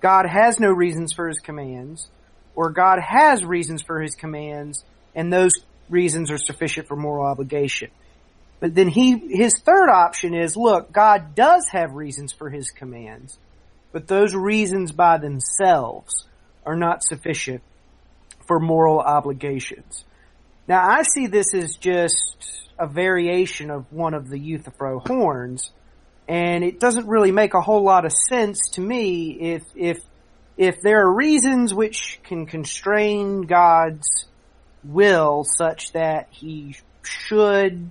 God 0.00 0.26
has 0.26 0.58
no 0.58 0.70
reasons 0.70 1.12
for 1.12 1.28
his 1.28 1.38
commands, 1.38 2.08
or 2.54 2.70
God 2.70 2.98
has 2.98 3.44
reasons 3.44 3.82
for 3.82 4.00
his 4.00 4.14
commands, 4.14 4.84
and 5.14 5.32
those 5.32 5.52
reasons 5.88 6.30
are 6.30 6.38
sufficient 6.38 6.88
for 6.88 6.96
moral 6.96 7.24
obligation. 7.24 7.90
But 8.62 8.76
then 8.76 8.86
he, 8.86 9.18
his 9.18 9.58
third 9.58 9.90
option 9.90 10.34
is, 10.34 10.56
look, 10.56 10.92
God 10.92 11.34
does 11.34 11.66
have 11.72 11.94
reasons 11.94 12.32
for 12.32 12.48
his 12.48 12.70
commands, 12.70 13.36
but 13.90 14.06
those 14.06 14.36
reasons 14.36 14.92
by 14.92 15.18
themselves 15.18 16.28
are 16.64 16.76
not 16.76 17.02
sufficient 17.02 17.60
for 18.46 18.60
moral 18.60 19.00
obligations. 19.00 20.04
Now 20.68 20.88
I 20.88 21.02
see 21.02 21.26
this 21.26 21.52
as 21.54 21.74
just 21.74 22.70
a 22.78 22.86
variation 22.86 23.68
of 23.68 23.92
one 23.92 24.14
of 24.14 24.28
the 24.28 24.38
Euthyphro 24.38 25.00
horns, 25.00 25.72
and 26.28 26.62
it 26.62 26.78
doesn't 26.78 27.08
really 27.08 27.32
make 27.32 27.54
a 27.54 27.60
whole 27.60 27.82
lot 27.82 28.04
of 28.04 28.12
sense 28.12 28.70
to 28.74 28.80
me 28.80 29.38
if, 29.40 29.64
if, 29.74 29.98
if 30.56 30.80
there 30.82 31.04
are 31.04 31.12
reasons 31.12 31.74
which 31.74 32.20
can 32.22 32.46
constrain 32.46 33.42
God's 33.42 34.26
will 34.84 35.42
such 35.42 35.90
that 35.94 36.28
he 36.30 36.76
should 37.02 37.90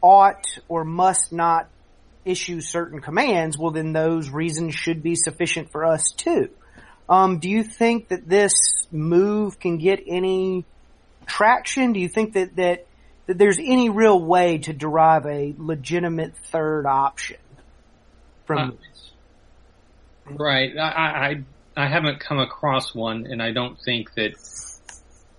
ought 0.00 0.46
or 0.68 0.84
must 0.84 1.32
not 1.32 1.68
issue 2.24 2.60
certain 2.60 3.00
commands, 3.00 3.56
well 3.58 3.70
then 3.70 3.92
those 3.92 4.28
reasons 4.28 4.74
should 4.74 5.02
be 5.02 5.14
sufficient 5.14 5.70
for 5.72 5.84
us 5.84 6.12
too. 6.12 6.50
Um, 7.08 7.38
do 7.38 7.48
you 7.48 7.62
think 7.62 8.08
that 8.08 8.28
this 8.28 8.86
move 8.92 9.58
can 9.58 9.78
get 9.78 10.02
any 10.06 10.64
traction? 11.26 11.92
Do 11.92 12.00
you 12.00 12.08
think 12.08 12.34
that, 12.34 12.56
that 12.56 12.86
that 13.26 13.36
there's 13.36 13.58
any 13.58 13.90
real 13.90 14.18
way 14.18 14.58
to 14.58 14.72
derive 14.72 15.26
a 15.26 15.54
legitimate 15.58 16.36
third 16.50 16.86
option 16.86 17.36
from 18.46 18.58
Uh, 18.58 18.70
this. 18.72 19.10
Right. 20.30 20.76
I, 20.76 20.84
I 20.86 21.44
I 21.76 21.88
haven't 21.88 22.20
come 22.20 22.38
across 22.38 22.94
one, 22.94 23.26
and 23.30 23.42
I 23.42 23.52
don't 23.52 23.78
think 23.80 24.14
that 24.14 24.32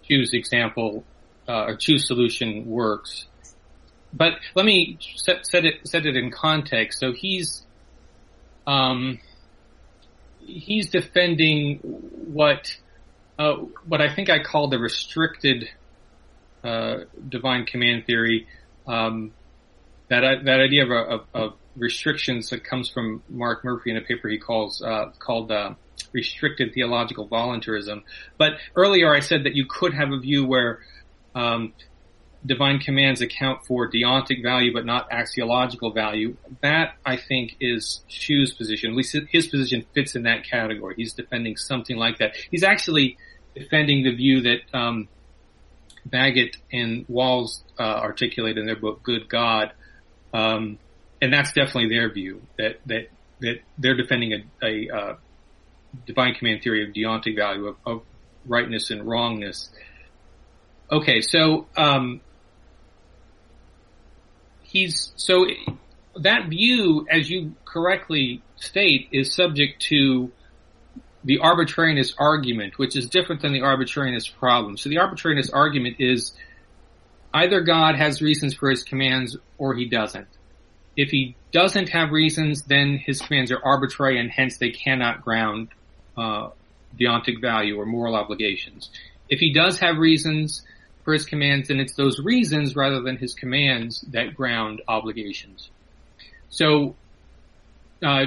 Chu's 0.04 0.34
example 0.34 1.04
uh, 1.48 1.66
or 1.66 1.76
Chu's 1.76 2.08
solution 2.08 2.66
works. 2.68 3.26
But 4.14 4.34
let 4.56 4.66
me 4.66 4.98
set, 5.16 5.46
set 5.46 5.66
it 5.66 5.88
set 5.88 6.06
it 6.06 6.16
in 6.16 6.32
context. 6.32 7.00
So 7.00 7.14
he's 7.14 7.66
um 8.66 9.20
he's 10.40 10.90
defending 10.90 11.78
what 11.78 12.76
uh, 13.38 13.54
what 13.88 14.02
I 14.02 14.14
think 14.14 14.30
I 14.30 14.40
call 14.40 14.68
the 14.68 14.80
restricted 14.80 15.70
uh, 16.64 17.02
divine 17.28 17.66
command 17.66 18.06
theory. 18.06 18.48
Um, 18.88 19.32
that 20.10 20.44
that 20.46 20.60
idea 20.60 20.86
of, 20.86 20.92
of, 20.92 21.26
of 21.34 21.54
restrictions 21.76 22.50
that 22.50 22.64
comes 22.64 22.90
from 22.90 23.24
Mark 23.30 23.64
Murphy 23.64 23.92
in 23.92 23.98
a 23.98 24.02
paper 24.02 24.28
he 24.28 24.38
calls 24.38 24.82
uh, 24.82 25.12
called 25.20 25.52
uh, 25.52 25.76
restricted 26.12 26.74
theological 26.74 27.28
voluntarism. 27.28 28.04
But 28.38 28.54
earlier 28.76 29.14
I 29.14 29.20
said 29.20 29.44
that 29.44 29.56
you 29.56 29.66
could 29.70 29.94
have 29.94 30.12
a 30.12 30.20
view 30.20 30.46
where 30.46 30.80
um, 31.36 31.74
divine 32.46 32.80
commands 32.80 33.22
account 33.22 33.66
for 33.66 33.90
deontic 33.90 34.42
value 34.42 34.74
but 34.74 34.86
not 34.86 35.10
axiological 35.10 35.94
value. 35.94 36.36
That 36.62 36.96
I 37.06 37.18
think 37.18 37.58
is 37.60 38.02
Chu's 38.08 38.54
position. 38.54 38.92
At 38.92 38.96
least 38.96 39.16
his 39.30 39.48
position 39.48 39.86
fits 39.94 40.16
in 40.16 40.24
that 40.24 40.44
category. 40.44 40.96
He's 40.98 41.14
defending 41.14 41.58
something 41.58 41.98
like 41.98 42.20
that. 42.20 42.36
He's 42.50 42.64
actually 42.64 43.18
defending 43.56 44.04
the 44.04 44.16
view 44.16 44.42
that 44.42 44.60
um, 44.74 45.08
Baggett 46.06 46.58
and 46.72 47.06
Walls 47.08 47.64
uh, 47.78 47.84
articulate 47.84 48.58
in 48.58 48.66
their 48.66 48.76
book 48.76 49.04
Good 49.04 49.28
God. 49.28 49.72
Um, 50.34 50.80
and 51.22 51.34
that's 51.34 51.52
definitely 51.52 51.90
their 51.90 52.12
view 52.12 52.42
that 52.58 52.80
that 52.86 53.10
that 53.42 53.62
they're 53.78 53.96
defending 53.96 54.34
a, 54.34 54.66
a 54.66 54.96
uh, 54.96 55.16
divine 56.06 56.36
command 56.36 56.62
theory 56.62 56.88
of 56.88 56.94
deontic 56.94 57.36
value 57.36 57.68
of, 57.68 57.76
of 57.86 58.02
rightness 58.46 58.90
and 58.92 59.08
wrongness. 59.08 59.70
Okay, 60.92 61.22
so 61.22 61.68
um, 61.78 62.22
he's 64.70 65.12
so 65.16 65.48
that 66.16 66.50
view, 66.50 67.08
as 67.10 67.30
you 67.30 67.56
correctly 67.66 68.42
state, 68.56 69.10
is 69.12 69.34
subject 69.34 69.82
to 69.84 70.32
the 71.24 71.40
arbitrariness 71.40 72.14
argument, 72.18 72.78
which 72.78 72.96
is 72.96 73.10
different 73.10 73.42
than 73.42 73.54
the 73.54 73.62
arbitrariness 73.62 74.28
problem. 74.28 74.78
So 74.78 74.90
the 74.90 75.00
arbitrariness 75.00 75.50
argument 75.50 75.98
is 76.00 76.34
either 77.34 77.62
God 77.62 77.96
has 77.96 78.22
reasons 78.22 78.54
for 78.54 78.70
his 78.70 78.84
commands 78.84 79.38
or 79.58 79.76
he 79.76 79.86
doesn't. 79.86 80.28
If 80.96 81.10
he 81.10 81.36
doesn't 81.52 81.90
have 81.90 82.12
reasons, 82.12 82.64
then 82.64 82.98
his 82.98 83.22
commands 83.22 83.52
are 83.52 83.60
arbitrary 83.64 84.20
and 84.20 84.30
hence 84.30 84.58
they 84.58 84.72
cannot 84.72 85.22
ground 85.22 85.70
uh, 86.18 86.50
deontic 87.00 87.42
value 87.42 87.80
or 87.80 87.86
moral 87.86 88.16
obligations. 88.16 88.90
If 89.30 89.40
he 89.40 89.54
does 89.54 89.80
have 89.80 89.98
reasons 89.98 90.64
for 91.10 91.14
his 91.14 91.26
commands, 91.26 91.70
then 91.70 91.80
it's 91.80 91.96
those 91.96 92.20
reasons 92.20 92.76
rather 92.76 93.02
than 93.02 93.18
his 93.18 93.34
commands 93.34 94.02
that 94.12 94.36
ground 94.36 94.84
obligations. 94.88 95.72
So 96.50 96.96
uh, 98.04 98.26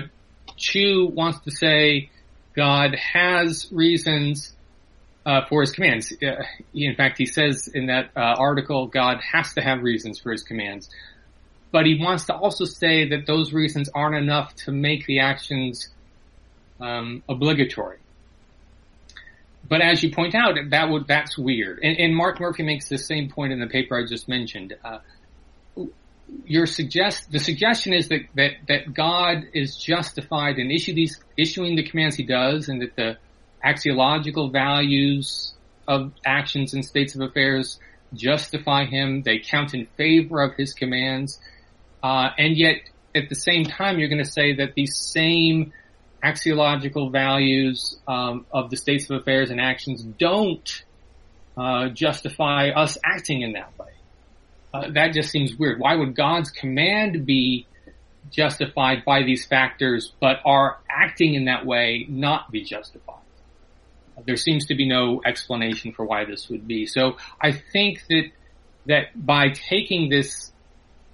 Chu 0.56 1.08
wants 1.14 1.38
to 1.44 1.52
say 1.52 2.10
God 2.56 2.96
has 2.96 3.68
reasons 3.70 4.52
uh, 5.24 5.42
for 5.48 5.60
his 5.60 5.70
commands. 5.70 6.12
Uh, 6.20 6.42
in 6.74 6.96
fact, 6.96 7.18
he 7.18 7.26
says 7.26 7.68
in 7.72 7.86
that 7.86 8.10
uh, 8.16 8.20
article, 8.20 8.88
God 8.88 9.20
has 9.32 9.52
to 9.54 9.60
have 9.60 9.84
reasons 9.84 10.18
for 10.18 10.32
his 10.32 10.42
commands. 10.42 10.90
But 11.70 11.86
he 11.86 12.00
wants 12.02 12.26
to 12.26 12.34
also 12.34 12.64
say 12.64 13.10
that 13.10 13.26
those 13.28 13.52
reasons 13.52 13.90
aren't 13.94 14.16
enough 14.16 14.56
to 14.64 14.72
make 14.72 15.06
the 15.06 15.20
actions 15.20 15.88
um, 16.80 17.22
obligatory. 17.28 17.98
But 19.68 19.80
as 19.80 20.02
you 20.02 20.10
point 20.10 20.34
out, 20.34 20.56
that 20.70 20.90
would 20.90 21.06
that's 21.06 21.38
weird. 21.38 21.80
And, 21.82 21.96
and, 21.98 22.14
Mark 22.14 22.40
Murphy 22.40 22.62
makes 22.62 22.88
the 22.88 22.98
same 22.98 23.30
point 23.30 23.52
in 23.52 23.60
the 23.60 23.68
paper 23.68 23.98
I 23.98 24.06
just 24.06 24.28
mentioned. 24.28 24.74
Uh, 24.84 24.98
your 26.44 26.66
suggest 26.66 27.30
the 27.30 27.38
suggestion 27.38 27.92
is 27.92 28.08
that, 28.08 28.22
that 28.34 28.52
that 28.68 28.94
God 28.94 29.44
is 29.52 29.76
justified 29.76 30.58
in 30.58 30.70
issue 30.70 30.94
these 30.94 31.20
issuing 31.36 31.76
the 31.76 31.82
commands 31.82 32.16
he 32.16 32.24
does, 32.24 32.68
and 32.68 32.82
that 32.82 32.96
the 32.96 33.18
axiological 33.64 34.50
values 34.50 35.52
of 35.86 36.12
actions 36.24 36.74
and 36.74 36.84
states 36.84 37.14
of 37.14 37.20
affairs 37.20 37.78
justify 38.14 38.84
him. 38.84 39.22
They 39.22 39.38
count 39.38 39.74
in 39.74 39.86
favor 39.96 40.42
of 40.42 40.54
his 40.54 40.74
commands, 40.74 41.38
uh, 42.02 42.30
and 42.36 42.56
yet 42.56 42.76
at 43.14 43.28
the 43.28 43.34
same 43.34 43.64
time, 43.64 43.98
you're 43.98 44.08
going 44.08 44.24
to 44.24 44.30
say 44.30 44.54
that 44.54 44.74
these 44.74 44.96
same 44.96 45.72
axiological 46.22 47.10
values 47.10 47.98
um, 48.06 48.46
of 48.52 48.70
the 48.70 48.76
states 48.76 49.10
of 49.10 49.20
affairs 49.20 49.50
and 49.50 49.60
actions 49.60 50.02
don't 50.02 50.84
uh, 51.56 51.88
justify 51.88 52.70
us 52.70 52.96
acting 53.04 53.42
in 53.42 53.52
that 53.52 53.76
way. 53.78 53.88
Uh, 54.72 54.90
that 54.92 55.12
just 55.12 55.30
seems 55.30 55.54
weird. 55.56 55.78
Why 55.78 55.96
would 55.96 56.14
God's 56.14 56.50
command 56.50 57.26
be 57.26 57.66
justified 58.30 59.04
by 59.04 59.22
these 59.24 59.44
factors, 59.44 60.12
but 60.20 60.40
our 60.44 60.78
acting 60.88 61.34
in 61.34 61.46
that 61.46 61.66
way 61.66 62.06
not 62.08 62.50
be 62.50 62.64
justified? 62.64 63.16
There 64.24 64.36
seems 64.36 64.66
to 64.66 64.74
be 64.74 64.88
no 64.88 65.20
explanation 65.24 65.92
for 65.92 66.04
why 66.04 66.24
this 66.24 66.48
would 66.48 66.66
be. 66.66 66.86
So 66.86 67.16
I 67.40 67.52
think 67.52 68.02
that 68.08 68.30
that 68.86 69.04
by 69.14 69.50
taking 69.50 70.08
this 70.08 70.52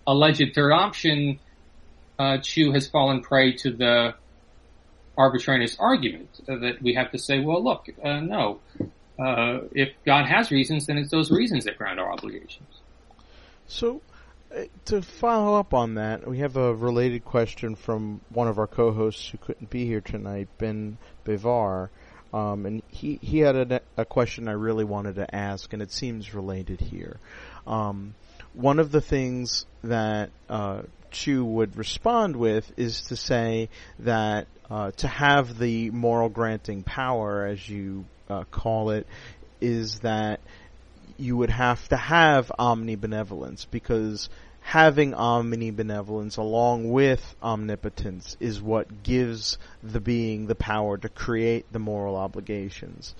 alleged 0.06 0.54
third 0.54 0.72
option, 0.72 1.38
uh, 2.18 2.38
Chu 2.38 2.72
has 2.72 2.88
fallen 2.88 3.22
prey 3.22 3.52
to 3.56 3.70
the 3.70 4.14
arbitrariness 5.18 5.76
argument 5.78 6.40
that 6.46 6.80
we 6.80 6.94
have 6.94 7.10
to 7.10 7.18
say, 7.18 7.40
well, 7.40 7.62
look, 7.62 7.88
uh, 8.02 8.20
no, 8.20 8.60
uh, 9.18 9.60
if 9.72 9.90
God 10.06 10.26
has 10.26 10.50
reasons, 10.50 10.86
then 10.86 10.96
it's 10.96 11.10
those 11.10 11.30
reasons 11.30 11.64
that 11.64 11.76
ground 11.76 11.98
our 11.98 12.10
obligations. 12.10 12.80
So, 13.66 14.00
uh, 14.56 14.62
to 14.86 15.02
follow 15.02 15.58
up 15.58 15.74
on 15.74 15.96
that, 15.96 16.26
we 16.26 16.38
have 16.38 16.56
a 16.56 16.72
related 16.72 17.24
question 17.24 17.74
from 17.74 18.20
one 18.30 18.46
of 18.46 18.58
our 18.58 18.68
co-hosts 18.68 19.28
who 19.28 19.38
couldn't 19.38 19.68
be 19.68 19.84
here 19.84 20.00
tonight, 20.00 20.48
Ben 20.56 20.96
Bevar. 21.24 21.90
Um, 22.32 22.64
and 22.64 22.82
he, 22.88 23.18
he 23.22 23.38
had 23.38 23.56
a, 23.56 23.80
a, 23.96 24.04
question 24.04 24.48
I 24.48 24.52
really 24.52 24.84
wanted 24.84 25.16
to 25.16 25.34
ask, 25.34 25.72
and 25.72 25.80
it 25.80 25.90
seems 25.90 26.34
related 26.34 26.78
here. 26.78 27.18
Um, 27.66 28.14
one 28.52 28.78
of 28.78 28.92
the 28.92 29.00
things 29.00 29.64
that 29.82 30.30
uh, 30.48 30.82
Chu 31.10 31.44
would 31.44 31.76
respond 31.76 32.36
with 32.36 32.70
is 32.76 33.02
to 33.02 33.16
say 33.16 33.68
that 34.00 34.46
uh, 34.70 34.90
to 34.92 35.08
have 35.08 35.58
the 35.58 35.90
moral 35.90 36.28
grounding 36.28 36.82
power, 36.82 37.46
as 37.46 37.68
you 37.68 38.04
uh, 38.28 38.44
call 38.50 38.90
it, 38.90 39.06
is 39.60 40.00
that 40.00 40.40
you 41.16 41.36
would 41.36 41.50
have 41.50 41.88
to 41.88 41.96
have 41.96 42.52
omnibenevolence 42.58 43.66
because 43.70 44.28
having 44.60 45.12
omnibenevolence 45.12 46.36
along 46.36 46.90
with 46.90 47.34
omnipotence 47.42 48.36
is 48.38 48.60
what 48.60 49.02
gives 49.02 49.56
the 49.82 50.00
being 50.00 50.46
the 50.46 50.54
power 50.54 50.98
to 50.98 51.08
create 51.08 51.64
the 51.72 51.78
moral 51.78 52.16
obligations. 52.16 53.14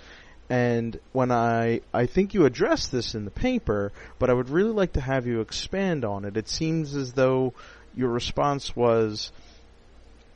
And 0.51 0.99
when 1.13 1.31
I, 1.31 1.81
I 1.93 2.07
think 2.07 2.35
you 2.35 2.47
addressed 2.47 2.91
this 2.91 3.15
in 3.15 3.25
the 3.25 3.31
paper, 3.31 3.93
but 4.19 4.31
I 4.31 4.33
would 4.33 4.49
really 4.49 4.73
like 4.73 4.95
to 4.95 5.01
have 5.01 5.27
you 5.27 5.41
expand 5.41 6.05
on 6.05 6.25
it. 6.25 6.37
It 6.37 6.49
seems 6.49 6.95
as 6.95 7.13
though 7.13 7.53
your 7.95 8.11
response 8.11 8.75
was, 8.75 9.33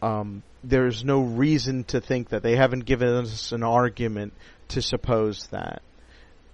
um, 0.00 0.42
there's 0.64 1.04
no 1.04 1.20
reason 1.20 1.84
to 1.84 2.00
think 2.00 2.30
that 2.30 2.42
they 2.42 2.56
haven't 2.56 2.84
given 2.84 3.08
us 3.08 3.52
an 3.52 3.62
argument 3.62 4.32
to 4.68 4.82
suppose 4.82 5.46
that. 5.48 5.82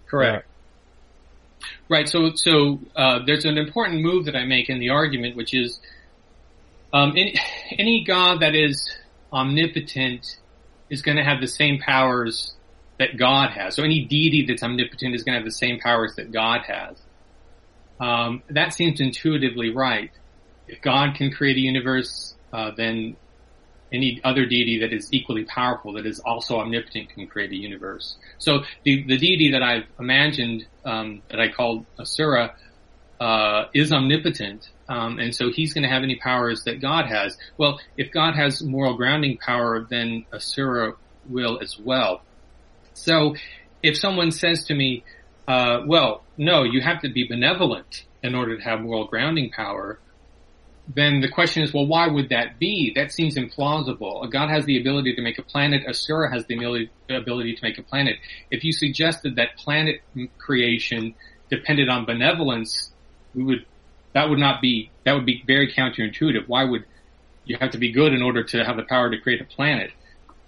Correct. 0.06 0.46
Uh, 0.46 1.66
right. 1.88 2.08
So, 2.08 2.32
so 2.34 2.80
uh, 2.96 3.20
there's 3.26 3.44
an 3.44 3.58
important 3.58 4.02
move 4.02 4.26
that 4.26 4.36
I 4.36 4.44
make 4.44 4.68
in 4.68 4.78
the 4.80 4.90
argument, 4.90 5.36
which 5.36 5.54
is 5.54 5.80
um, 6.92 7.10
any, 7.12 7.34
any 7.78 8.04
God 8.04 8.40
that 8.40 8.54
is 8.54 8.96
omnipotent 9.32 10.36
is 10.90 11.02
going 11.02 11.18
to 11.18 11.24
have 11.24 11.40
the 11.40 11.48
same 11.48 11.78
powers 11.78 12.54
that 12.98 13.16
God 13.16 13.50
has. 13.50 13.74
So 13.76 13.84
any 13.84 14.04
deity 14.04 14.46
that's 14.46 14.62
omnipotent 14.62 15.14
is 15.14 15.22
going 15.22 15.34
to 15.34 15.38
have 15.38 15.44
the 15.44 15.52
same 15.52 15.78
powers 15.78 16.14
that 16.16 16.32
God 16.32 16.62
has. 16.66 16.96
Um, 18.00 18.42
that 18.50 18.72
seems 18.72 19.00
intuitively 19.00 19.70
right. 19.70 20.10
If 20.68 20.80
God 20.82 21.14
can 21.16 21.30
create 21.30 21.56
a 21.56 21.60
universe, 21.60 22.34
uh, 22.52 22.70
then 22.76 23.16
any 23.90 24.20
other 24.22 24.44
deity 24.46 24.80
that 24.80 24.92
is 24.92 25.08
equally 25.12 25.44
powerful, 25.44 25.94
that 25.94 26.06
is 26.06 26.18
also 26.20 26.58
omnipotent, 26.58 27.08
can 27.14 27.26
create 27.26 27.50
a 27.52 27.56
universe. 27.56 28.16
So 28.38 28.62
the, 28.84 29.02
the 29.04 29.16
deity 29.16 29.52
that 29.52 29.62
I've 29.62 29.86
imagined, 29.98 30.66
um, 30.84 31.22
that 31.30 31.40
I 31.40 31.48
called 31.48 31.86
Asura, 31.98 32.54
uh, 33.18 33.64
is 33.74 33.90
omnipotent, 33.92 34.68
um, 34.88 35.18
and 35.18 35.34
so 35.34 35.50
he's 35.50 35.72
going 35.74 35.82
to 35.82 35.88
have 35.88 36.02
any 36.02 36.16
powers 36.16 36.64
that 36.64 36.80
God 36.80 37.06
has. 37.06 37.36
Well, 37.56 37.80
if 37.96 38.12
God 38.12 38.34
has 38.36 38.62
moral 38.62 38.94
grounding 38.96 39.38
power, 39.38 39.86
then 39.88 40.26
Asura 40.32 40.92
will 41.28 41.58
as 41.62 41.78
well. 41.78 42.22
So 42.94 43.34
if 43.82 43.96
someone 43.96 44.30
says 44.30 44.64
to 44.66 44.74
me, 44.74 45.04
Uh, 45.48 45.80
well, 45.86 46.12
no, 46.36 46.62
you 46.62 46.82
have 46.82 47.00
to 47.00 47.08
be 47.08 47.24
benevolent 47.26 48.04
in 48.22 48.34
order 48.34 48.54
to 48.58 48.62
have 48.62 48.82
moral 48.82 49.06
grounding 49.06 49.50
power. 49.50 49.98
Then 50.94 51.20
the 51.20 51.28
question 51.28 51.62
is, 51.62 51.74
well, 51.74 51.86
why 51.86 52.06
would 52.08 52.30
that 52.30 52.58
be? 52.58 52.92
That 52.94 53.12
seems 53.12 53.36
implausible. 53.36 54.30
God 54.30 54.48
has 54.48 54.64
the 54.64 54.80
ability 54.80 55.14
to 55.16 55.22
make 55.22 55.38
a 55.38 55.42
planet. 55.42 55.82
Asura 55.86 56.32
has 56.32 56.46
the 56.46 56.88
ability 57.10 57.54
to 57.54 57.62
make 57.62 57.78
a 57.78 57.82
planet. 57.82 58.16
If 58.50 58.64
you 58.64 58.72
suggested 58.72 59.36
that 59.36 59.58
planet 59.58 60.00
creation 60.38 61.14
depended 61.50 61.90
on 61.90 62.06
benevolence, 62.06 62.90
we 63.34 63.44
would, 63.44 63.66
that 64.14 64.30
would 64.30 64.38
not 64.38 64.62
be, 64.62 64.90
that 65.04 65.12
would 65.12 65.26
be 65.26 65.44
very 65.46 65.70
counterintuitive. 65.70 66.48
Why 66.48 66.64
would 66.64 66.84
you 67.44 67.58
have 67.60 67.72
to 67.72 67.78
be 67.78 67.92
good 67.92 68.14
in 68.14 68.22
order 68.22 68.42
to 68.44 68.64
have 68.64 68.76
the 68.76 68.82
power 68.84 69.10
to 69.10 69.18
create 69.18 69.42
a 69.42 69.44
planet? 69.44 69.90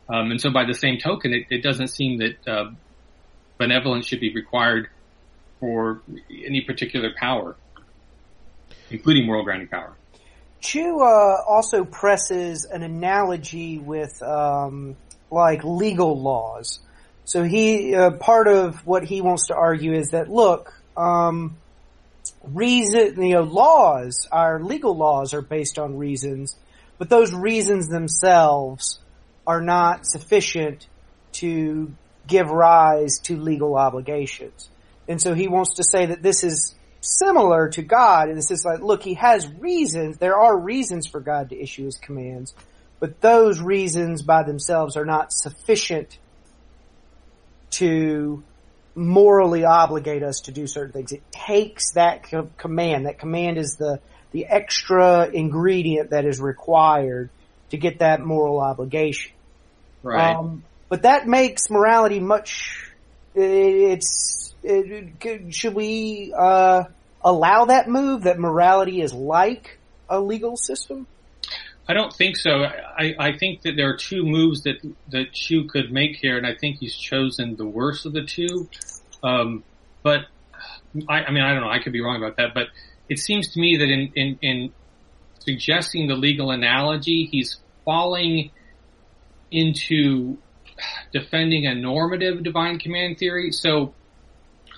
Um, 0.08 0.30
and 0.30 0.40
so 0.40 0.50
by 0.50 0.64
the 0.64 0.74
same 0.74 0.98
token, 0.98 1.34
it, 1.34 1.46
it 1.50 1.62
doesn't 1.62 1.88
seem 1.88 2.18
that, 2.18 2.48
uh, 2.48 2.70
benevolence 3.58 4.06
should 4.06 4.20
be 4.20 4.34
required 4.34 4.88
for 5.60 6.00
any 6.30 6.62
particular 6.62 7.10
power, 7.14 7.56
including 8.90 9.26
moral 9.26 9.44
grounding 9.44 9.68
power. 9.68 9.94
Chu 10.60 11.00
uh, 11.00 11.42
also 11.48 11.84
presses 11.84 12.64
an 12.64 12.82
analogy 12.82 13.78
with 13.78 14.22
um, 14.22 14.96
like 15.30 15.64
legal 15.64 16.20
laws. 16.20 16.80
So 17.24 17.44
he 17.44 17.94
uh, 17.94 18.12
part 18.12 18.48
of 18.48 18.86
what 18.86 19.04
he 19.04 19.20
wants 19.20 19.46
to 19.48 19.54
argue 19.54 19.92
is 19.92 20.10
that 20.10 20.28
look, 20.28 20.72
um, 20.96 21.56
reason 22.44 23.22
you 23.22 23.34
know 23.34 23.42
laws, 23.42 24.28
our 24.30 24.60
legal 24.62 24.96
laws 24.96 25.32
are 25.32 25.42
based 25.42 25.78
on 25.78 25.96
reasons, 25.96 26.56
but 26.98 27.08
those 27.08 27.32
reasons 27.32 27.88
themselves 27.88 28.98
are 29.46 29.60
not 29.60 30.06
sufficient 30.06 30.86
to 31.32 31.92
give 32.26 32.50
rise 32.50 33.18
to 33.20 33.36
legal 33.36 33.76
obligations. 33.76 34.68
And 35.08 35.20
so 35.20 35.34
he 35.34 35.48
wants 35.48 35.76
to 35.76 35.84
say 35.84 36.06
that 36.06 36.22
this 36.22 36.44
is 36.44 36.74
similar 37.00 37.68
to 37.70 37.82
God, 37.82 38.28
and 38.28 38.36
this 38.36 38.50
is 38.50 38.64
like, 38.64 38.80
look, 38.80 39.02
he 39.02 39.14
has 39.14 39.46
reasons, 39.58 40.18
there 40.18 40.38
are 40.38 40.56
reasons 40.56 41.06
for 41.06 41.20
God 41.20 41.50
to 41.50 41.60
issue 41.60 41.84
his 41.84 41.96
commands, 41.96 42.54
but 42.98 43.20
those 43.20 43.60
reasons 43.60 44.22
by 44.22 44.42
themselves 44.42 44.96
are 44.96 45.06
not 45.06 45.32
sufficient 45.32 46.18
to 47.70 48.42
morally 48.94 49.64
obligate 49.64 50.22
us 50.22 50.40
to 50.42 50.52
do 50.52 50.66
certain 50.66 50.92
things. 50.92 51.12
It 51.12 51.22
takes 51.30 51.92
that 51.92 52.24
co- 52.24 52.50
command. 52.58 53.06
That 53.06 53.18
command 53.18 53.56
is 53.56 53.76
the, 53.76 54.00
the 54.32 54.46
extra 54.46 55.28
ingredient 55.28 56.10
that 56.10 56.24
is 56.26 56.40
required 56.40 57.30
to 57.70 57.76
get 57.76 58.00
that 58.00 58.20
moral 58.20 58.60
obligation. 58.60 59.32
Right. 60.02 60.34
Um, 60.34 60.64
but 60.88 61.02
that 61.02 61.26
makes 61.26 61.70
morality 61.70 62.18
much, 62.20 62.90
it's, 63.34 64.38
it, 64.38 64.39
should 64.62 65.74
we, 65.74 66.32
uh, 66.36 66.84
allow 67.22 67.66
that 67.66 67.88
move 67.88 68.22
that 68.22 68.38
morality 68.38 69.00
is 69.00 69.12
like 69.12 69.78
a 70.08 70.20
legal 70.20 70.56
system? 70.56 71.06
I 71.88 71.92
don't 71.92 72.12
think 72.12 72.36
so. 72.36 72.62
I, 72.62 73.14
I 73.18 73.36
think 73.36 73.62
that 73.62 73.74
there 73.76 73.90
are 73.90 73.96
two 73.96 74.22
moves 74.24 74.62
that 74.62 74.76
that 75.08 75.32
Chu 75.32 75.64
could 75.64 75.90
make 75.90 76.16
here, 76.16 76.38
and 76.38 76.46
I 76.46 76.54
think 76.54 76.78
he's 76.78 76.94
chosen 76.94 77.56
the 77.56 77.66
worst 77.66 78.06
of 78.06 78.12
the 78.12 78.22
two. 78.22 78.68
Um, 79.24 79.64
but 80.02 80.26
I, 81.08 81.24
I 81.24 81.30
mean, 81.32 81.42
I 81.42 81.52
don't 81.52 81.62
know. 81.62 81.70
I 81.70 81.80
could 81.80 81.92
be 81.92 82.00
wrong 82.00 82.16
about 82.16 82.36
that, 82.36 82.54
but 82.54 82.68
it 83.08 83.18
seems 83.18 83.48
to 83.54 83.60
me 83.60 83.78
that 83.78 83.88
in, 83.88 84.12
in, 84.14 84.38
in 84.40 84.72
suggesting 85.40 86.06
the 86.06 86.14
legal 86.14 86.52
analogy, 86.52 87.28
he's 87.30 87.58
falling 87.84 88.52
into 89.50 90.38
defending 91.12 91.66
a 91.66 91.74
normative 91.74 92.44
divine 92.44 92.78
command 92.78 93.18
theory. 93.18 93.50
So 93.50 93.94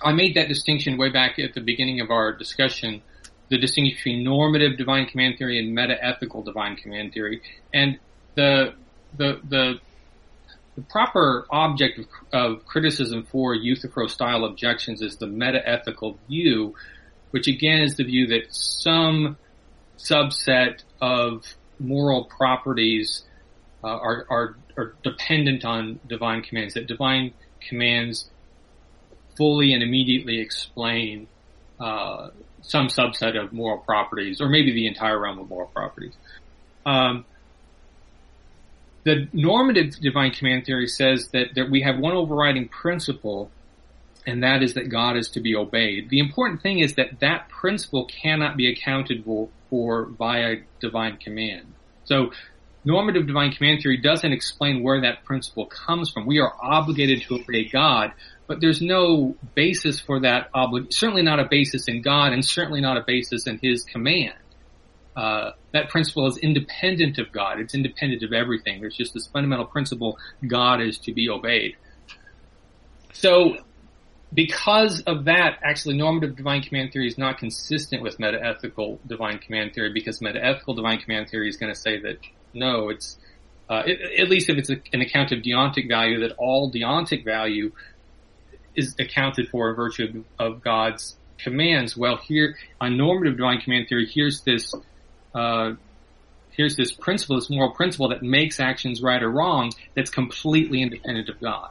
I 0.03 0.11
made 0.11 0.35
that 0.35 0.47
distinction 0.47 0.97
way 0.97 1.09
back 1.09 1.39
at 1.39 1.53
the 1.53 1.61
beginning 1.61 2.01
of 2.01 2.11
our 2.11 2.33
discussion, 2.33 3.01
the 3.49 3.57
distinction 3.57 3.95
between 3.95 4.23
normative 4.23 4.77
divine 4.77 5.05
command 5.05 5.37
theory 5.37 5.59
and 5.59 5.73
meta-ethical 5.73 6.43
divine 6.43 6.75
command 6.75 7.13
theory. 7.13 7.41
And 7.73 7.99
the, 8.35 8.73
the, 9.17 9.39
the, 9.47 9.79
the 10.75 10.81
proper 10.81 11.45
object 11.49 11.99
of, 11.99 12.05
of 12.33 12.65
criticism 12.65 13.27
for 13.31 13.55
Euthyphro 13.55 14.07
style 14.09 14.43
objections 14.45 15.01
is 15.01 15.17
the 15.17 15.27
meta-ethical 15.27 16.17
view, 16.27 16.75
which 17.31 17.47
again 17.47 17.81
is 17.81 17.95
the 17.95 18.03
view 18.03 18.27
that 18.27 18.47
some 18.49 19.37
subset 19.97 20.83
of 21.01 21.45
moral 21.79 22.25
properties 22.25 23.23
uh, 23.83 23.87
are, 23.87 24.25
are, 24.29 24.55
are 24.77 24.95
dependent 25.03 25.63
on 25.63 25.99
divine 26.07 26.41
commands, 26.41 26.73
that 26.73 26.87
divine 26.87 27.33
commands 27.61 28.29
fully 29.35 29.73
and 29.73 29.83
immediately 29.83 30.39
explain 30.39 31.27
uh, 31.79 32.29
some 32.61 32.87
subset 32.87 33.41
of 33.41 33.51
moral 33.51 33.79
properties, 33.79 34.39
or 34.41 34.49
maybe 34.49 34.73
the 34.73 34.87
entire 34.87 35.19
realm 35.19 35.39
of 35.39 35.49
moral 35.49 35.67
properties. 35.67 36.13
Um, 36.85 37.25
the 39.03 39.27
normative 39.33 39.99
divine 39.99 40.31
command 40.31 40.65
theory 40.65 40.87
says 40.87 41.27
that, 41.33 41.55
that 41.55 41.69
we 41.69 41.81
have 41.81 41.99
one 41.99 42.13
overriding 42.13 42.69
principle, 42.69 43.51
and 44.25 44.43
that 44.43 44.63
is 44.63 44.75
that 44.75 44.89
God 44.89 45.17
is 45.17 45.29
to 45.31 45.41
be 45.41 45.55
obeyed. 45.55 46.09
The 46.09 46.19
important 46.19 46.61
thing 46.61 46.79
is 46.79 46.95
that 46.95 47.19
that 47.19 47.49
principle 47.49 48.05
cannot 48.05 48.55
be 48.55 48.71
accounted 48.71 49.25
for, 49.25 49.49
for 49.69 50.05
via 50.05 50.57
divine 50.79 51.17
command. 51.17 51.73
So 52.05 52.31
normative 52.85 53.27
divine 53.27 53.51
command 53.51 53.81
theory 53.81 53.97
doesn't 53.97 54.31
explain 54.31 54.83
where 54.83 55.01
that 55.01 55.25
principle 55.25 55.65
comes 55.65 56.09
from. 56.09 56.25
We 56.25 56.39
are 56.39 56.53
obligated 56.61 57.23
to 57.23 57.35
obey 57.35 57.65
God, 57.65 58.13
but 58.53 58.61
there's 58.61 58.83
no 58.83 59.35
basis 59.55 59.99
for 59.99 60.19
that 60.19 60.51
obligation. 60.53 60.91
certainly 60.91 61.23
not 61.23 61.39
a 61.39 61.45
basis 61.49 61.87
in 61.87 62.03
God 62.03 62.33
and 62.33 62.45
certainly 62.45 62.81
not 62.81 62.97
a 62.97 63.01
basis 63.01 63.47
in 63.47 63.57
his 63.57 63.83
command. 63.83 64.35
Uh, 65.15 65.53
that 65.71 65.89
principle 65.89 66.27
is 66.27 66.37
independent 66.37 67.17
of 67.17 67.31
God. 67.31 67.59
It's 67.59 67.73
independent 67.73 68.21
of 68.21 68.31
everything. 68.31 68.79
There's 68.79 68.95
just 68.95 69.15
this 69.15 69.25
fundamental 69.25 69.65
principle, 69.65 70.19
God 70.45 70.81
is 70.81 70.99
to 70.99 71.13
be 71.13 71.29
obeyed. 71.29 71.77
So, 73.13 73.57
because 74.31 75.01
of 75.01 75.25
that, 75.25 75.57
actually 75.63 75.97
normative 75.97 76.35
divine 76.35 76.61
command 76.61 76.93
theory 76.93 77.07
is 77.07 77.17
not 77.17 77.39
consistent 77.39 78.03
with 78.03 78.19
meta-ethical 78.19 78.99
divine 79.07 79.39
command 79.39 79.73
theory 79.73 79.91
because 79.91 80.21
meta-ethical 80.21 80.75
divine 80.75 80.99
command 80.99 81.27
theory 81.27 81.49
is 81.49 81.57
going 81.57 81.73
to 81.73 81.79
say 81.79 81.99
that 82.01 82.19
no, 82.53 82.89
it's, 82.89 83.17
uh, 83.67 83.81
it, 83.87 84.19
at 84.19 84.29
least 84.29 84.47
if 84.47 84.59
it's 84.59 84.69
a, 84.69 84.79
an 84.93 85.01
account 85.01 85.31
of 85.31 85.39
deontic 85.39 85.87
value, 85.87 86.19
that 86.19 86.35
all 86.37 86.71
deontic 86.71 87.25
value 87.25 87.71
is 88.75 88.95
accounted 88.99 89.49
for 89.49 89.69
in 89.69 89.75
virtue 89.75 90.23
of, 90.39 90.53
of 90.53 90.63
God's 90.63 91.15
commands. 91.37 91.95
Well, 91.95 92.17
here 92.17 92.55
on 92.79 92.97
normative 92.97 93.37
divine 93.37 93.59
command 93.61 93.87
theory, 93.89 94.09
here's 94.11 94.41
this 94.41 94.73
uh, 95.33 95.73
here's 96.51 96.75
this 96.75 96.91
principle, 96.91 97.35
this 97.35 97.49
moral 97.49 97.71
principle 97.71 98.09
that 98.09 98.23
makes 98.23 98.59
actions 98.59 99.01
right 99.01 99.21
or 99.21 99.29
wrong 99.29 99.71
that's 99.95 100.09
completely 100.09 100.81
independent 100.81 101.29
of 101.29 101.39
God. 101.39 101.69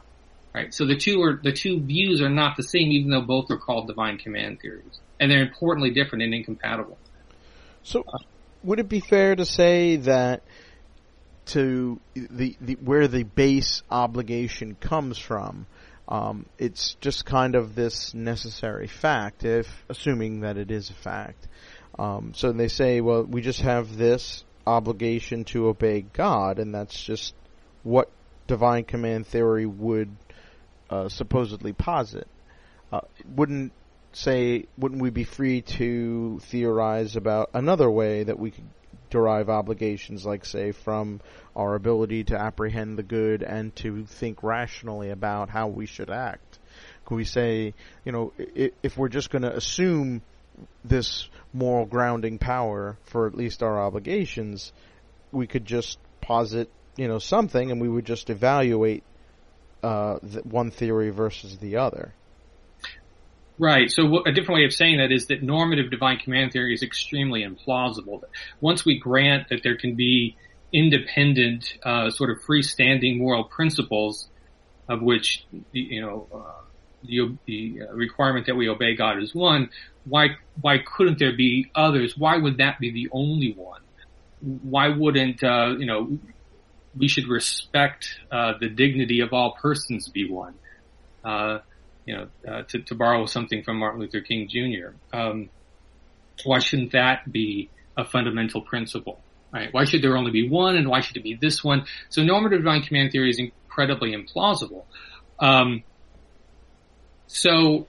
Right? 0.54 0.74
So 0.74 0.86
the 0.86 0.96
two 0.96 1.22
are 1.22 1.40
the 1.42 1.52
two 1.52 1.80
views 1.80 2.20
are 2.20 2.28
not 2.28 2.56
the 2.56 2.62
same, 2.62 2.92
even 2.92 3.10
though 3.10 3.22
both 3.22 3.50
are 3.50 3.56
called 3.56 3.86
divine 3.86 4.18
command 4.18 4.60
theories, 4.60 5.00
and 5.18 5.30
they're 5.30 5.42
importantly 5.42 5.90
different 5.90 6.24
and 6.24 6.34
incompatible. 6.34 6.98
So, 7.82 8.04
would 8.62 8.78
it 8.78 8.88
be 8.88 9.00
fair 9.00 9.34
to 9.34 9.46
say 9.46 9.96
that 9.96 10.42
to 11.46 12.00
the, 12.14 12.54
the 12.60 12.74
where 12.74 13.08
the 13.08 13.22
base 13.22 13.82
obligation 13.90 14.76
comes 14.78 15.16
from 15.16 15.66
um, 16.08 16.46
it's 16.58 16.94
just 17.00 17.24
kind 17.24 17.54
of 17.54 17.74
this 17.74 18.12
necessary 18.14 18.86
fact, 18.86 19.44
if 19.44 19.66
assuming 19.88 20.40
that 20.40 20.56
it 20.56 20.70
is 20.70 20.90
a 20.90 20.94
fact. 20.94 21.48
Um, 21.98 22.32
so 22.34 22.52
they 22.52 22.68
say, 22.68 23.00
well, 23.00 23.22
we 23.22 23.40
just 23.40 23.60
have 23.60 23.96
this 23.96 24.44
obligation 24.66 25.44
to 25.44 25.68
obey 25.68 26.02
God, 26.02 26.58
and 26.58 26.74
that's 26.74 27.00
just 27.02 27.34
what 27.82 28.10
divine 28.46 28.84
command 28.84 29.26
theory 29.26 29.66
would 29.66 30.14
uh, 30.90 31.08
supposedly 31.08 31.72
posit. 31.72 32.26
Uh, 32.92 33.00
wouldn't 33.34 33.72
say, 34.12 34.66
wouldn't 34.76 35.00
we 35.00 35.10
be 35.10 35.24
free 35.24 35.62
to 35.62 36.38
theorize 36.42 37.16
about 37.16 37.50
another 37.54 37.90
way 37.90 38.24
that 38.24 38.38
we 38.38 38.50
could 38.50 38.68
derive 39.12 39.50
obligations, 39.50 40.24
like 40.26 40.44
say 40.44 40.72
from 40.72 41.20
our 41.54 41.74
ability 41.74 42.24
to 42.24 42.36
apprehend 42.36 42.98
the 42.98 43.02
good 43.02 43.42
and 43.42 43.76
to 43.76 44.06
think 44.06 44.42
rationally 44.42 45.10
about 45.10 45.50
how 45.50 45.68
we 45.68 45.86
should 45.86 46.10
act. 46.10 46.58
Can 47.04 47.18
we 47.18 47.24
say, 47.24 47.74
you 48.04 48.12
know, 48.12 48.32
if 48.82 48.96
we're 48.96 49.10
just 49.10 49.30
going 49.30 49.42
to 49.42 49.54
assume 49.54 50.22
this 50.82 51.28
moral 51.52 51.84
grounding 51.84 52.38
power 52.38 52.96
for 53.04 53.26
at 53.26 53.34
least 53.34 53.62
our 53.62 53.78
obligations, 53.78 54.72
we 55.30 55.46
could 55.46 55.66
just 55.66 55.98
posit, 56.22 56.70
you 56.96 57.06
know, 57.06 57.18
something 57.18 57.70
and 57.70 57.80
we 57.80 57.88
would 57.88 58.06
just 58.06 58.30
evaluate 58.30 59.04
uh, 59.82 60.14
one 60.44 60.70
theory 60.70 61.10
versus 61.10 61.58
the 61.58 61.76
other. 61.76 62.14
Right. 63.58 63.90
So 63.90 64.24
a 64.24 64.32
different 64.32 64.60
way 64.60 64.64
of 64.64 64.72
saying 64.72 64.98
that 64.98 65.12
is 65.12 65.26
that 65.26 65.42
normative 65.42 65.90
divine 65.90 66.18
command 66.18 66.52
theory 66.52 66.74
is 66.74 66.82
extremely 66.82 67.44
implausible. 67.44 68.22
Once 68.60 68.84
we 68.84 68.98
grant 68.98 69.48
that 69.50 69.62
there 69.62 69.76
can 69.76 69.94
be 69.94 70.36
independent, 70.72 71.76
uh, 71.82 72.10
sort 72.10 72.30
of 72.30 72.38
freestanding 72.42 73.18
moral 73.18 73.44
principles 73.44 74.28
of 74.88 75.02
which, 75.02 75.44
you 75.72 76.00
know, 76.00 76.26
uh, 76.34 76.62
the, 77.04 77.36
the 77.46 77.80
requirement 77.92 78.46
that 78.46 78.54
we 78.54 78.68
obey 78.68 78.94
God 78.94 79.22
is 79.22 79.34
one, 79.34 79.70
why 80.04 80.36
why 80.60 80.78
couldn't 80.78 81.18
there 81.18 81.36
be 81.36 81.70
others? 81.74 82.16
Why 82.16 82.36
would 82.36 82.58
that 82.58 82.78
be 82.78 82.90
the 82.90 83.08
only 83.12 83.52
one? 83.52 83.80
Why 84.40 84.88
wouldn't 84.88 85.42
uh, 85.42 85.74
you 85.78 85.86
know 85.86 86.18
we 86.96 87.08
should 87.08 87.28
respect 87.28 88.06
uh, 88.30 88.54
the 88.60 88.68
dignity 88.68 89.20
of 89.20 89.32
all 89.32 89.52
persons 89.52 90.08
be 90.08 90.28
one? 90.28 90.54
Uh, 92.02 92.06
you 92.06 92.16
know, 92.16 92.52
uh, 92.52 92.62
to, 92.62 92.82
to, 92.82 92.94
borrow 92.94 93.26
something 93.26 93.62
from 93.62 93.78
Martin 93.78 94.00
Luther 94.00 94.20
King 94.20 94.48
Jr. 94.48 95.16
Um, 95.16 95.50
why 96.44 96.58
shouldn't 96.58 96.92
that 96.92 97.30
be 97.30 97.70
a 97.96 98.04
fundamental 98.04 98.62
principle? 98.62 99.20
Right? 99.52 99.68
Why 99.72 99.84
should 99.84 100.02
there 100.02 100.16
only 100.16 100.30
be 100.30 100.48
one, 100.48 100.76
and 100.76 100.88
why 100.88 101.00
should 101.00 101.16
it 101.16 101.22
be 101.22 101.34
this 101.34 101.62
one? 101.62 101.84
So 102.08 102.22
normative 102.22 102.60
divine 102.60 102.82
command 102.82 103.12
theory 103.12 103.30
is 103.30 103.38
incredibly 103.38 104.14
implausible. 104.14 104.84
Um, 105.38 105.82
so, 107.26 107.86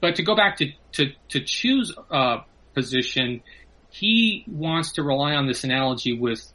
but 0.00 0.16
to 0.16 0.22
go 0.22 0.36
back 0.36 0.58
to 0.58 0.72
to 0.92 1.12
to 1.30 1.40
Chu's 1.40 1.94
a 2.10 2.38
position, 2.74 3.42
he 3.90 4.44
wants 4.46 4.92
to 4.92 5.02
rely 5.02 5.34
on 5.34 5.46
this 5.46 5.64
analogy 5.64 6.18
with 6.18 6.52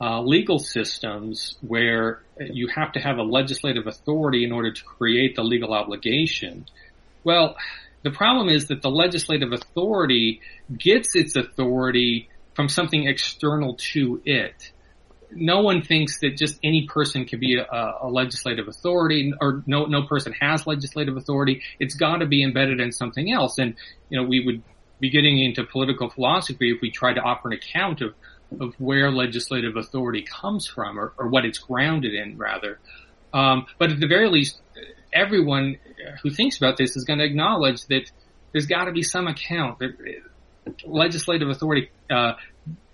uh, 0.00 0.20
legal 0.20 0.58
systems 0.58 1.56
where 1.60 2.22
you 2.40 2.68
have 2.68 2.92
to 2.92 3.00
have 3.00 3.18
a 3.18 3.22
legislative 3.22 3.86
authority 3.86 4.44
in 4.44 4.52
order 4.52 4.72
to 4.72 4.84
create 4.84 5.36
the 5.36 5.42
legal 5.42 5.72
obligation. 5.72 6.66
Well, 7.24 7.56
the 8.02 8.10
problem 8.10 8.48
is 8.48 8.68
that 8.68 8.82
the 8.82 8.90
legislative 8.90 9.52
authority 9.52 10.40
gets 10.76 11.14
its 11.14 11.36
authority 11.36 12.28
from 12.54 12.68
something 12.68 13.06
external 13.06 13.76
to 13.92 14.20
it. 14.24 14.72
No 15.30 15.62
one 15.62 15.82
thinks 15.82 16.20
that 16.20 16.36
just 16.36 16.58
any 16.62 16.86
person 16.86 17.24
can 17.24 17.40
be 17.40 17.56
a, 17.56 17.94
a 18.02 18.08
legislative 18.08 18.68
authority 18.68 19.32
or 19.40 19.62
no, 19.66 19.86
no 19.86 20.02
person 20.02 20.34
has 20.40 20.66
legislative 20.66 21.16
authority. 21.16 21.62
It's 21.78 21.94
got 21.94 22.18
to 22.18 22.26
be 22.26 22.42
embedded 22.42 22.80
in 22.80 22.92
something 22.92 23.32
else. 23.32 23.58
And, 23.58 23.76
you 24.10 24.20
know, 24.20 24.28
we 24.28 24.44
would 24.44 24.62
be 25.00 25.10
getting 25.10 25.38
into 25.38 25.64
political 25.64 26.10
philosophy 26.10 26.70
if 26.70 26.82
we 26.82 26.90
tried 26.90 27.14
to 27.14 27.20
offer 27.22 27.48
an 27.48 27.54
account 27.54 28.02
of 28.02 28.14
of 28.60 28.74
where 28.78 29.10
legislative 29.10 29.76
authority 29.76 30.22
comes 30.22 30.66
from 30.66 30.98
or, 30.98 31.12
or 31.18 31.28
what 31.28 31.44
it's 31.44 31.58
grounded 31.58 32.14
in 32.14 32.36
rather. 32.36 32.78
Um, 33.32 33.66
but 33.78 33.90
at 33.90 34.00
the 34.00 34.06
very 34.06 34.28
least, 34.28 34.60
everyone 35.12 35.78
who 36.22 36.30
thinks 36.30 36.56
about 36.56 36.76
this 36.76 36.96
is 36.96 37.04
going 37.04 37.18
to 37.18 37.24
acknowledge 37.24 37.86
that 37.86 38.10
there's 38.52 38.66
got 38.66 38.84
to 38.84 38.92
be 38.92 39.02
some 39.02 39.26
account 39.26 39.78
that 39.78 39.96
legislative 40.84 41.48
authority 41.48 41.90
uh, 42.10 42.34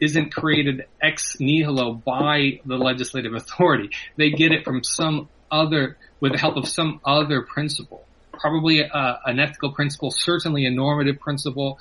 isn't 0.01 0.33
created 0.33 0.87
ex 1.03 1.39
nihilo 1.41 1.95
by 1.95 2.61
the 2.65 2.77
legislative 2.77 3.35
authority. 3.35 3.91
They 4.17 4.31
get 4.31 4.53
it 4.53 4.65
from 4.65 4.83
some 4.85 5.29
other, 5.51 5.99
with 6.21 6.33
the 6.33 6.39
help 6.39 6.57
of 6.57 6.69
some 6.69 7.01
other 7.05 7.43
principle. 7.43 8.05
Probably 8.39 8.85
uh, 8.85 9.17
an 9.25 9.41
ethical 9.41 9.73
principle, 9.73 10.11
certainly 10.11 10.67
a 10.67 10.71
normative 10.71 11.19
principle, 11.19 11.79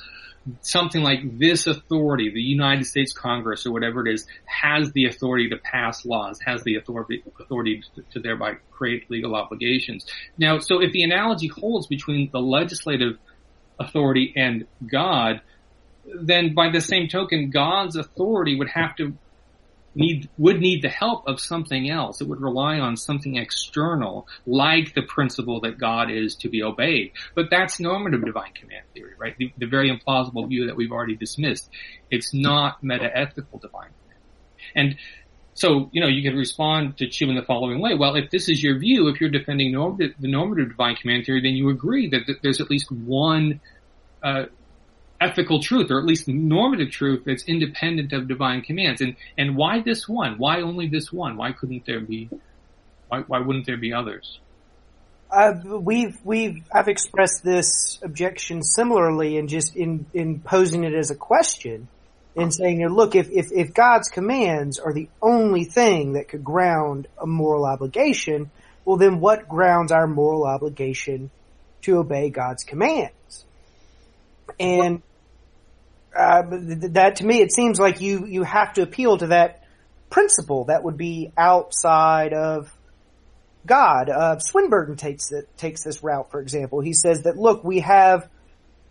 something 0.62 1.04
like 1.04 1.38
this 1.38 1.68
authority, 1.68 2.32
the 2.32 2.42
United 2.42 2.86
States 2.86 3.14
Congress 3.14 3.66
or 3.66 3.72
whatever 3.72 4.08
it 4.08 4.14
is, 4.14 4.26
has 4.46 4.92
the 4.94 5.06
authority 5.06 5.50
to 5.50 5.58
pass 5.58 6.06
laws, 6.06 6.40
has 6.46 6.64
the 6.64 6.76
authority, 6.76 7.24
authority 7.40 7.84
to, 7.96 8.02
to 8.14 8.20
thereby 8.20 8.54
create 8.72 9.10
legal 9.10 9.36
obligations. 9.36 10.06
Now, 10.38 10.60
so 10.60 10.82
if 10.82 10.92
the 10.92 11.04
analogy 11.04 11.48
holds 11.48 11.88
between 11.88 12.30
the 12.32 12.40
legislative 12.40 13.18
authority 13.80 14.34
and 14.36 14.66
God, 14.90 15.42
then 16.06 16.54
by 16.54 16.70
the 16.72 16.82
same 16.82 17.08
token, 17.08 17.50
God's 17.50 17.96
authority 17.96 18.58
would 18.58 18.70
have 18.70 18.96
to 18.98 19.14
need 19.98 20.30
would 20.38 20.60
need 20.60 20.82
the 20.82 20.90
help 20.90 21.28
of 21.28 21.40
something 21.40 21.90
else. 21.90 22.22
It 22.22 22.28
would 22.28 22.40
rely 22.40 22.80
on 22.80 22.96
something 22.96 23.36
external, 23.36 24.28
like 24.46 24.94
the 24.94 25.02
principle 25.02 25.60
that 25.62 25.78
God 25.78 26.10
is 26.12 26.36
to 26.38 26.50
be 26.50 26.64
obeyed. 26.64 27.12
But 27.36 27.50
that's 27.50 27.80
normative 27.80 28.24
divine 28.24 28.54
command 28.54 28.86
theory, 28.94 29.14
right? 29.18 29.36
The, 29.38 29.52
the 29.58 29.66
very 29.66 29.90
implausible 29.90 30.48
view 30.48 30.68
that 30.68 30.76
we've 30.76 30.92
already 30.92 31.16
dismissed. 31.16 31.70
It's 32.10 32.34
not 32.34 32.84
meta-ethical 32.84 33.60
divine 33.60 33.92
command. 34.02 34.24
And 34.76 34.96
so, 35.54 35.90
you 35.92 36.02
know, 36.02 36.08
you 36.08 36.22
can 36.22 36.38
respond 36.38 36.98
to 37.00 37.08
Chu 37.08 37.30
in 37.30 37.36
the 37.36 37.42
following 37.42 37.82
way. 37.82 37.96
Well, 37.96 38.16
if 38.16 38.30
this 38.30 38.48
is 38.48 38.62
your 38.62 38.78
view, 38.78 39.08
if 39.08 39.20
you're 39.20 39.32
defending 39.32 39.72
normative, 39.72 40.14
the 40.20 40.28
normative 40.28 40.70
divine 40.70 40.96
command 40.96 41.26
theory, 41.26 41.42
then 41.42 41.54
you 41.54 41.70
agree 41.70 42.08
that, 42.10 42.28
that 42.28 42.44
there's 42.44 42.62
at 42.62 42.70
least 42.70 42.92
one 42.92 43.60
uh, 44.22 44.46
ethical 45.20 45.62
truth, 45.62 45.90
or 45.92 46.00
at 46.00 46.06
least 46.06 46.28
normative 46.28 46.92
truth 46.92 47.24
that's 47.26 47.44
independent 47.46 48.14
of 48.14 48.28
divine 48.28 48.62
commands. 48.62 49.02
And 49.02 49.16
and 49.38 49.56
why 49.56 49.82
this 49.82 50.08
one? 50.08 50.38
Why 50.38 50.62
only 50.62 50.88
this 50.88 51.12
one? 51.12 51.38
Why 51.38 51.52
couldn't 51.52 51.86
there 51.86 52.02
be? 52.02 52.30
Why 53.08 53.22
why 53.22 53.40
wouldn't 53.40 53.66
there 53.66 53.78
be 53.78 53.94
others? 53.94 54.40
Uh, 55.30 55.54
we've 55.66 56.18
we've 56.24 56.64
I've 56.74 56.88
expressed 56.88 57.44
this 57.44 58.00
objection 58.02 58.62
similarly, 58.62 59.38
and 59.38 59.50
just 59.50 59.76
in 59.76 60.06
in 60.14 60.40
posing 60.40 60.84
it 60.84 60.94
as 60.94 61.12
a 61.12 61.16
question, 61.16 61.88
and 62.36 62.54
saying, 62.54 62.88
look, 62.88 63.16
if 63.16 63.30
if 63.32 63.52
if 63.52 63.74
God's 63.74 64.08
commands 64.10 64.80
are 64.80 64.94
the 64.94 65.10
only 65.22 65.66
thing 65.66 66.14
that 66.14 66.30
could 66.30 66.44
ground 66.44 67.08
a 67.22 67.26
moral 67.26 67.66
obligation, 67.66 68.52
well, 68.86 68.98
then 68.98 69.20
what 69.20 69.50
grounds 69.50 69.92
our 69.92 70.08
moral 70.08 70.46
obligation 70.46 71.30
to 71.82 71.98
obey 71.98 72.30
God's 72.30 72.64
commands? 72.64 73.46
And 74.60 75.02
uh, 76.18 76.44
that 76.92 77.18
to 77.18 77.26
me, 77.26 77.42
it 77.42 77.52
seems 77.52 77.80
like 77.80 78.02
you 78.02 78.26
you 78.26 78.44
have 78.44 78.74
to 78.74 78.82
appeal 78.82 79.18
to 79.18 79.28
that 79.28 79.64
principle 80.10 80.66
that 80.66 80.84
would 80.84 80.98
be 80.98 81.32
outside 81.38 82.34
of 82.34 82.74
God. 83.66 84.10
Uh, 84.10 84.40
Swinburne 84.40 84.96
takes 84.96 85.30
that 85.30 85.56
takes 85.58 85.84
this 85.84 86.02
route, 86.04 86.32
for 86.32 86.42
example. 86.42 86.80
He 86.82 86.94
says 86.94 87.24
that 87.24 87.38
look, 87.38 87.64
we 87.64 87.82
have 87.82 88.30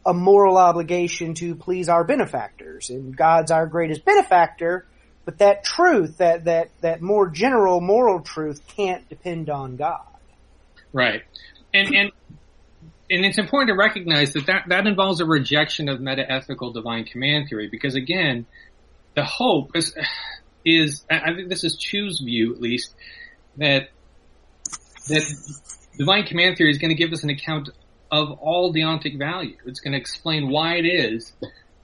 a 0.05 0.15
moral 0.15 0.57
obligation 0.57 1.35
to 1.35 1.57
please 1.57 1.89
our 1.89 2.05
benefactors, 2.05 2.91
and 2.91 3.17
God's 3.17 3.51
our 3.51 3.67
greatest 3.67 4.05
benefactor. 4.05 4.87
But 5.25 5.39
that 5.39 5.65
truth, 5.65 6.19
that 6.19 6.45
that 6.45 6.71
that 6.81 7.03
more 7.03 7.29
general 7.29 7.81
moral 7.81 8.21
truth, 8.21 8.65
can't 8.69 9.09
depend 9.09 9.51
on 9.51 9.75
God. 9.75 10.07
Right, 10.93 11.23
and 11.75 11.93
and 11.93 12.13
and 13.11 13.25
it's 13.25 13.39
important 13.39 13.69
to 13.69 13.75
recognize 13.75 14.33
that, 14.33 14.47
that 14.47 14.65
that 14.69 14.87
involves 14.87 15.21
a 15.21 15.25
rejection 15.25 15.89
of 15.89 16.01
meta-ethical 16.01 16.73
divine 16.73 17.05
command 17.05 17.49
theory 17.49 17.69
because 17.71 17.95
again, 17.95 18.47
the 19.15 19.25
hope 19.25 19.71
is, 19.75 19.95
is 20.65 21.05
I 21.11 21.35
think 21.35 21.49
this 21.49 21.65
is 21.65 21.77
Chu's 21.77 22.21
view 22.21 22.55
at 22.55 22.61
least 22.61 22.95
that 23.59 23.91
that 25.09 25.23
divine 25.97 26.27
command 26.27 26.57
theory 26.57 26.71
is 26.71 26.79
going 26.79 26.95
to 26.95 26.97
give 26.97 27.13
us 27.13 27.23
an 27.23 27.31
account 27.31 27.69
of 28.11 28.33
all 28.33 28.73
deontic 28.73 29.19
value. 29.19 29.57
It's 29.67 29.81
going 29.81 29.93
to 29.93 29.99
explain 29.99 30.51
why 30.51 30.77
it 30.77 30.87
is 30.87 31.33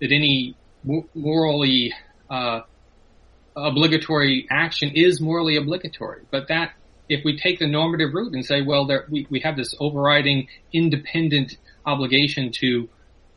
that 0.01 0.13
any 0.13 0.57
morally 1.15 1.95
uh, 2.29 2.61
obligatory 3.57 4.47
action 4.51 4.91
is 4.95 5.21
morally 5.21 5.57
obligatory, 5.57 6.23
but 6.31 6.49
that 6.49 6.73
if 7.09 7.25
we 7.25 7.37
take 7.37 7.59
the 7.59 7.67
normative 7.67 8.15
route 8.15 8.33
and 8.33 8.45
say, 8.45 8.63
well, 8.63 8.87
there, 8.87 9.07
we, 9.11 9.27
we 9.31 9.41
have 9.41 9.57
this 9.57 9.75
overriding 9.79 10.49
independent 10.73 11.57
obligation 11.85 12.53
to 12.53 12.89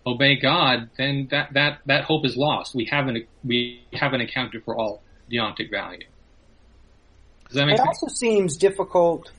obey 0.06 0.36
God, 0.36 0.90
then 0.98 1.28
that, 1.32 1.54
that, 1.54 1.80
that 1.88 2.04
hope 2.06 2.26
is 2.26 2.38
lost. 2.38 2.76
We 2.76 2.86
haven't, 2.86 3.28
we 3.44 3.82
haven't 3.92 4.22
accounted 4.22 4.64
for 4.64 4.76
all 4.76 5.02
deontic 5.32 5.72
value. 5.72 6.06
Does 7.48 7.56
that 7.56 7.66
make 7.66 7.76
it 7.76 7.78
sense? 7.78 7.88
also 7.88 8.08
seems 8.08 8.58
difficult 8.58 9.32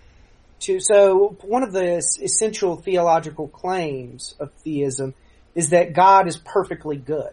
to, 0.60 0.80
so 0.80 1.36
one 1.42 1.62
of 1.62 1.72
the 1.72 1.96
essential 1.96 2.76
theological 2.76 3.48
claims 3.48 4.34
of 4.40 4.52
theism 4.64 5.14
is 5.54 5.70
that 5.70 5.92
God 5.92 6.26
is 6.26 6.36
perfectly 6.36 6.96
good. 6.96 7.32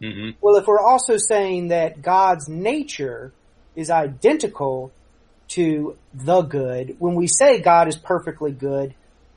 Mm-hmm. 0.00 0.38
Well, 0.40 0.56
if 0.56 0.66
we're 0.66 0.80
also 0.80 1.16
saying 1.16 1.68
that 1.68 2.02
God's 2.02 2.48
nature 2.48 3.32
is 3.74 3.90
identical 3.90 4.92
to 5.48 5.96
the 6.14 6.42
good. 6.42 6.96
When 6.98 7.14
we 7.14 7.26
say 7.26 7.60
God 7.60 7.88
is 7.88 7.96
perfectly 7.96 8.52
good, 8.52 8.94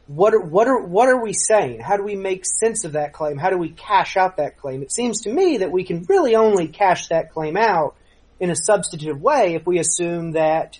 what 0.07 0.33
are, 0.33 0.41
what 0.41 0.67
are, 0.67 0.81
what 0.81 1.07
are 1.07 1.21
we 1.21 1.33
saying? 1.33 1.81
How 1.81 1.95
do 1.95 2.03
we 2.03 2.15
make 2.15 2.43
sense 2.45 2.83
of 2.83 2.93
that 2.93 3.13
claim? 3.13 3.37
How 3.37 3.51
do 3.51 3.57
we 3.57 3.69
cash 3.69 4.17
out 4.17 4.37
that 4.37 4.57
claim? 4.57 4.81
It 4.81 4.91
seems 4.91 5.21
to 5.21 5.31
me 5.31 5.57
that 5.57 5.71
we 5.71 5.83
can 5.83 6.03
really 6.09 6.35
only 6.35 6.67
cash 6.67 7.09
that 7.09 7.31
claim 7.31 7.55
out 7.55 7.95
in 8.39 8.49
a 8.49 8.55
substantive 8.55 9.21
way 9.21 9.53
if 9.53 9.67
we 9.67 9.77
assume 9.77 10.31
that 10.31 10.79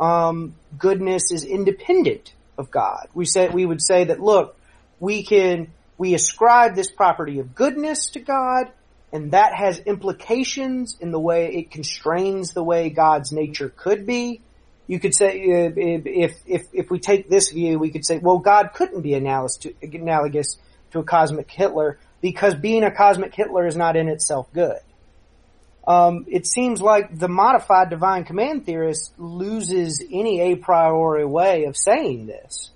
um, 0.00 0.54
goodness 0.76 1.30
is 1.30 1.44
independent 1.44 2.32
of 2.56 2.70
God. 2.70 3.08
We 3.14 3.26
say 3.26 3.48
we 3.48 3.64
would 3.64 3.82
say 3.82 4.04
that 4.04 4.20
look, 4.20 4.56
we 4.98 5.22
can 5.22 5.68
we 5.96 6.14
ascribe 6.14 6.74
this 6.74 6.90
property 6.90 7.38
of 7.38 7.54
goodness 7.54 8.10
to 8.10 8.20
God, 8.20 8.70
and 9.12 9.32
that 9.32 9.54
has 9.54 9.78
implications 9.80 10.96
in 11.00 11.10
the 11.10 11.20
way 11.20 11.54
it 11.54 11.70
constrains 11.70 12.50
the 12.50 12.62
way 12.62 12.90
God's 12.90 13.32
nature 13.32 13.68
could 13.68 14.06
be 14.06 14.40
you 14.88 14.98
could 14.98 15.14
say 15.14 15.38
if 15.38 16.40
if 16.46 16.68
if 16.72 16.90
we 16.90 16.98
take 16.98 17.28
this 17.28 17.50
view, 17.50 17.78
we 17.78 17.90
could 17.90 18.04
say, 18.04 18.18
well, 18.18 18.38
God 18.38 18.70
couldn't 18.74 19.02
be 19.02 19.14
analogous 19.14 19.58
to, 19.58 19.74
analogous 19.82 20.56
to 20.92 20.98
a 20.98 21.04
cosmic 21.04 21.50
Hitler 21.50 21.98
because 22.22 22.54
being 22.54 22.82
a 22.82 22.90
cosmic 22.90 23.34
Hitler 23.34 23.66
is 23.66 23.76
not 23.76 23.96
in 23.96 24.08
itself 24.08 24.52
good. 24.52 24.78
Um, 25.86 26.24
it 26.28 26.46
seems 26.46 26.82
like 26.82 27.18
the 27.18 27.28
modified 27.28 27.90
divine 27.90 28.24
command 28.24 28.66
theorist 28.66 29.12
loses 29.18 30.02
any 30.10 30.52
a 30.52 30.56
priori 30.56 31.24
way 31.24 31.64
of 31.64 31.76
saying 31.76 32.26
this, 32.26 32.70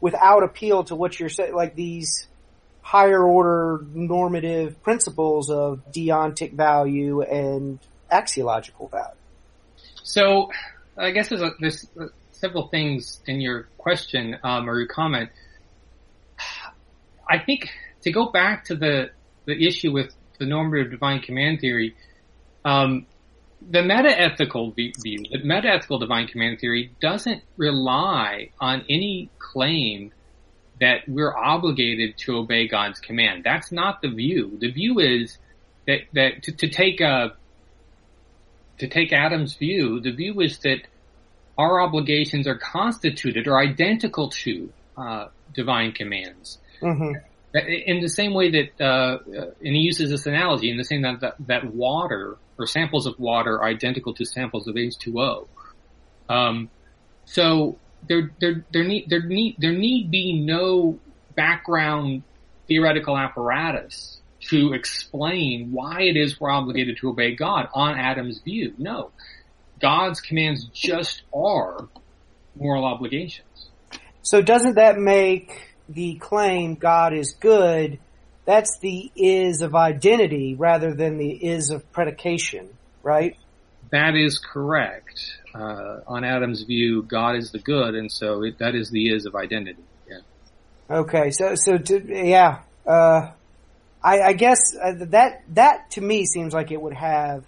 without 0.00 0.42
appeal 0.42 0.84
to 0.84 0.94
what 0.94 1.18
you're 1.18 1.28
saying, 1.28 1.54
like 1.54 1.74
these 1.74 2.26
higher 2.82 3.22
order 3.22 3.84
normative 3.94 4.82
principles 4.82 5.50
of 5.50 5.80
deontic 5.90 6.52
value 6.52 7.22
and 7.22 7.78
axiological 8.12 8.90
value. 8.90 9.16
So, 10.02 10.50
I 10.96 11.10
guess 11.10 11.28
there's, 11.28 11.42
a, 11.42 11.50
there's 11.60 11.86
several 12.32 12.68
things 12.68 13.20
in 13.26 13.40
your 13.40 13.68
question 13.78 14.36
um, 14.42 14.68
or 14.68 14.78
your 14.78 14.88
comment. 14.88 15.30
I 17.28 17.38
think 17.38 17.68
to 18.02 18.12
go 18.12 18.30
back 18.30 18.66
to 18.66 18.76
the 18.76 19.10
the 19.46 19.66
issue 19.66 19.92
with 19.92 20.14
the 20.38 20.46
normative 20.46 20.90
divine 20.90 21.20
command 21.20 21.60
theory, 21.60 21.94
um, 22.64 23.06
the 23.70 23.82
meta-ethical 23.82 24.72
view, 24.72 24.92
the 25.02 25.38
meta-ethical 25.44 25.98
divine 25.98 26.26
command 26.26 26.60
theory 26.60 26.92
doesn't 27.00 27.42
rely 27.56 28.50
on 28.60 28.84
any 28.88 29.30
claim 29.38 30.12
that 30.80 31.00
we're 31.06 31.36
obligated 31.36 32.18
to 32.18 32.36
obey 32.36 32.68
God's 32.68 33.00
command. 33.00 33.42
That's 33.44 33.70
not 33.70 34.02
the 34.02 34.08
view. 34.08 34.58
The 34.60 34.70
view 34.70 34.98
is 34.98 35.38
that, 35.86 36.00
that 36.14 36.42
to, 36.44 36.52
to 36.52 36.68
take 36.68 37.00
a, 37.00 37.36
to 38.78 38.88
take 38.88 39.12
Adams' 39.12 39.54
view, 39.54 40.00
the 40.00 40.10
view 40.10 40.40
is 40.40 40.58
that 40.58 40.82
our 41.56 41.80
obligations 41.80 42.46
are 42.46 42.56
constituted 42.56 43.46
or 43.46 43.58
identical 43.58 44.28
to 44.30 44.72
uh, 44.96 45.28
divine 45.52 45.92
commands. 45.92 46.58
Mm-hmm. 46.82 47.12
In 47.56 48.00
the 48.00 48.08
same 48.08 48.34
way 48.34 48.50
that, 48.50 48.84
uh, 48.84 49.18
and 49.28 49.76
he 49.76 49.82
uses 49.82 50.10
this 50.10 50.26
analogy, 50.26 50.70
in 50.70 50.76
the 50.76 50.84
same 50.84 51.02
that, 51.02 51.20
that, 51.20 51.36
that 51.46 51.72
water 51.72 52.36
or 52.58 52.66
samples 52.66 53.06
of 53.06 53.18
water 53.18 53.58
are 53.58 53.64
identical 53.64 54.12
to 54.14 54.24
samples 54.24 54.66
of 54.66 54.74
H2O. 54.74 55.46
Um, 56.28 56.68
so 57.26 57.78
there, 58.08 58.32
there, 58.40 58.64
there 58.72 58.82
need, 58.82 59.08
there 59.08 59.22
need, 59.22 59.56
there 59.58 59.72
need 59.72 60.10
be 60.10 60.32
no 60.32 60.98
background 61.36 62.24
theoretical 62.66 63.16
apparatus 63.16 64.13
to 64.50 64.72
explain 64.72 65.72
why 65.72 66.02
it 66.02 66.16
is 66.16 66.40
we're 66.40 66.50
obligated 66.50 66.98
to 66.98 67.10
obey 67.10 67.34
God 67.34 67.68
on 67.74 67.98
Adams' 67.98 68.40
view. 68.40 68.74
No. 68.78 69.10
God's 69.80 70.20
commands 70.20 70.64
just 70.72 71.22
are 71.34 71.88
moral 72.56 72.84
obligations. 72.84 73.68
So 74.22 74.40
doesn't 74.40 74.76
that 74.76 74.98
make 74.98 75.74
the 75.88 76.14
claim 76.14 76.76
God 76.76 77.12
is 77.12 77.34
good, 77.34 77.98
that's 78.44 78.78
the 78.78 79.10
is 79.16 79.62
of 79.62 79.74
identity 79.74 80.54
rather 80.54 80.94
than 80.94 81.18
the 81.18 81.30
is 81.30 81.70
of 81.70 81.90
predication, 81.92 82.68
right? 83.02 83.36
That 83.90 84.14
is 84.14 84.38
correct. 84.38 85.38
Uh, 85.54 86.00
on 86.06 86.24
Adams' 86.24 86.62
view, 86.62 87.02
God 87.02 87.36
is 87.36 87.52
the 87.52 87.58
good, 87.58 87.94
and 87.94 88.10
so 88.10 88.42
it, 88.42 88.58
that 88.58 88.74
is 88.74 88.90
the 88.90 89.08
is 89.08 89.24
of 89.24 89.34
identity. 89.34 89.84
Yeah. 90.08 90.18
Okay, 90.90 91.30
so 91.30 91.54
so 91.54 91.78
to, 91.78 92.02
yeah, 92.08 92.62
uh, 92.86 93.30
I, 94.04 94.20
I, 94.20 94.32
guess 94.34 94.76
uh, 94.76 94.92
that 95.06 95.42
that 95.54 95.92
to 95.92 96.02
me 96.02 96.26
seems 96.26 96.52
like 96.52 96.70
it 96.70 96.80
would 96.80 96.92
have 96.92 97.42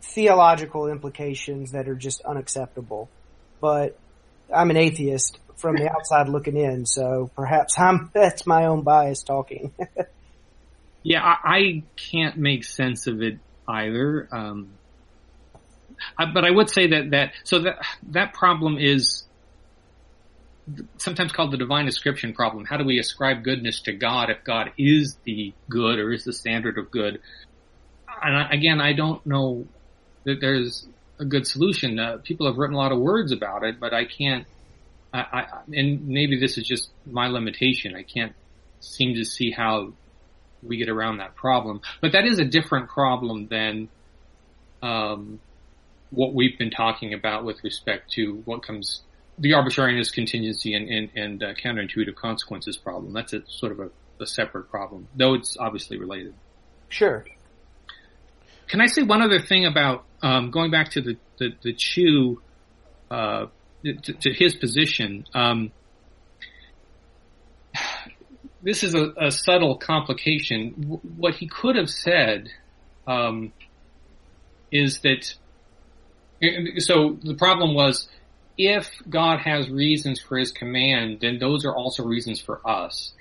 theological 0.00 0.88
implications 0.88 1.72
that 1.72 1.86
are 1.86 1.94
just 1.94 2.22
unacceptable. 2.22 3.10
But 3.60 3.98
I'm 4.54 4.70
an 4.70 4.78
atheist 4.78 5.38
from 5.56 5.76
the 5.76 5.90
outside 5.90 6.30
looking 6.30 6.56
in, 6.56 6.86
so 6.86 7.30
perhaps 7.36 7.74
I'm 7.78 8.10
that's 8.14 8.46
my 8.46 8.64
own 8.64 8.82
bias 8.82 9.22
talking. 9.22 9.72
yeah, 11.02 11.22
I, 11.22 11.36
I, 11.44 11.82
can't 11.96 12.38
make 12.38 12.64
sense 12.64 13.06
of 13.06 13.20
it 13.20 13.38
either. 13.68 14.28
Um, 14.32 14.70
I, 16.16 16.24
but 16.32 16.46
I 16.46 16.50
would 16.50 16.70
say 16.70 16.88
that 16.88 17.10
that 17.10 17.32
so 17.44 17.58
that 17.60 17.84
that 18.12 18.32
problem 18.32 18.78
is 18.78 19.25
sometimes 20.98 21.32
called 21.32 21.52
the 21.52 21.56
divine 21.56 21.86
ascription 21.86 22.32
problem. 22.32 22.64
How 22.64 22.76
do 22.76 22.84
we 22.84 22.98
ascribe 22.98 23.44
goodness 23.44 23.80
to 23.82 23.92
God 23.92 24.30
if 24.30 24.42
God 24.44 24.72
is 24.76 25.16
the 25.24 25.52
good 25.68 25.98
or 25.98 26.12
is 26.12 26.24
the 26.24 26.32
standard 26.32 26.78
of 26.78 26.90
good? 26.90 27.20
And 28.22 28.36
I, 28.36 28.50
again, 28.50 28.80
I 28.80 28.92
don't 28.92 29.24
know 29.26 29.66
that 30.24 30.40
there's 30.40 30.86
a 31.18 31.24
good 31.24 31.46
solution. 31.46 31.98
Uh, 31.98 32.18
people 32.22 32.46
have 32.46 32.56
written 32.56 32.74
a 32.74 32.78
lot 32.78 32.92
of 32.92 32.98
words 32.98 33.32
about 33.32 33.62
it, 33.62 33.78
but 33.78 33.94
I 33.94 34.04
can't. 34.04 34.46
I, 35.12 35.20
I, 35.20 35.46
and 35.72 36.08
maybe 36.08 36.38
this 36.38 36.58
is 36.58 36.66
just 36.66 36.90
my 37.06 37.28
limitation. 37.28 37.94
I 37.94 38.02
can't 38.02 38.34
seem 38.80 39.14
to 39.14 39.24
see 39.24 39.50
how 39.50 39.92
we 40.62 40.76
get 40.76 40.88
around 40.88 41.18
that 41.18 41.36
problem. 41.36 41.80
But 42.00 42.12
that 42.12 42.24
is 42.24 42.38
a 42.38 42.44
different 42.44 42.88
problem 42.88 43.46
than 43.48 43.88
um, 44.82 45.40
what 46.10 46.34
we've 46.34 46.58
been 46.58 46.70
talking 46.70 47.14
about 47.14 47.44
with 47.44 47.62
respect 47.62 48.12
to 48.12 48.42
what 48.44 48.62
comes 48.62 49.02
the 49.38 49.54
arbitrariness, 49.54 50.10
contingency, 50.10 50.74
and, 50.74 50.88
and, 50.88 51.10
and 51.14 51.42
uh, 51.42 51.54
counterintuitive 51.54 52.14
consequences 52.14 52.76
problem. 52.76 53.12
That's 53.12 53.32
a 53.32 53.42
sort 53.46 53.72
of 53.72 53.80
a, 53.80 53.90
a, 54.20 54.26
separate 54.26 54.70
problem, 54.70 55.08
though 55.14 55.34
it's 55.34 55.56
obviously 55.58 55.98
related. 55.98 56.34
Sure. 56.88 57.24
Can 58.68 58.80
I 58.80 58.86
say 58.86 59.02
one 59.02 59.22
other 59.22 59.40
thing 59.40 59.66
about 59.66 60.04
um, 60.22 60.50
going 60.50 60.70
back 60.70 60.90
to 60.92 61.00
the 61.00 61.16
the, 61.38 61.54
the 61.62 61.72
Chu, 61.74 62.40
uh, 63.10 63.46
to, 63.84 64.12
to, 64.12 64.32
his 64.32 64.56
position? 64.56 65.26
Um, 65.34 65.70
this 68.62 68.82
is 68.82 68.94
a, 68.94 69.12
a, 69.18 69.30
subtle 69.30 69.76
complication. 69.76 71.00
What 71.16 71.34
he 71.34 71.46
could 71.46 71.76
have 71.76 71.90
said 71.90 72.48
um, 73.06 73.52
is 74.72 75.00
that. 75.00 75.34
So 76.78 77.18
the 77.22 77.34
problem 77.34 77.74
was 77.74 78.08
if 78.58 78.90
God 79.08 79.40
has 79.40 79.68
reasons 79.68 80.20
for 80.20 80.38
his 80.38 80.50
command, 80.50 81.18
then 81.20 81.38
those 81.38 81.64
are 81.64 81.74
also 81.74 82.04
reasons 82.04 82.40
for 82.40 82.66
us. 82.66 83.12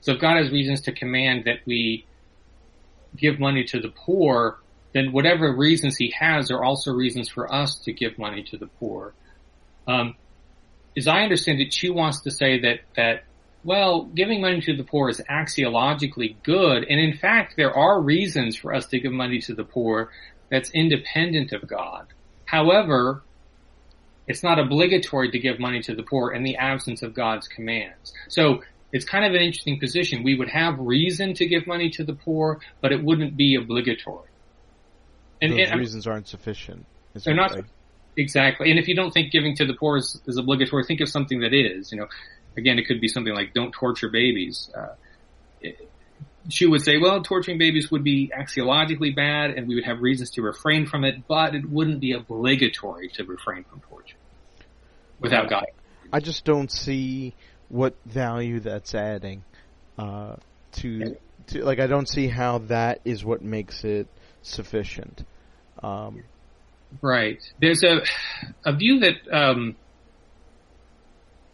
So 0.00 0.12
if 0.12 0.20
God 0.20 0.36
has 0.36 0.50
reasons 0.50 0.82
to 0.82 0.92
command 0.92 1.44
that 1.44 1.60
we 1.64 2.06
give 3.16 3.38
money 3.38 3.64
to 3.64 3.80
the 3.80 3.88
poor, 3.88 4.58
then 4.92 5.12
whatever 5.12 5.54
reasons 5.54 5.96
he 5.96 6.12
has 6.18 6.50
are 6.50 6.62
also 6.62 6.92
reasons 6.92 7.28
for 7.28 7.52
us 7.52 7.76
to 7.80 7.92
give 7.92 8.18
money 8.18 8.42
to 8.44 8.58
the 8.58 8.66
poor. 8.66 9.14
Um, 9.86 10.16
as 10.96 11.08
I 11.08 11.22
understand 11.22 11.60
it, 11.60 11.70
Chu 11.70 11.94
wants 11.94 12.20
to 12.22 12.30
say 12.30 12.60
that, 12.60 12.80
that, 12.96 13.24
well, 13.64 14.04
giving 14.04 14.40
money 14.40 14.60
to 14.62 14.76
the 14.76 14.84
poor 14.84 15.08
is 15.08 15.22
axiologically 15.28 16.36
good, 16.42 16.84
and 16.84 17.00
in 17.00 17.16
fact, 17.16 17.54
there 17.56 17.72
are 17.72 18.00
reasons 18.00 18.56
for 18.56 18.74
us 18.74 18.86
to 18.86 19.00
give 19.00 19.12
money 19.12 19.40
to 19.40 19.54
the 19.54 19.64
poor 19.64 20.10
that's 20.50 20.70
independent 20.70 21.52
of 21.52 21.66
God. 21.66 22.08
However, 22.44 23.22
it's 24.26 24.42
not 24.42 24.58
obligatory 24.58 25.30
to 25.30 25.38
give 25.38 25.58
money 25.58 25.80
to 25.82 25.94
the 25.94 26.02
poor 26.02 26.32
in 26.32 26.42
the 26.42 26.56
absence 26.56 27.02
of 27.02 27.14
God's 27.14 27.48
commands. 27.48 28.12
So 28.28 28.62
it's 28.92 29.04
kind 29.04 29.24
of 29.24 29.32
an 29.34 29.40
interesting 29.40 29.80
position. 29.80 30.22
We 30.22 30.36
would 30.36 30.48
have 30.48 30.78
reason 30.78 31.34
to 31.34 31.46
give 31.46 31.66
money 31.66 31.90
to 31.90 32.04
the 32.04 32.12
poor, 32.12 32.60
but 32.80 32.92
it 32.92 33.02
wouldn't 33.02 33.36
be 33.36 33.56
obligatory. 33.56 34.28
And, 35.40 35.52
Those 35.52 35.70
and, 35.70 35.80
reasons 35.80 36.06
aren't 36.06 36.28
sufficient. 36.28 36.86
They're 37.14 37.34
not 37.34 37.56
exactly. 38.16 38.70
And 38.70 38.78
if 38.78 38.86
you 38.86 38.94
don't 38.94 39.12
think 39.12 39.32
giving 39.32 39.56
to 39.56 39.66
the 39.66 39.74
poor 39.74 39.96
is, 39.96 40.20
is, 40.26 40.36
obligatory, 40.36 40.84
think 40.84 41.00
of 41.00 41.08
something 41.08 41.40
that 41.40 41.52
is. 41.52 41.90
You 41.90 41.98
know, 41.98 42.06
again, 42.56 42.78
it 42.78 42.86
could 42.86 43.00
be 43.00 43.08
something 43.08 43.34
like 43.34 43.52
don't 43.54 43.72
torture 43.72 44.08
babies. 44.08 44.70
Uh, 44.76 44.94
it, 45.60 45.88
she 46.48 46.66
would 46.66 46.82
say, 46.82 46.98
well, 46.98 47.22
torturing 47.22 47.58
babies 47.58 47.90
would 47.90 48.02
be 48.02 48.32
axiologically 48.36 49.10
bad 49.10 49.50
and 49.50 49.68
we 49.68 49.74
would 49.76 49.84
have 49.84 50.00
reasons 50.00 50.30
to 50.30 50.42
refrain 50.42 50.86
from 50.86 51.04
it, 51.04 51.26
but 51.28 51.54
it 51.54 51.68
wouldn't 51.68 52.00
be 52.00 52.12
obligatory 52.12 53.08
to 53.10 53.24
refrain 53.24 53.64
from 53.64 53.80
torture 53.88 54.16
without 55.20 55.48
God. 55.48 55.66
I 56.12 56.20
just 56.20 56.44
don't 56.44 56.70
see 56.70 57.34
what 57.68 57.94
value 58.04 58.60
that's 58.60 58.94
adding 58.94 59.44
uh, 59.96 60.36
to, 60.72 61.16
to, 61.48 61.64
like, 61.64 61.78
I 61.78 61.86
don't 61.86 62.08
see 62.08 62.26
how 62.26 62.58
that 62.58 63.00
is 63.04 63.24
what 63.24 63.42
makes 63.42 63.84
it 63.84 64.08
sufficient. 64.42 65.24
Um, 65.82 66.24
right. 67.00 67.40
There's 67.60 67.82
a, 67.82 68.00
a 68.64 68.74
view 68.74 69.00
that, 69.00 69.14
um, 69.32 69.76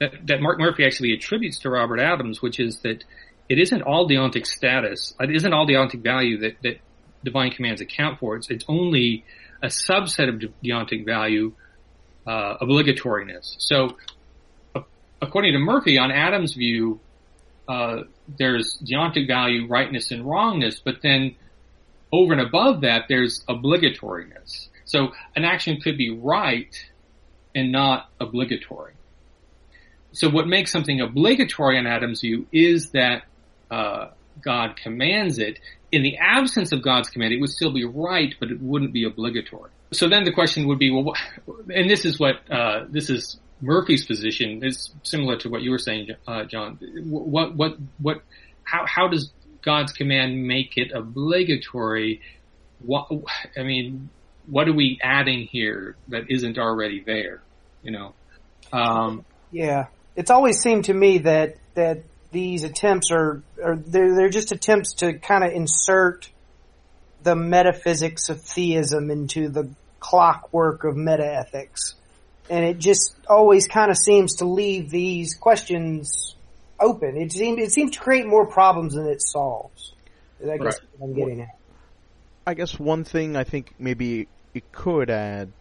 that, 0.00 0.12
that 0.26 0.40
Mark 0.40 0.58
Murphy 0.58 0.84
actually 0.84 1.12
attributes 1.12 1.60
to 1.60 1.70
Robert 1.70 2.00
Adams, 2.00 2.40
which 2.40 2.58
is 2.58 2.78
that 2.80 3.04
it 3.48 3.58
isn't 3.58 3.82
all 3.82 4.08
deontic 4.08 4.46
status, 4.46 5.14
it 5.20 5.34
isn't 5.34 5.52
all 5.52 5.66
deontic 5.66 6.02
value 6.02 6.38
that, 6.38 6.56
that 6.62 6.80
divine 7.24 7.50
commands 7.50 7.80
account 7.80 8.18
for. 8.18 8.36
It's, 8.36 8.50
it's 8.50 8.64
only 8.68 9.24
a 9.62 9.68
subset 9.68 10.28
of 10.28 10.52
deontic 10.62 11.04
value, 11.04 11.52
uh, 12.26 12.58
obligatoriness. 12.58 13.56
So, 13.58 13.96
uh, 14.74 14.82
according 15.20 15.54
to 15.54 15.58
Murphy, 15.58 15.98
on 15.98 16.10
Adams' 16.10 16.54
view, 16.54 17.00
uh, 17.68 18.02
there's 18.38 18.78
deontic 18.84 19.26
value, 19.26 19.66
rightness, 19.66 20.10
and 20.10 20.24
wrongness, 20.24 20.80
but 20.80 20.96
then 21.02 21.36
over 22.12 22.32
and 22.32 22.40
above 22.40 22.82
that, 22.82 23.04
there's 23.08 23.44
obligatoriness. 23.48 24.68
So 24.84 25.12
an 25.36 25.44
action 25.44 25.80
could 25.80 25.98
be 25.98 26.10
right 26.10 26.74
and 27.54 27.70
not 27.72 28.10
obligatory. 28.18 28.94
So 30.12 30.30
what 30.30 30.46
makes 30.46 30.72
something 30.72 31.00
obligatory 31.00 31.78
on 31.78 31.86
Adams' 31.86 32.22
view 32.22 32.46
is 32.50 32.90
that 32.90 33.24
uh, 33.70 34.08
God 34.42 34.76
commands 34.76 35.38
it. 35.38 35.58
In 35.90 36.02
the 36.02 36.18
absence 36.18 36.72
of 36.72 36.82
God's 36.82 37.08
command, 37.08 37.32
it 37.32 37.40
would 37.40 37.50
still 37.50 37.72
be 37.72 37.84
right, 37.84 38.34
but 38.38 38.50
it 38.50 38.60
wouldn't 38.60 38.92
be 38.92 39.04
obligatory. 39.04 39.70
So 39.92 40.08
then 40.08 40.24
the 40.24 40.32
question 40.32 40.66
would 40.68 40.78
be, 40.78 40.90
well, 40.90 41.14
and 41.74 41.88
this 41.88 42.04
is 42.04 42.20
what 42.20 42.36
uh, 42.50 42.84
this 42.90 43.08
is 43.08 43.38
Murphy's 43.60 44.04
position 44.04 44.64
is 44.64 44.90
similar 45.02 45.36
to 45.38 45.48
what 45.48 45.62
you 45.62 45.70
were 45.70 45.78
saying, 45.78 46.10
uh, 46.26 46.44
John. 46.44 46.78
What, 47.04 47.54
what, 47.56 47.76
what, 47.98 48.22
how, 48.62 48.84
how 48.86 49.08
does 49.08 49.32
God's 49.62 49.92
command 49.92 50.46
make 50.46 50.76
it 50.76 50.92
obligatory? 50.92 52.20
What, 52.80 53.08
I 53.56 53.62
mean, 53.62 54.10
what 54.46 54.68
are 54.68 54.72
we 54.72 54.98
adding 55.02 55.46
here 55.46 55.96
that 56.08 56.30
isn't 56.30 56.58
already 56.58 57.02
there? 57.04 57.42
You 57.82 57.90
know? 57.92 58.14
Um, 58.72 59.24
yeah. 59.50 59.86
It's 60.14 60.30
always 60.30 60.60
seemed 60.60 60.84
to 60.84 60.94
me 60.94 61.18
that, 61.18 61.56
that 61.74 62.02
these 62.30 62.64
attempts 62.64 63.10
are, 63.10 63.42
are 63.62 63.76
they're, 63.76 64.14
they're 64.14 64.28
just 64.28 64.52
attempts 64.52 64.94
to 64.94 65.14
kind 65.14 65.44
of 65.44 65.52
insert 65.52 66.28
the 67.22 67.34
metaphysics 67.34 68.28
of 68.28 68.40
theism 68.40 69.10
into 69.10 69.48
the 69.48 69.68
clockwork 70.00 70.84
of 70.84 70.94
metaethics. 70.94 71.94
And 72.50 72.64
it 72.64 72.78
just 72.78 73.14
always 73.28 73.66
kind 73.66 73.90
of 73.90 73.96
seems 73.96 74.36
to 74.36 74.46
leave 74.46 74.90
these 74.90 75.34
questions 75.34 76.34
open. 76.80 77.16
It 77.16 77.32
seems, 77.32 77.60
it 77.60 77.72
seems 77.72 77.92
to 77.92 78.00
create 78.00 78.26
more 78.26 78.46
problems 78.46 78.94
than 78.94 79.06
it 79.06 79.20
solves. 79.20 79.92
I 80.42 80.56
guess 80.56 80.64
right. 80.64 81.02
I'm 81.02 81.14
getting 81.14 81.40
at. 81.40 81.58
I 82.46 82.54
guess 82.54 82.78
one 82.78 83.04
thing 83.04 83.36
I 83.36 83.44
think 83.44 83.74
maybe 83.78 84.28
it 84.54 84.72
could 84.72 85.10
add 85.10 85.52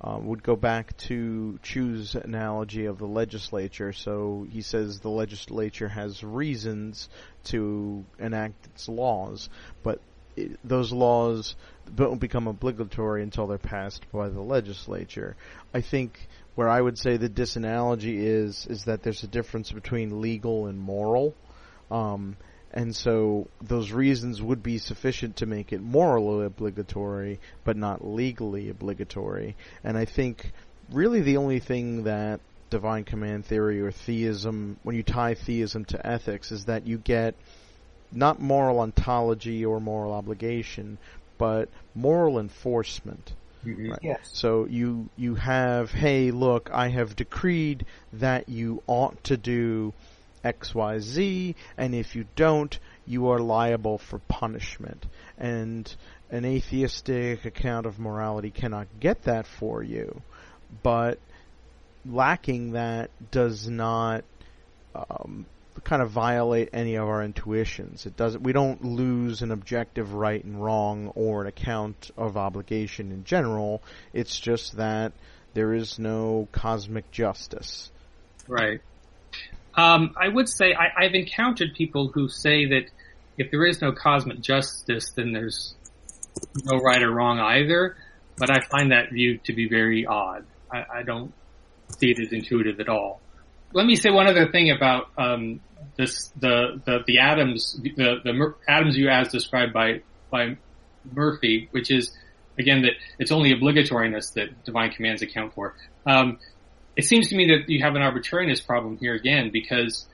um, 0.00 0.26
would 0.26 0.42
go 0.42 0.56
back 0.56 0.96
to 0.96 1.58
Chu's 1.62 2.14
analogy 2.14 2.86
of 2.86 2.98
the 2.98 3.06
legislature. 3.06 3.92
So 3.92 4.46
he 4.50 4.62
says 4.62 5.00
the 5.00 5.08
legislature 5.10 5.88
has 5.88 6.22
reasons 6.22 7.08
to 7.44 8.04
enact 8.18 8.66
its 8.66 8.88
laws, 8.88 9.48
but 9.82 10.00
it, 10.36 10.58
those 10.62 10.92
laws 10.92 11.56
don't 11.94 12.20
become 12.20 12.46
obligatory 12.46 13.22
until 13.22 13.46
they're 13.46 13.58
passed 13.58 14.04
by 14.12 14.28
the 14.28 14.40
legislature. 14.40 15.36
I 15.72 15.80
think 15.80 16.28
where 16.54 16.68
I 16.68 16.80
would 16.80 16.98
say 16.98 17.16
the 17.16 17.28
disanalogy 17.28 18.18
is 18.18 18.66
is 18.68 18.84
that 18.84 19.02
there's 19.02 19.22
a 19.22 19.28
difference 19.28 19.72
between 19.72 20.20
legal 20.20 20.66
and 20.66 20.78
moral. 20.78 21.34
Um, 21.90 22.36
and 22.76 22.94
so 22.94 23.48
those 23.62 23.90
reasons 23.90 24.42
would 24.42 24.62
be 24.62 24.76
sufficient 24.76 25.36
to 25.36 25.46
make 25.46 25.72
it 25.72 25.80
morally 25.80 26.44
obligatory, 26.44 27.40
but 27.64 27.74
not 27.74 28.06
legally 28.06 28.68
obligatory. 28.68 29.56
And 29.82 29.96
I 29.96 30.04
think 30.04 30.52
really 30.92 31.22
the 31.22 31.38
only 31.38 31.58
thing 31.58 32.04
that 32.04 32.40
divine 32.68 33.04
command 33.04 33.46
theory 33.46 33.80
or 33.80 33.90
theism, 33.90 34.76
when 34.82 34.94
you 34.94 35.02
tie 35.02 35.32
theism 35.32 35.86
to 35.86 36.06
ethics, 36.06 36.52
is 36.52 36.66
that 36.66 36.86
you 36.86 36.98
get 36.98 37.34
not 38.12 38.42
moral 38.42 38.80
ontology 38.80 39.64
or 39.64 39.80
moral 39.80 40.12
obligation, 40.12 40.98
but 41.38 41.70
moral 41.94 42.38
enforcement. 42.38 43.32
Mm-hmm. 43.64 43.90
Right. 43.92 44.00
Yes. 44.02 44.28
So 44.34 44.66
you 44.66 45.08
you 45.16 45.34
have, 45.36 45.92
hey, 45.92 46.30
look, 46.30 46.68
I 46.74 46.88
have 46.88 47.16
decreed 47.16 47.86
that 48.12 48.50
you 48.50 48.82
ought 48.86 49.24
to 49.24 49.38
do 49.38 49.94
X, 50.46 50.74
Y, 50.74 50.98
Z, 51.00 51.56
and 51.76 51.94
if 51.94 52.14
you 52.14 52.26
don't, 52.36 52.78
you 53.04 53.28
are 53.30 53.38
liable 53.38 53.98
for 53.98 54.18
punishment. 54.20 55.06
And 55.38 55.92
an 56.30 56.44
atheistic 56.44 57.44
account 57.44 57.86
of 57.86 57.98
morality 57.98 58.50
cannot 58.50 58.86
get 59.00 59.22
that 59.24 59.46
for 59.46 59.82
you, 59.82 60.22
but 60.82 61.18
lacking 62.04 62.72
that 62.72 63.10
does 63.30 63.68
not 63.68 64.24
um, 64.94 65.46
kind 65.84 66.02
of 66.02 66.10
violate 66.10 66.70
any 66.72 66.96
of 66.96 67.08
our 67.08 67.22
intuitions. 67.22 68.06
It 68.06 68.16
doesn't. 68.16 68.42
We 68.42 68.52
don't 68.52 68.84
lose 68.84 69.42
an 69.42 69.50
objective 69.50 70.14
right 70.14 70.42
and 70.42 70.62
wrong 70.62 71.12
or 71.14 71.42
an 71.42 71.46
account 71.46 72.10
of 72.16 72.36
obligation 72.36 73.12
in 73.12 73.24
general. 73.24 73.82
It's 74.12 74.38
just 74.38 74.76
that 74.76 75.12
there 75.54 75.72
is 75.72 75.98
no 75.98 76.48
cosmic 76.52 77.10
justice. 77.10 77.90
Right. 78.48 78.80
Um, 79.76 80.14
I 80.16 80.28
would 80.28 80.48
say 80.48 80.74
I, 80.74 81.04
I've 81.04 81.14
encountered 81.14 81.74
people 81.74 82.08
who 82.08 82.28
say 82.28 82.66
that 82.66 82.84
if 83.36 83.50
there 83.50 83.66
is 83.66 83.82
no 83.82 83.92
cosmic 83.92 84.40
justice, 84.40 85.10
then 85.14 85.32
there's 85.32 85.74
no 86.64 86.78
right 86.78 87.02
or 87.02 87.10
wrong 87.10 87.38
either. 87.38 87.96
But 88.38 88.50
I 88.50 88.60
find 88.60 88.92
that 88.92 89.10
view 89.12 89.38
to 89.44 89.52
be 89.52 89.68
very 89.68 90.06
odd. 90.06 90.44
I, 90.72 90.84
I 90.96 91.02
don't 91.02 91.32
see 91.98 92.10
it 92.10 92.20
as 92.20 92.32
intuitive 92.32 92.80
at 92.80 92.88
all. 92.88 93.20
Let 93.72 93.86
me 93.86 93.96
say 93.96 94.10
one 94.10 94.26
other 94.26 94.50
thing 94.50 94.70
about 94.70 95.08
um, 95.18 95.60
this 95.96 96.32
the 96.38 96.80
the 96.84 97.00
the 97.06 97.18
Adams 97.18 97.78
the 97.82 98.20
the 98.24 98.54
Adams 98.68 98.96
view 98.96 99.08
as 99.08 99.28
described 99.28 99.72
by 99.72 100.02
by 100.30 100.56
Murphy, 101.12 101.68
which 101.70 101.90
is 101.90 102.16
again 102.58 102.82
that 102.82 102.92
it's 103.18 103.32
only 103.32 103.52
obligatoriness 103.54 104.34
that 104.34 104.64
divine 104.64 104.90
commands 104.90 105.22
account 105.22 105.54
for. 105.54 105.74
Um, 106.06 106.38
it 106.96 107.04
seems 107.04 107.28
to 107.28 107.36
me 107.36 107.46
that 107.48 107.68
you 107.68 107.82
have 107.82 107.94
an 107.94 108.02
arbitrariness 108.02 108.60
problem 108.60 108.98
here 108.98 109.14
again 109.14 109.50
because 109.52 110.06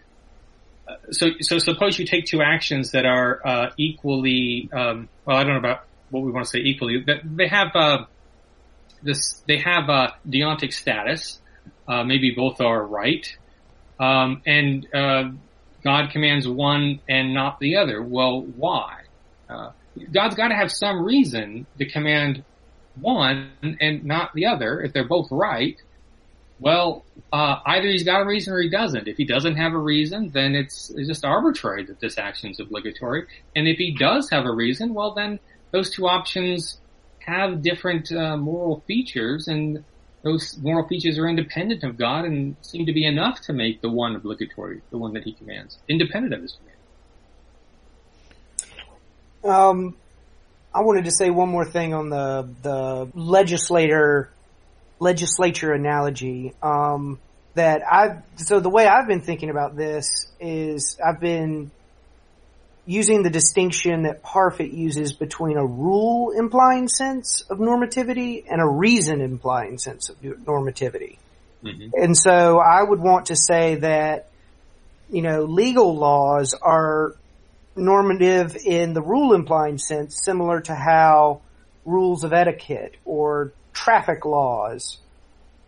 uh, 0.88 0.94
so 1.10 1.30
so 1.40 1.58
suppose 1.58 1.98
you 1.98 2.06
take 2.06 2.26
two 2.26 2.42
actions 2.42 2.92
that 2.92 3.06
are 3.06 3.40
uh, 3.46 3.70
equally 3.76 4.68
um, 4.72 5.08
well 5.24 5.36
I 5.36 5.44
don't 5.44 5.52
know 5.52 5.58
about 5.58 5.84
what 6.10 6.22
we 6.22 6.30
want 6.30 6.44
to 6.46 6.50
say 6.50 6.58
equally 6.58 7.02
that 7.06 7.20
they 7.24 7.48
have 7.48 7.74
uh, 7.74 8.04
this 9.02 9.42
they 9.46 9.58
have 9.58 9.88
a 9.88 10.14
deontic 10.28 10.72
status 10.72 11.40
uh, 11.88 12.04
maybe 12.04 12.32
both 12.36 12.60
are 12.60 12.84
right 12.84 13.26
um, 13.98 14.42
and 14.46 14.86
uh, 14.94 15.30
God 15.84 16.10
commands 16.10 16.46
one 16.46 17.00
and 17.08 17.34
not 17.34 17.58
the 17.60 17.76
other. 17.76 18.02
Well, 18.02 18.42
why? 18.42 19.02
Uh, 19.48 19.70
God's 20.12 20.34
got 20.34 20.48
to 20.48 20.54
have 20.54 20.70
some 20.70 21.02
reason 21.02 21.66
to 21.78 21.86
command 21.86 22.44
one 23.00 23.50
and 23.80 24.04
not 24.04 24.32
the 24.34 24.46
other 24.46 24.80
if 24.80 24.92
they're 24.92 25.08
both 25.08 25.28
right. 25.30 25.80
Well, 26.62 27.04
uh, 27.32 27.58
either 27.66 27.88
he's 27.88 28.04
got 28.04 28.20
a 28.20 28.24
reason 28.24 28.52
or 28.54 28.60
he 28.60 28.68
doesn't. 28.68 29.08
If 29.08 29.16
he 29.16 29.24
doesn't 29.24 29.56
have 29.56 29.72
a 29.72 29.78
reason, 29.78 30.30
then 30.30 30.54
it's, 30.54 30.90
it's 30.90 31.08
just 31.08 31.24
arbitrary 31.24 31.84
that 31.86 31.98
this 31.98 32.18
action 32.18 32.50
is 32.50 32.60
obligatory. 32.60 33.26
And 33.56 33.66
if 33.66 33.78
he 33.78 33.96
does 33.98 34.30
have 34.30 34.44
a 34.44 34.52
reason, 34.52 34.94
well, 34.94 35.12
then 35.12 35.40
those 35.72 35.90
two 35.90 36.06
options 36.06 36.78
have 37.18 37.62
different 37.62 38.12
uh, 38.12 38.36
moral 38.36 38.84
features, 38.86 39.48
and 39.48 39.82
those 40.22 40.56
moral 40.58 40.86
features 40.86 41.18
are 41.18 41.28
independent 41.28 41.82
of 41.82 41.98
God 41.98 42.24
and 42.26 42.54
seem 42.62 42.86
to 42.86 42.92
be 42.92 43.06
enough 43.06 43.40
to 43.42 43.52
make 43.52 43.80
the 43.80 43.90
one 43.90 44.14
obligatory, 44.14 44.82
the 44.90 44.98
one 44.98 45.14
that 45.14 45.24
he 45.24 45.32
commands, 45.32 45.78
independent 45.88 46.32
of 46.32 46.42
his 46.42 46.56
command. 49.42 49.56
Um, 49.56 49.96
I 50.72 50.82
wanted 50.82 51.06
to 51.06 51.10
say 51.10 51.28
one 51.30 51.48
more 51.48 51.64
thing 51.64 51.92
on 51.92 52.08
the 52.08 52.48
the 52.62 53.08
legislator 53.14 54.30
legislature 55.02 55.72
analogy. 55.72 56.54
Um, 56.62 57.18
that 57.54 57.82
I've 57.90 58.22
so 58.36 58.60
the 58.60 58.70
way 58.70 58.86
I've 58.86 59.06
been 59.06 59.20
thinking 59.20 59.50
about 59.50 59.76
this 59.76 60.30
is 60.40 60.98
I've 61.04 61.20
been 61.20 61.70
using 62.86 63.22
the 63.22 63.30
distinction 63.30 64.04
that 64.04 64.22
Parfit 64.22 64.72
uses 64.72 65.12
between 65.12 65.56
a 65.56 65.64
rule 65.64 66.30
implying 66.30 66.88
sense 66.88 67.42
of 67.50 67.58
normativity 67.58 68.44
and 68.50 68.60
a 68.60 68.66
reason 68.66 69.20
implying 69.20 69.78
sense 69.78 70.08
of 70.08 70.16
normativity. 70.20 71.18
Mm-hmm. 71.62 71.90
And 71.94 72.16
so 72.16 72.58
I 72.58 72.82
would 72.82 73.00
want 73.00 73.26
to 73.26 73.36
say 73.36 73.76
that, 73.76 74.30
you 75.10 75.22
know, 75.22 75.44
legal 75.44 75.94
laws 75.94 76.54
are 76.54 77.14
normative 77.76 78.56
in 78.56 78.94
the 78.94 79.02
rule 79.02 79.34
implying 79.34 79.78
sense, 79.78 80.20
similar 80.24 80.60
to 80.62 80.74
how 80.74 81.42
rules 81.84 82.24
of 82.24 82.32
etiquette 82.32 82.96
or 83.04 83.52
traffic 83.72 84.24
laws 84.24 84.98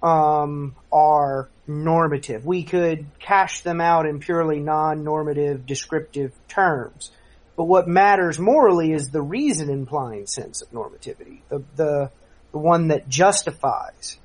um, 0.02 0.74
are 0.92 1.48
normative. 1.66 2.44
We 2.44 2.64
could 2.64 3.06
cash 3.18 3.62
them 3.62 3.80
out 3.80 4.06
in 4.06 4.20
purely 4.20 4.60
non-normative 4.60 5.66
descriptive 5.66 6.32
terms. 6.48 7.10
But 7.56 7.64
what 7.64 7.88
matters 7.88 8.38
morally 8.38 8.92
is 8.92 9.10
the 9.10 9.22
reason 9.22 9.70
implying 9.70 10.26
sense 10.26 10.60
of 10.60 10.70
normativity, 10.72 11.38
the, 11.48 11.62
the, 11.76 12.10
the 12.52 12.58
one 12.58 12.88
that 12.88 13.08
justifies. 13.08 14.18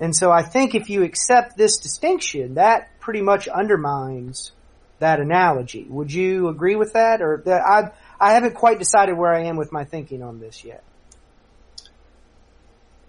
And 0.00 0.14
so 0.14 0.32
I 0.32 0.42
think 0.42 0.74
if 0.74 0.90
you 0.90 1.04
accept 1.04 1.56
this 1.56 1.78
distinction, 1.78 2.54
that 2.54 2.98
pretty 2.98 3.22
much 3.22 3.46
undermines 3.46 4.50
that 4.98 5.20
analogy. 5.20 5.86
Would 5.88 6.12
you 6.12 6.48
agree 6.48 6.76
with 6.76 6.94
that? 6.94 7.22
Or 7.22 7.42
that 7.46 7.62
I, 7.62 7.90
I 8.20 8.32
haven't 8.32 8.54
quite 8.54 8.78
decided 8.78 9.16
where 9.16 9.32
I 9.32 9.44
am 9.44 9.56
with 9.56 9.72
my 9.72 9.84
thinking 9.84 10.22
on 10.22 10.40
this 10.40 10.64
yet. 10.64 10.82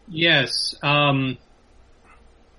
Yes. 0.08 0.76
Um, 0.82 1.38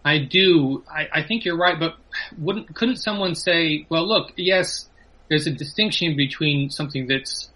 I 0.04 0.18
do. 0.18 0.84
I, 0.90 1.08
I 1.20 1.22
think 1.22 1.44
you're 1.44 1.56
right, 1.56 1.78
but 1.78 1.96
wouldn't 2.38 2.74
couldn't 2.74 2.96
someone 2.96 3.34
say, 3.34 3.86
well, 3.88 4.06
look, 4.06 4.32
yes, 4.36 4.88
there's 5.28 5.46
a 5.46 5.50
distinction 5.50 6.16
between 6.16 6.70
something 6.70 7.06
that's 7.06 7.50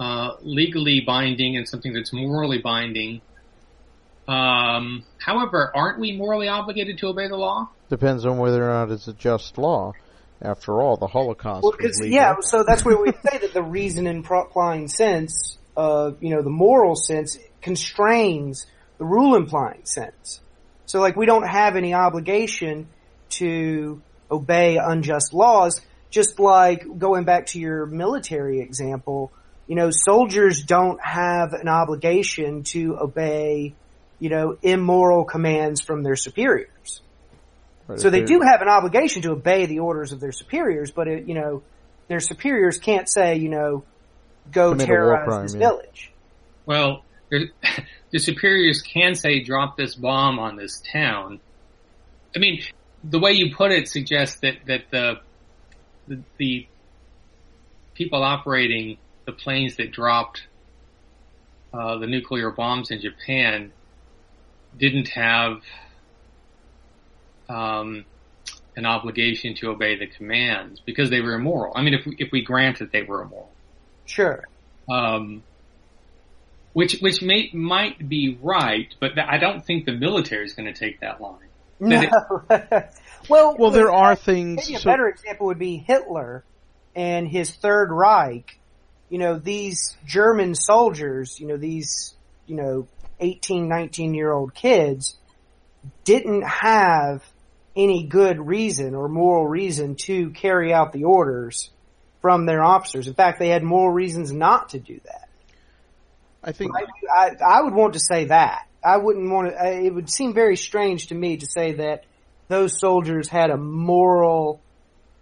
uh, 0.00 0.32
legally 0.42 1.00
binding 1.00 1.56
and 1.56 1.68
something 1.68 1.92
that's 1.92 2.12
morally 2.12 2.58
binding. 2.58 3.20
Um, 4.26 5.04
however, 5.18 5.72
aren't 5.74 5.98
we 6.00 6.16
morally 6.16 6.48
obligated 6.48 6.98
to 6.98 7.08
obey 7.08 7.28
the 7.28 7.36
law? 7.36 7.70
Depends 7.88 8.26
on 8.26 8.38
whether 8.38 8.62
or 8.62 8.72
not 8.72 8.90
it's 8.90 9.08
a 9.08 9.14
just 9.14 9.56
law. 9.56 9.92
After 10.40 10.80
all, 10.80 10.96
the 10.96 11.08
Holocaust. 11.08 11.64
Well, 11.64 11.74
yeah, 12.06 12.36
so 12.42 12.62
that's 12.62 12.84
where 12.84 12.96
we 12.96 13.10
say 13.28 13.38
that 13.38 13.52
the 13.52 13.62
reason 13.62 14.06
in 14.06 14.18
implying 14.18 14.86
sense, 14.86 15.58
uh, 15.76 16.12
you 16.20 16.30
know, 16.30 16.42
the 16.42 16.50
moral 16.50 16.94
sense 16.94 17.38
constrains 17.60 18.66
the 18.98 19.04
rule 19.04 19.36
implying 19.36 19.84
sense. 19.84 20.40
So 20.86 21.00
like 21.00 21.16
we 21.16 21.26
don't 21.26 21.46
have 21.46 21.76
any 21.76 21.94
obligation 21.94 22.88
to 23.30 24.02
obey 24.30 24.78
unjust 24.78 25.32
laws, 25.32 25.80
just 26.10 26.38
like 26.38 26.98
going 26.98 27.24
back 27.24 27.46
to 27.46 27.58
your 27.58 27.86
military 27.86 28.60
example, 28.60 29.32
you 29.66 29.76
know, 29.76 29.90
soldiers 29.90 30.62
don't 30.62 31.00
have 31.00 31.52
an 31.52 31.68
obligation 31.68 32.62
to 32.64 32.96
obey, 32.98 33.74
you 34.18 34.30
know, 34.30 34.56
immoral 34.62 35.24
commands 35.24 35.80
from 35.80 36.02
their 36.02 36.16
superiors. 36.16 37.02
Right, 37.86 38.00
So 38.00 38.10
they 38.10 38.24
do 38.24 38.40
have 38.40 38.60
an 38.62 38.68
obligation 38.68 39.22
to 39.22 39.32
obey 39.32 39.66
the 39.66 39.80
orders 39.80 40.12
of 40.12 40.20
their 40.20 40.32
superiors, 40.32 40.90
but 40.90 41.08
it, 41.08 41.26
you 41.28 41.34
know, 41.34 41.62
their 42.08 42.20
superiors 42.20 42.78
can't 42.78 43.08
say, 43.08 43.36
you 43.36 43.48
know, 43.50 43.84
go 44.50 44.70
Commit 44.72 44.88
a 44.88 44.92
war 44.92 44.96
terrorize 44.96 45.26
crime, 45.26 45.42
this 45.42 45.54
yeah. 45.54 45.58
village. 45.58 46.12
Well, 46.66 46.86
there- 46.88 47.02
the 48.10 48.18
superiors 48.18 48.82
can 48.82 49.14
say, 49.14 49.42
drop 49.42 49.76
this 49.76 49.94
bomb 49.94 50.38
on 50.38 50.56
this 50.56 50.82
town. 50.92 51.40
I 52.34 52.38
mean, 52.38 52.62
the 53.04 53.18
way 53.18 53.32
you 53.32 53.54
put 53.54 53.72
it 53.72 53.88
suggests 53.88 54.38
that, 54.40 54.58
that 54.66 54.90
the, 54.90 55.20
the, 56.06 56.22
the 56.38 56.68
people 57.94 58.22
operating 58.22 58.98
the 59.26 59.32
planes 59.32 59.76
that 59.76 59.92
dropped, 59.92 60.46
uh, 61.72 61.98
the 61.98 62.06
nuclear 62.06 62.50
bombs 62.50 62.90
in 62.90 63.00
Japan 63.00 63.72
didn't 64.76 65.08
have, 65.08 65.60
um, 67.48 68.04
an 68.76 68.86
obligation 68.86 69.54
to 69.56 69.70
obey 69.70 69.98
the 69.98 70.06
commands 70.06 70.80
because 70.80 71.10
they 71.10 71.20
were 71.20 71.34
immoral. 71.34 71.72
I 71.74 71.82
mean, 71.82 71.94
if 71.94 72.06
we, 72.06 72.14
if 72.18 72.30
we 72.30 72.42
grant 72.42 72.78
that 72.78 72.92
they 72.92 73.02
were 73.02 73.22
immoral 73.22 73.50
Sure. 74.06 74.44
um, 74.88 75.42
which 76.72 76.98
which 77.00 77.22
may 77.22 77.50
might 77.52 78.08
be 78.08 78.38
right, 78.42 78.94
but 79.00 79.14
th- 79.14 79.26
I 79.28 79.38
don't 79.38 79.64
think 79.64 79.84
the 79.86 79.92
military 79.92 80.44
is 80.44 80.54
going 80.54 80.72
to 80.72 80.78
take 80.78 81.00
that 81.00 81.20
line. 81.20 81.38
No. 81.80 82.00
That 82.48 82.94
well, 83.28 83.56
Well, 83.58 83.70
there 83.70 83.92
are 83.92 84.16
things. 84.16 84.66
maybe 84.66 84.76
a 84.76 84.80
so- 84.80 84.90
better 84.90 85.08
example 85.08 85.46
would 85.46 85.58
be 85.58 85.76
Hitler 85.76 86.44
and 86.96 87.28
his 87.28 87.50
Third 87.54 87.90
Reich. 87.92 88.58
You 89.10 89.18
know, 89.18 89.38
these 89.38 89.96
German 90.04 90.54
soldiers, 90.54 91.38
you 91.40 91.46
know, 91.46 91.56
these, 91.56 92.14
you 92.46 92.56
know, 92.56 92.88
18, 93.20 93.68
19 93.68 94.14
year 94.14 94.30
old 94.32 94.54
kids 94.54 95.16
didn't 96.04 96.42
have 96.42 97.24
any 97.76 98.04
good 98.06 98.44
reason 98.44 98.94
or 98.94 99.08
moral 99.08 99.46
reason 99.46 99.94
to 99.94 100.30
carry 100.30 100.72
out 100.72 100.92
the 100.92 101.04
orders 101.04 101.70
from 102.20 102.44
their 102.46 102.62
officers. 102.62 103.06
In 103.06 103.14
fact, 103.14 103.38
they 103.38 103.48
had 103.48 103.62
moral 103.62 103.90
reasons 103.92 104.32
not 104.32 104.70
to 104.70 104.80
do 104.80 105.00
that. 105.04 105.27
I 106.42 106.52
think 106.52 106.72
I, 106.74 107.30
I 107.44 107.62
would 107.62 107.74
want 107.74 107.94
to 107.94 108.00
say 108.00 108.26
that. 108.26 108.66
I 108.84 108.96
wouldn't 108.96 109.30
want 109.30 109.50
to, 109.50 109.84
it 109.84 109.92
would 109.92 110.08
seem 110.08 110.34
very 110.34 110.56
strange 110.56 111.08
to 111.08 111.14
me 111.14 111.36
to 111.38 111.46
say 111.46 111.72
that 111.74 112.04
those 112.46 112.78
soldiers 112.78 113.28
had 113.28 113.50
a 113.50 113.56
moral 113.56 114.60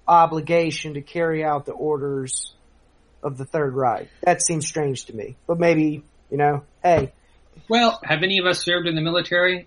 obligation 0.06 0.94
to 0.94 1.00
carry 1.00 1.44
out 1.44 1.66
the 1.66 1.72
orders 1.72 2.54
of 3.22 3.38
the 3.38 3.44
Third 3.44 3.74
Reich. 3.74 4.08
That 4.22 4.42
seems 4.42 4.66
strange 4.66 5.06
to 5.06 5.16
me. 5.16 5.36
But 5.46 5.58
maybe, 5.58 6.04
you 6.30 6.36
know, 6.36 6.64
hey, 6.82 7.12
well, 7.68 7.98
have 8.04 8.22
any 8.22 8.38
of 8.38 8.46
us 8.46 8.62
served 8.62 8.86
in 8.86 8.94
the 8.94 9.00
military? 9.00 9.66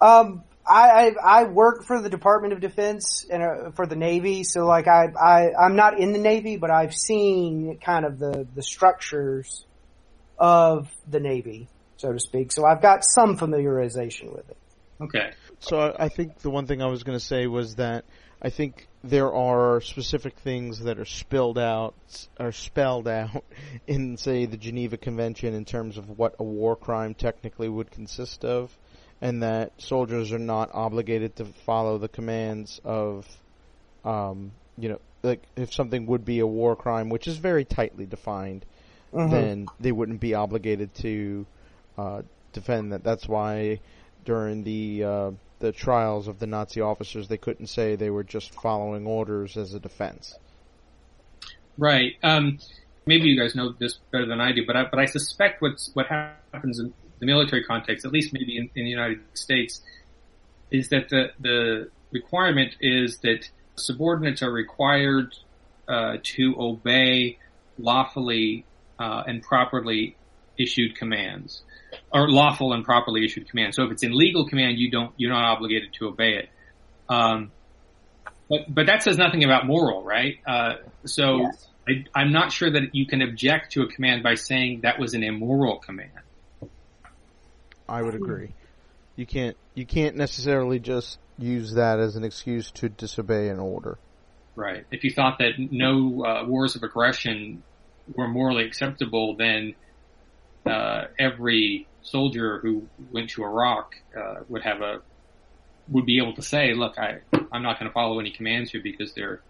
um, 0.00 0.42
I, 0.66 0.88
I, 0.88 1.42
I 1.42 1.44
work 1.44 1.84
for 1.84 2.00
the 2.00 2.08
Department 2.08 2.54
of 2.54 2.60
Defense 2.60 3.26
and 3.30 3.42
uh, 3.42 3.70
for 3.72 3.86
the 3.86 3.96
Navy, 3.96 4.44
so 4.44 4.64
like 4.64 4.88
I, 4.88 5.08
I, 5.08 5.50
I'm 5.54 5.76
not 5.76 5.98
in 5.98 6.12
the 6.12 6.18
Navy, 6.18 6.56
but 6.56 6.70
I've 6.70 6.94
seen 6.94 7.78
kind 7.84 8.06
of 8.06 8.18
the, 8.18 8.46
the 8.54 8.62
structures 8.62 9.66
of 10.38 10.88
the 11.08 11.20
Navy, 11.20 11.68
so 11.96 12.12
to 12.12 12.18
speak. 12.18 12.52
So 12.52 12.64
I've 12.64 12.82
got 12.82 13.04
some 13.04 13.36
familiarization 13.36 14.34
with 14.34 14.48
it. 14.50 14.56
Okay, 15.00 15.32
So 15.58 15.78
I 15.78 16.04
I 16.04 16.08
think 16.08 16.38
the 16.38 16.50
one 16.50 16.66
thing 16.66 16.80
I 16.80 16.86
was 16.86 17.02
going 17.02 17.18
to 17.18 17.24
say 17.24 17.46
was 17.46 17.76
that 17.76 18.04
I 18.40 18.50
think 18.50 18.86
there 19.02 19.32
are 19.32 19.80
specific 19.80 20.38
things 20.38 20.80
that 20.80 20.98
are 20.98 21.06
spilled 21.06 21.58
out, 21.58 21.94
are 22.38 22.52
spelled 22.52 23.08
out 23.08 23.42
in, 23.86 24.18
say, 24.18 24.44
the 24.44 24.58
Geneva 24.58 24.98
Convention 24.98 25.54
in 25.54 25.64
terms 25.64 25.96
of 25.96 26.18
what 26.18 26.34
a 26.38 26.44
war 26.44 26.76
crime 26.76 27.14
technically 27.14 27.70
would 27.70 27.90
consist 27.90 28.44
of, 28.44 28.76
and 29.22 29.42
that 29.42 29.72
soldiers 29.78 30.30
are 30.30 30.38
not 30.38 30.70
obligated 30.74 31.36
to 31.36 31.46
follow 31.64 31.96
the 31.96 32.08
commands 32.08 32.82
of, 32.84 33.26
um, 34.04 34.52
you 34.76 34.90
know, 34.90 35.00
like 35.22 35.42
if 35.56 35.72
something 35.72 36.04
would 36.06 36.26
be 36.26 36.40
a 36.40 36.46
war 36.46 36.76
crime, 36.76 37.08
which 37.08 37.26
is 37.26 37.38
very 37.38 37.64
tightly 37.64 38.04
defined, 38.04 38.66
Mhm. 39.14 39.30
then 39.30 39.66
they 39.80 39.92
wouldn't 39.92 40.20
be 40.20 40.34
obligated 40.34 40.94
to 40.96 41.46
uh, 41.96 42.22
defend 42.52 42.92
that. 42.92 43.04
That's 43.04 43.28
why 43.28 43.80
during 44.24 44.64
the 44.64 45.04
uh, 45.04 45.30
the 45.60 45.72
trials 45.72 46.28
of 46.28 46.38
the 46.38 46.46
Nazi 46.46 46.80
officers, 46.80 47.28
they 47.28 47.38
couldn't 47.38 47.68
say 47.68 47.96
they 47.96 48.10
were 48.10 48.24
just 48.24 48.52
following 48.54 49.06
orders 49.06 49.56
as 49.56 49.74
a 49.74 49.80
defense. 49.80 50.38
right. 51.78 52.12
Um, 52.22 52.58
maybe 53.06 53.28
you 53.28 53.40
guys 53.40 53.54
know 53.54 53.72
this 53.78 53.98
better 54.10 54.26
than 54.26 54.40
I 54.40 54.52
do, 54.52 54.66
but 54.66 54.76
I, 54.76 54.84
but 54.84 54.98
I 54.98 55.06
suspect 55.06 55.62
what's 55.62 55.90
what 55.94 56.06
happens 56.06 56.78
in 56.80 56.92
the 57.20 57.26
military 57.26 57.62
context, 57.64 58.04
at 58.04 58.12
least 58.12 58.32
maybe 58.32 58.56
in, 58.56 58.70
in 58.74 58.84
the 58.84 58.90
United 58.90 59.20
States, 59.34 59.80
is 60.70 60.88
that 60.88 61.08
the 61.08 61.30
the 61.40 61.90
requirement 62.10 62.76
is 62.80 63.18
that 63.18 63.48
subordinates 63.76 64.42
are 64.42 64.52
required 64.52 65.34
uh, 65.88 66.16
to 66.22 66.54
obey 66.58 67.38
lawfully 67.78 68.64
uh, 68.98 69.22
and 69.26 69.42
properly 69.42 70.16
issued 70.58 70.96
commands, 70.96 71.62
or 72.12 72.28
lawful 72.28 72.72
and 72.72 72.84
properly 72.84 73.24
issued 73.24 73.48
commands. 73.48 73.76
So 73.76 73.84
if 73.84 73.92
it's 73.92 74.02
in 74.02 74.16
legal 74.16 74.48
command, 74.48 74.78
you 74.78 74.90
don't 74.90 75.12
you're 75.16 75.32
not 75.32 75.44
obligated 75.44 75.92
to 75.94 76.08
obey 76.08 76.34
it. 76.34 76.48
Um, 77.08 77.50
but 78.48 78.60
but 78.68 78.86
that 78.86 79.02
says 79.02 79.18
nothing 79.18 79.44
about 79.44 79.66
moral, 79.66 80.02
right? 80.02 80.38
Uh, 80.46 80.74
so 81.04 81.40
Yes. 81.40 81.68
I, 81.86 82.04
I'm 82.14 82.32
not 82.32 82.52
sure 82.52 82.70
that 82.70 82.94
you 82.94 83.06
can 83.06 83.22
object 83.22 83.72
to 83.72 83.82
a 83.82 83.88
command 83.88 84.22
by 84.22 84.34
saying 84.34 84.80
that 84.82 84.98
was 84.98 85.14
an 85.14 85.22
immoral 85.22 85.78
command. 85.78 86.10
I 87.88 88.00
would 88.00 88.14
agree. 88.14 88.54
You 89.16 89.26
can't 89.26 89.56
you 89.74 89.86
can't 89.86 90.16
necessarily 90.16 90.78
just 90.78 91.18
use 91.38 91.74
that 91.74 92.00
as 92.00 92.16
an 92.16 92.24
excuse 92.24 92.70
to 92.72 92.88
disobey 92.88 93.48
an 93.48 93.58
order. 93.58 93.98
Right. 94.56 94.86
If 94.90 95.04
you 95.04 95.10
thought 95.10 95.38
that 95.38 95.52
no 95.58 96.24
uh, 96.24 96.44
wars 96.46 96.76
of 96.76 96.82
aggression 96.82 97.62
were 98.12 98.28
morally 98.28 98.64
acceptable, 98.64 99.36
then 99.36 99.74
uh, 100.66 101.04
every 101.18 101.88
soldier 102.02 102.58
who 102.60 102.88
went 103.10 103.30
to 103.30 103.44
Iraq 103.44 103.94
uh, 104.16 104.40
would 104.48 104.62
have 104.62 104.80
a 104.80 105.02
would 105.88 106.06
be 106.06 106.18
able 106.18 106.34
to 106.34 106.42
say, 106.42 106.74
"Look, 106.74 106.98
I 106.98 107.20
I'm 107.52 107.62
not 107.62 107.78
going 107.78 107.90
to 107.90 107.92
follow 107.92 108.18
any 108.18 108.30
commands 108.30 108.70
here 108.70 108.80
because 108.82 109.12
they're 109.14 109.42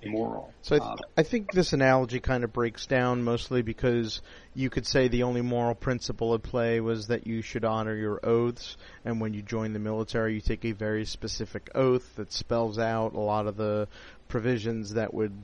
immoral." 0.00 0.54
So 0.62 0.76
I, 0.76 0.78
th- 0.78 1.00
I 1.18 1.22
think 1.22 1.52
this 1.52 1.72
analogy 1.72 2.20
kind 2.20 2.44
of 2.44 2.52
breaks 2.52 2.86
down 2.86 3.22
mostly 3.22 3.62
because 3.62 4.22
you 4.54 4.70
could 4.70 4.86
say 4.86 5.08
the 5.08 5.24
only 5.24 5.42
moral 5.42 5.74
principle 5.74 6.34
at 6.34 6.42
play 6.42 6.80
was 6.80 7.08
that 7.08 7.26
you 7.26 7.42
should 7.42 7.64
honor 7.64 7.94
your 7.94 8.24
oaths, 8.24 8.76
and 9.04 9.20
when 9.20 9.34
you 9.34 9.42
join 9.42 9.74
the 9.74 9.78
military, 9.78 10.34
you 10.34 10.40
take 10.40 10.64
a 10.64 10.72
very 10.72 11.04
specific 11.04 11.70
oath 11.74 12.16
that 12.16 12.32
spells 12.32 12.78
out 12.78 13.14
a 13.14 13.20
lot 13.20 13.46
of 13.46 13.56
the 13.56 13.88
provisions 14.28 14.94
that 14.94 15.12
would 15.12 15.36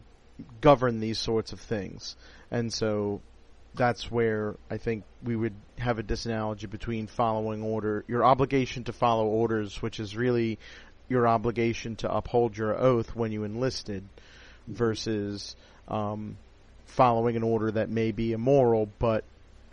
govern 0.60 1.00
these 1.00 1.18
sorts 1.18 1.52
of 1.52 1.60
things. 1.60 2.16
And 2.50 2.72
so 2.72 3.20
that's 3.74 4.10
where 4.10 4.56
I 4.70 4.78
think 4.78 5.04
we 5.22 5.36
would 5.36 5.54
have 5.78 5.98
a 5.98 6.02
disanalogy 6.02 6.68
between 6.68 7.06
following 7.06 7.62
order, 7.62 8.04
your 8.08 8.24
obligation 8.24 8.84
to 8.84 8.92
follow 8.92 9.26
orders, 9.26 9.80
which 9.80 10.00
is 10.00 10.16
really 10.16 10.58
your 11.08 11.26
obligation 11.26 11.96
to 11.96 12.12
uphold 12.12 12.56
your 12.56 12.78
oath 12.78 13.14
when 13.14 13.32
you 13.32 13.44
enlisted, 13.44 14.04
versus 14.66 15.56
um, 15.88 16.36
following 16.86 17.36
an 17.36 17.42
order 17.42 17.70
that 17.70 17.88
may 17.88 18.12
be 18.12 18.32
immoral, 18.32 18.88
but 18.98 19.24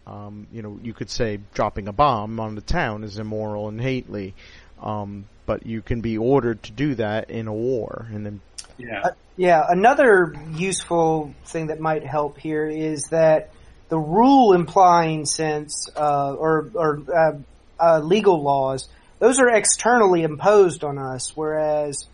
um, 0.08 0.48
you 0.52 0.62
know 0.62 0.80
you 0.84 0.94
could 0.94 1.10
say 1.10 1.40
dropping 1.54 1.88
a 1.88 1.94
bomb 1.94 2.40
on 2.40 2.56
the 2.56 2.62
town 2.62 3.04
is 3.04 3.18
immoral 3.18 3.68
and 3.68 3.82
hately, 3.82 4.34
um, 4.82 5.26
but 5.46 5.66
you 5.66 5.82
can 5.82 6.02
be 6.02 6.18
ordered 6.18 6.62
to 6.64 6.72
do 6.72 6.96
that 6.96 7.30
in 7.30 7.48
a 7.48 7.54
war, 7.54 8.08
and 8.12 8.26
then 8.26 8.42
yeah. 8.78 9.10
Yeah, 9.38 9.66
another 9.68 10.34
useful 10.54 11.34
thing 11.46 11.68
that 11.68 11.80
might 11.80 12.06
help 12.06 12.38
here 12.38 12.68
is 12.68 13.04
that 13.12 13.52
the 13.90 13.98
rule 13.98 14.54
implying 14.54 15.26
sense 15.26 15.90
uh, 15.96 16.34
or 16.34 16.72
or 16.74 17.02
uh, 17.14 17.38
uh, 17.78 18.00
legal 18.00 18.42
laws 18.42 18.88
those 19.20 19.40
are 19.40 19.50
externally 19.50 20.24
imposed 20.24 20.84
on 20.84 20.98
us, 20.98 21.36
whereas 21.36 22.06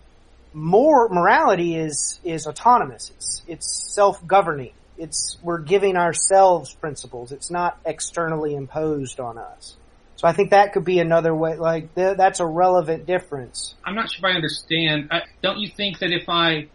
more 0.54 1.10
morality 1.10 1.76
is 1.76 2.20
is 2.24 2.46
autonomous. 2.46 3.12
It's 3.16 3.42
it's 3.48 3.94
self 3.94 4.26
governing. 4.26 4.74
It's 4.98 5.38
we're 5.42 5.60
giving 5.60 5.98
ourselves 5.98 6.74
principles. 6.74 7.32
It's 7.32 7.50
not 7.50 7.80
externally 7.86 8.56
imposed 8.56 9.20
on 9.20 9.38
us. 9.38 9.76
So 10.22 10.28
I 10.28 10.34
think 10.34 10.52
that 10.52 10.74
could 10.74 10.86
be 10.86 11.00
another 11.00 11.34
way. 11.34 11.56
Like 11.58 11.96
th- 11.96 12.16
that's 12.16 12.40
a 12.40 12.46
relevant 12.46 13.08
difference. 13.08 13.74
I'm 13.84 13.96
not 13.96 14.12
sure 14.12 14.20
if 14.30 14.32
I 14.32 14.36
understand. 14.36 15.08
I, 15.10 15.22
don't 15.42 15.58
you 15.58 15.68
think 15.68 15.98
that 15.98 16.12
if 16.12 16.30
I, 16.30 16.68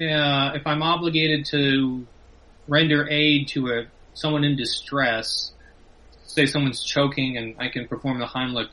uh, 0.00 0.54
if 0.56 0.66
I'm 0.66 0.82
obligated 0.82 1.46
to 1.52 2.04
render 2.66 3.08
aid 3.08 3.46
to 3.50 3.68
a 3.68 3.86
someone 4.14 4.42
in 4.42 4.56
distress, 4.56 5.52
say 6.26 6.46
someone's 6.46 6.82
choking 6.82 7.36
and 7.36 7.54
I 7.60 7.68
can 7.68 7.86
perform 7.86 8.18
the 8.18 8.26
Heimlich 8.26 8.72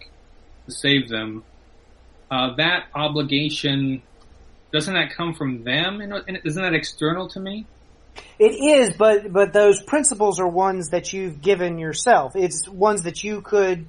to 0.65 0.72
save 0.72 1.10
them, 1.10 1.44
uh, 2.31 2.56
that 2.56 2.85
obligation 2.95 4.02
doesn't 4.73 4.95
that 4.95 5.11
come 5.15 5.35
from 5.35 5.64
them? 5.64 6.02
And 6.02 6.39
isn't 6.44 6.61
that 6.64 6.73
external 6.73 7.30
to 7.30 7.39
me? 7.39 7.68
It 8.39 8.53
is, 8.53 8.95
but 8.98 9.31
but 9.31 9.53
those 9.53 9.80
principles 9.84 10.39
are 10.39 10.48
ones 10.48 10.89
that 10.89 11.14
you've 11.14 11.39
given 11.39 11.77
yourself. 11.77 12.35
It's 12.35 12.68
ones 12.68 13.03
that 13.03 13.23
you 13.23 13.41
could 13.41 13.85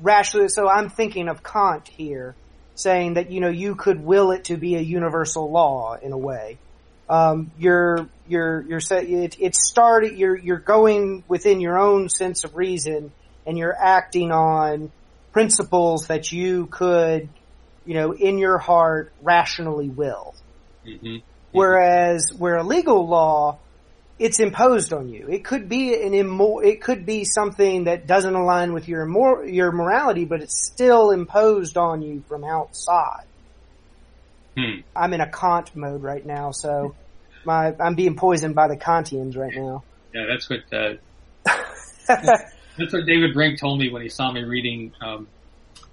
rationally. 0.00 0.48
So 0.48 0.68
I'm 0.68 0.90
thinking 0.90 1.28
of 1.28 1.42
Kant 1.42 1.88
here, 1.88 2.34
saying 2.74 3.14
that 3.14 3.30
you 3.30 3.40
know 3.40 3.48
you 3.48 3.74
could 3.74 4.04
will 4.04 4.32
it 4.32 4.44
to 4.44 4.56
be 4.56 4.76
a 4.76 4.80
universal 4.80 5.50
law 5.50 5.94
in 5.94 6.12
a 6.12 6.18
way. 6.18 6.58
Um, 7.08 7.50
you're 7.58 8.08
you're 8.26 8.62
you're 8.62 8.80
it, 8.90 9.36
it 9.38 9.54
started. 9.54 10.16
You're 10.16 10.36
you're 10.36 10.58
going 10.58 11.24
within 11.28 11.60
your 11.60 11.78
own 11.78 12.08
sense 12.08 12.44
of 12.44 12.56
reason, 12.56 13.12
and 13.46 13.58
you're 13.58 13.76
acting 13.76 14.32
on 14.32 14.90
principles 15.32 16.06
that 16.06 16.32
you 16.32 16.66
could, 16.66 17.28
you 17.84 17.94
know, 17.94 18.12
in 18.12 18.38
your 18.38 18.56
heart 18.56 19.12
rationally 19.20 19.88
will. 19.88 20.34
Mm-hmm. 20.86 21.16
Whereas 21.52 22.32
where 22.36 22.56
a 22.56 22.62
legal 22.62 23.06
law, 23.06 23.58
it's 24.18 24.38
imposed 24.38 24.92
on 24.92 25.08
you. 25.08 25.26
It 25.28 25.44
could 25.44 25.68
be 25.68 25.94
an 25.94 26.12
immor- 26.12 26.64
it 26.64 26.80
could 26.80 27.04
be 27.04 27.24
something 27.24 27.84
that 27.84 28.06
doesn't 28.06 28.34
align 28.34 28.72
with 28.72 28.88
your 28.88 29.06
mor- 29.06 29.44
your 29.44 29.72
morality, 29.72 30.24
but 30.24 30.40
it's 30.40 30.66
still 30.66 31.10
imposed 31.10 31.76
on 31.76 32.02
you 32.02 32.22
from 32.28 32.44
outside. 32.44 33.26
Hmm. 34.56 34.80
I'm 34.94 35.12
in 35.12 35.20
a 35.20 35.30
Kant 35.30 35.74
mode 35.74 36.02
right 36.02 36.24
now, 36.24 36.52
so 36.52 36.94
my 37.44 37.74
I'm 37.80 37.94
being 37.96 38.14
poisoned 38.14 38.54
by 38.54 38.68
the 38.68 38.76
Kantians 38.76 39.36
right 39.36 39.54
now. 39.54 39.82
Yeah, 40.12 40.26
that's 40.26 40.48
what 40.48 40.60
uh, 40.72 40.94
that's 42.06 42.92
what 42.92 43.06
David 43.06 43.34
Brink 43.34 43.58
told 43.58 43.80
me 43.80 43.90
when 43.90 44.02
he 44.02 44.08
saw 44.08 44.30
me 44.30 44.44
reading 44.44 44.92
um, 45.00 45.26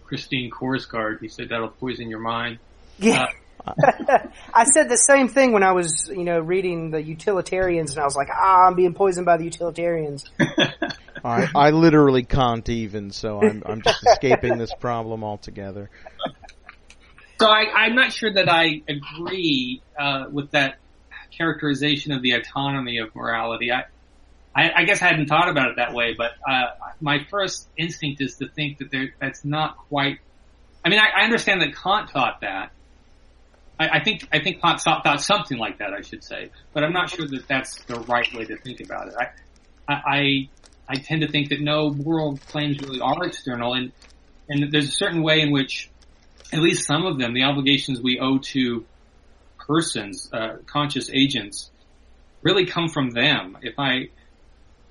Christine 0.05 0.51
Korsgaard. 0.51 1.21
He 1.21 1.27
said 1.27 1.49
that'll 1.49 1.69
poison 1.69 2.09
your 2.09 2.19
mind. 2.19 2.59
Yeah. 2.99 3.23
Uh, 3.23 3.27
I 4.53 4.65
said 4.65 4.89
the 4.89 4.97
same 4.97 5.27
thing 5.27 5.51
when 5.51 5.63
I 5.63 5.71
was, 5.71 6.09
you 6.09 6.23
know, 6.23 6.39
reading 6.39 6.91
the 6.91 7.01
utilitarians, 7.01 7.91
and 7.91 7.99
I 7.99 8.05
was 8.05 8.15
like, 8.15 8.29
ah, 8.33 8.67
I'm 8.67 8.75
being 8.75 8.93
poisoned 8.93 9.25
by 9.25 9.37
the 9.37 9.43
utilitarians. 9.43 10.25
I, 11.23 11.47
I 11.53 11.69
literally 11.71 12.23
can't 12.23 12.67
even, 12.69 13.11
so 13.11 13.41
I'm, 13.41 13.63
I'm 13.65 13.81
just 13.81 14.03
escaping 14.07 14.57
this 14.57 14.73
problem 14.73 15.23
altogether. 15.23 15.89
So 17.39 17.47
I, 17.47 17.87
am 17.87 17.95
not 17.95 18.13
sure 18.13 18.33
that 18.33 18.49
I 18.49 18.81
agree 18.87 19.81
uh, 19.99 20.25
with 20.31 20.51
that 20.51 20.75
characterization 21.35 22.11
of 22.11 22.21
the 22.21 22.33
autonomy 22.33 22.97
of 22.97 23.15
morality. 23.15 23.71
I, 23.71 23.85
I, 24.55 24.71
I, 24.77 24.83
guess 24.83 25.01
I 25.01 25.07
hadn't 25.07 25.27
thought 25.27 25.49
about 25.49 25.69
it 25.69 25.75
that 25.77 25.93
way, 25.93 26.13
but 26.17 26.31
uh, 26.47 26.67
my 26.99 27.25
first 27.29 27.67
instinct 27.77 28.21
is 28.21 28.35
to 28.37 28.49
think 28.49 28.79
that 28.79 28.91
there, 28.91 29.13
that's 29.19 29.45
not 29.45 29.77
quite. 29.89 30.19
I 30.83 30.89
mean, 30.89 30.99
I, 30.99 31.21
I 31.21 31.23
understand 31.23 31.61
that 31.61 31.75
Kant 31.75 32.09
thought 32.09 32.41
that, 32.41 32.71
I, 33.89 34.03
think 34.03 34.27
I 34.31 34.39
think 34.39 34.61
Kant 34.61 34.81
thought 34.81 35.21
something 35.21 35.57
like 35.57 35.79
that. 35.79 35.93
I 35.93 36.01
should 36.01 36.23
say, 36.23 36.51
but 36.73 36.83
I'm 36.83 36.93
not 36.93 37.09
sure 37.09 37.27
that 37.27 37.47
that's 37.47 37.83
the 37.85 37.99
right 38.01 38.27
way 38.33 38.45
to 38.45 38.57
think 38.57 38.81
about 38.81 39.07
it. 39.07 39.15
I 39.87 39.93
I 39.93 40.49
I 40.87 40.95
tend 40.95 41.21
to 41.21 41.27
think 41.27 41.49
that 41.49 41.61
no 41.61 41.91
moral 41.91 42.37
claims 42.49 42.79
really 42.81 42.99
are 42.99 43.23
external, 43.23 43.73
and 43.73 43.91
and 44.49 44.71
there's 44.71 44.89
a 44.89 44.95
certain 44.95 45.23
way 45.23 45.41
in 45.41 45.51
which, 45.51 45.89
at 46.51 46.59
least 46.59 46.85
some 46.85 47.05
of 47.05 47.17
them, 47.17 47.33
the 47.33 47.43
obligations 47.43 48.01
we 48.01 48.19
owe 48.19 48.39
to 48.39 48.85
persons, 49.57 50.29
uh, 50.33 50.57
conscious 50.65 51.09
agents, 51.13 51.71
really 52.41 52.65
come 52.65 52.89
from 52.89 53.11
them. 53.11 53.57
If 53.61 53.79
I 53.79 54.09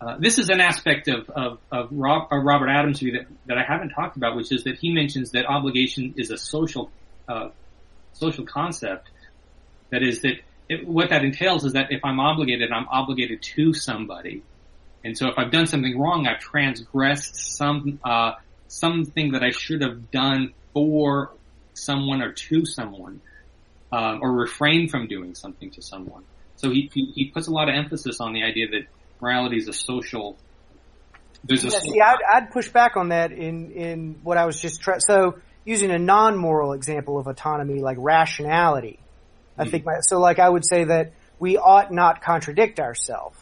uh, 0.01 0.17
this 0.19 0.39
is 0.39 0.49
an 0.49 0.61
aspect 0.61 1.09
of, 1.09 1.29
of, 1.29 1.59
of, 1.71 1.89
Rob, 1.91 2.29
Robert 2.33 2.71
Adams' 2.71 3.01
view 3.01 3.13
that, 3.13 3.27
that 3.47 3.59
I 3.59 3.63
haven't 3.63 3.91
talked 3.91 4.17
about, 4.17 4.35
which 4.35 4.51
is 4.51 4.65
that 4.65 4.79
he 4.79 4.95
mentions 4.95 5.33
that 5.33 5.45
obligation 5.45 6.15
is 6.17 6.31
a 6.31 6.39
social 6.39 6.91
uh, 7.29 7.51
social 8.13 8.45
concept. 8.45 9.11
That 9.91 10.03
is 10.03 10.23
that 10.23 10.41
it, 10.69 10.87
what 10.87 11.11
that 11.11 11.25
entails 11.25 11.65
is 11.65 11.73
that 11.73 11.91
if 11.91 12.05
I'm 12.05 12.21
obligated, 12.21 12.71
I'm 12.71 12.89
obligated 12.89 13.43
to 13.43 13.75
somebody. 13.75 14.43
And 15.03 15.19
so 15.19 15.29
if 15.29 15.39
I've 15.39 15.51
done 15.51 15.67
something 15.67 15.99
wrong, 15.99 16.27
I've 16.27 16.41
transgressed 16.41 17.57
some, 17.57 17.99
uh, 18.05 18.35
something 18.69 19.33
that 19.33 19.43
I 19.43 19.51
should 19.51 19.83
have 19.83 20.11
done 20.11 20.53
for 20.73 21.33
someone 21.75 22.23
or 22.23 22.33
to 22.33 22.67
someone, 22.67 23.21
uh, 23.91 24.19
or 24.21 24.31
refrain 24.31 24.89
from 24.89 25.09
doing 25.09 25.35
something 25.35 25.71
to 25.73 25.83
someone. 25.83 26.23
So 26.57 26.71
he, 26.71 26.91
he, 26.93 27.13
he, 27.15 27.31
puts 27.31 27.49
a 27.49 27.51
lot 27.51 27.69
of 27.69 27.75
emphasis 27.75 28.21
on 28.21 28.35
the 28.35 28.45
idea 28.45 28.69
that 28.69 28.87
morality 29.21 29.57
is 29.57 29.67
a 29.67 29.73
social. 29.73 30.37
There's 31.43 31.65
a 31.65 31.69
yeah, 31.69 31.79
see, 31.79 32.01
I'd, 32.01 32.19
I'd, 32.33 32.51
push 32.51 32.69
back 32.69 32.97
on 32.97 33.09
that 33.09 33.33
in 33.33 33.71
in 33.73 34.21
what 34.23 34.37
I 34.37 34.45
was 34.45 34.61
just 34.61 34.83
trying. 34.83 35.01
So 35.01 35.39
using 35.65 35.91
a 35.91 35.99
non-moral 35.99 36.73
example 36.73 37.19
of 37.19 37.27
autonomy 37.27 37.81
like 37.81 37.97
rationality. 38.01 38.99
I 39.59 39.69
think 39.69 39.85
my, 39.85 40.01
so 40.01 40.19
like 40.19 40.39
I 40.39 40.49
would 40.49 40.65
say 40.65 40.85
that 40.85 41.13
we 41.39 41.59
ought 41.59 41.93
not 41.93 42.23
contradict 42.23 42.81
ourselves. 42.81 43.39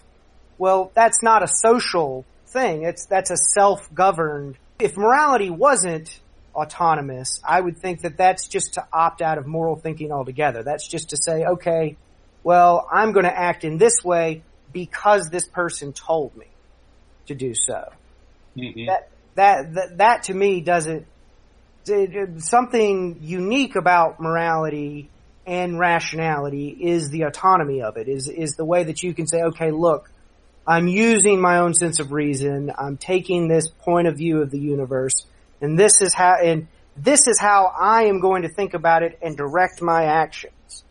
Well, 0.59 0.91
that's 0.95 1.23
not 1.23 1.43
a 1.43 1.49
social 1.49 2.25
thing. 2.49 2.83
It's, 2.83 3.07
that's 3.07 3.31
a 3.31 3.37
self-governed. 3.37 4.57
If 4.81 4.97
morality 4.97 5.51
wasn't 5.51 6.21
autonomous, 6.55 7.41
I 7.47 7.61
would 7.61 7.79
think 7.79 8.03
that 8.03 8.17
that's 8.17 8.49
just 8.49 8.75
to 8.75 8.87
opt 8.93 9.23
out 9.23 9.39
of 9.39 9.47
moral 9.47 9.77
thinking 9.77 10.11
altogether. 10.11 10.65
That's 10.65 10.89
just 10.89 11.11
to 11.11 11.17
say, 11.17 11.45
okay, 11.45 11.97
well, 12.43 12.89
I'm 12.93 13.13
going 13.13 13.27
to 13.27 13.37
act 13.37 13.65
in 13.65 13.79
this 13.79 14.03
way 14.03 14.43
because 14.73 15.29
this 15.31 15.47
person 15.47 15.93
told 15.93 16.37
me 16.37 16.47
to 17.27 17.35
do 17.35 17.55
so. 17.55 17.93
Mm-hmm. 18.57 18.87
That, 18.87 19.11
that, 19.37 19.75
that, 19.75 19.99
that 19.99 20.23
to 20.25 20.35
me 20.35 20.61
doesn't 20.61 21.07
something 22.39 23.19
unique 23.21 23.77
about 23.77 24.21
morality 24.21 25.11
and 25.47 25.79
rationality 25.79 26.69
is 26.69 27.11
the 27.11 27.23
autonomy 27.23 27.83
of 27.83 27.97
it, 27.97 28.09
is, 28.09 28.29
is 28.29 28.53
the 28.53 28.65
way 28.65 28.85
that 28.85 29.03
you 29.03 29.15
can 29.15 29.27
say, 29.27 29.43
okay, 29.43 29.71
look, 29.71 30.11
I'm 30.67 30.87
using 30.87 31.41
my 31.41 31.59
own 31.59 31.73
sense 31.73 32.01
of 32.01 32.13
reason, 32.13 32.71
I'm 32.77 32.99
taking 32.99 33.49
this 33.49 33.69
point 33.69 34.07
of 34.07 34.19
view 34.19 34.43
of 34.43 34.51
the 34.51 34.59
universe, 34.59 35.25
and 35.63 35.79
this 35.79 36.03
is 36.03 36.13
how, 36.13 36.35
and 36.35 36.69
this 36.97 37.27
is 37.27 37.41
how 37.41 37.73
I 37.79 38.05
am 38.05 38.21
going 38.21 38.43
to 38.43 38.49
think 38.49 38.75
about 38.75 39.03
it 39.03 39.19
and 39.23 39.37
direct 39.37 39.81
my 39.81 40.05
actions. 40.05 40.85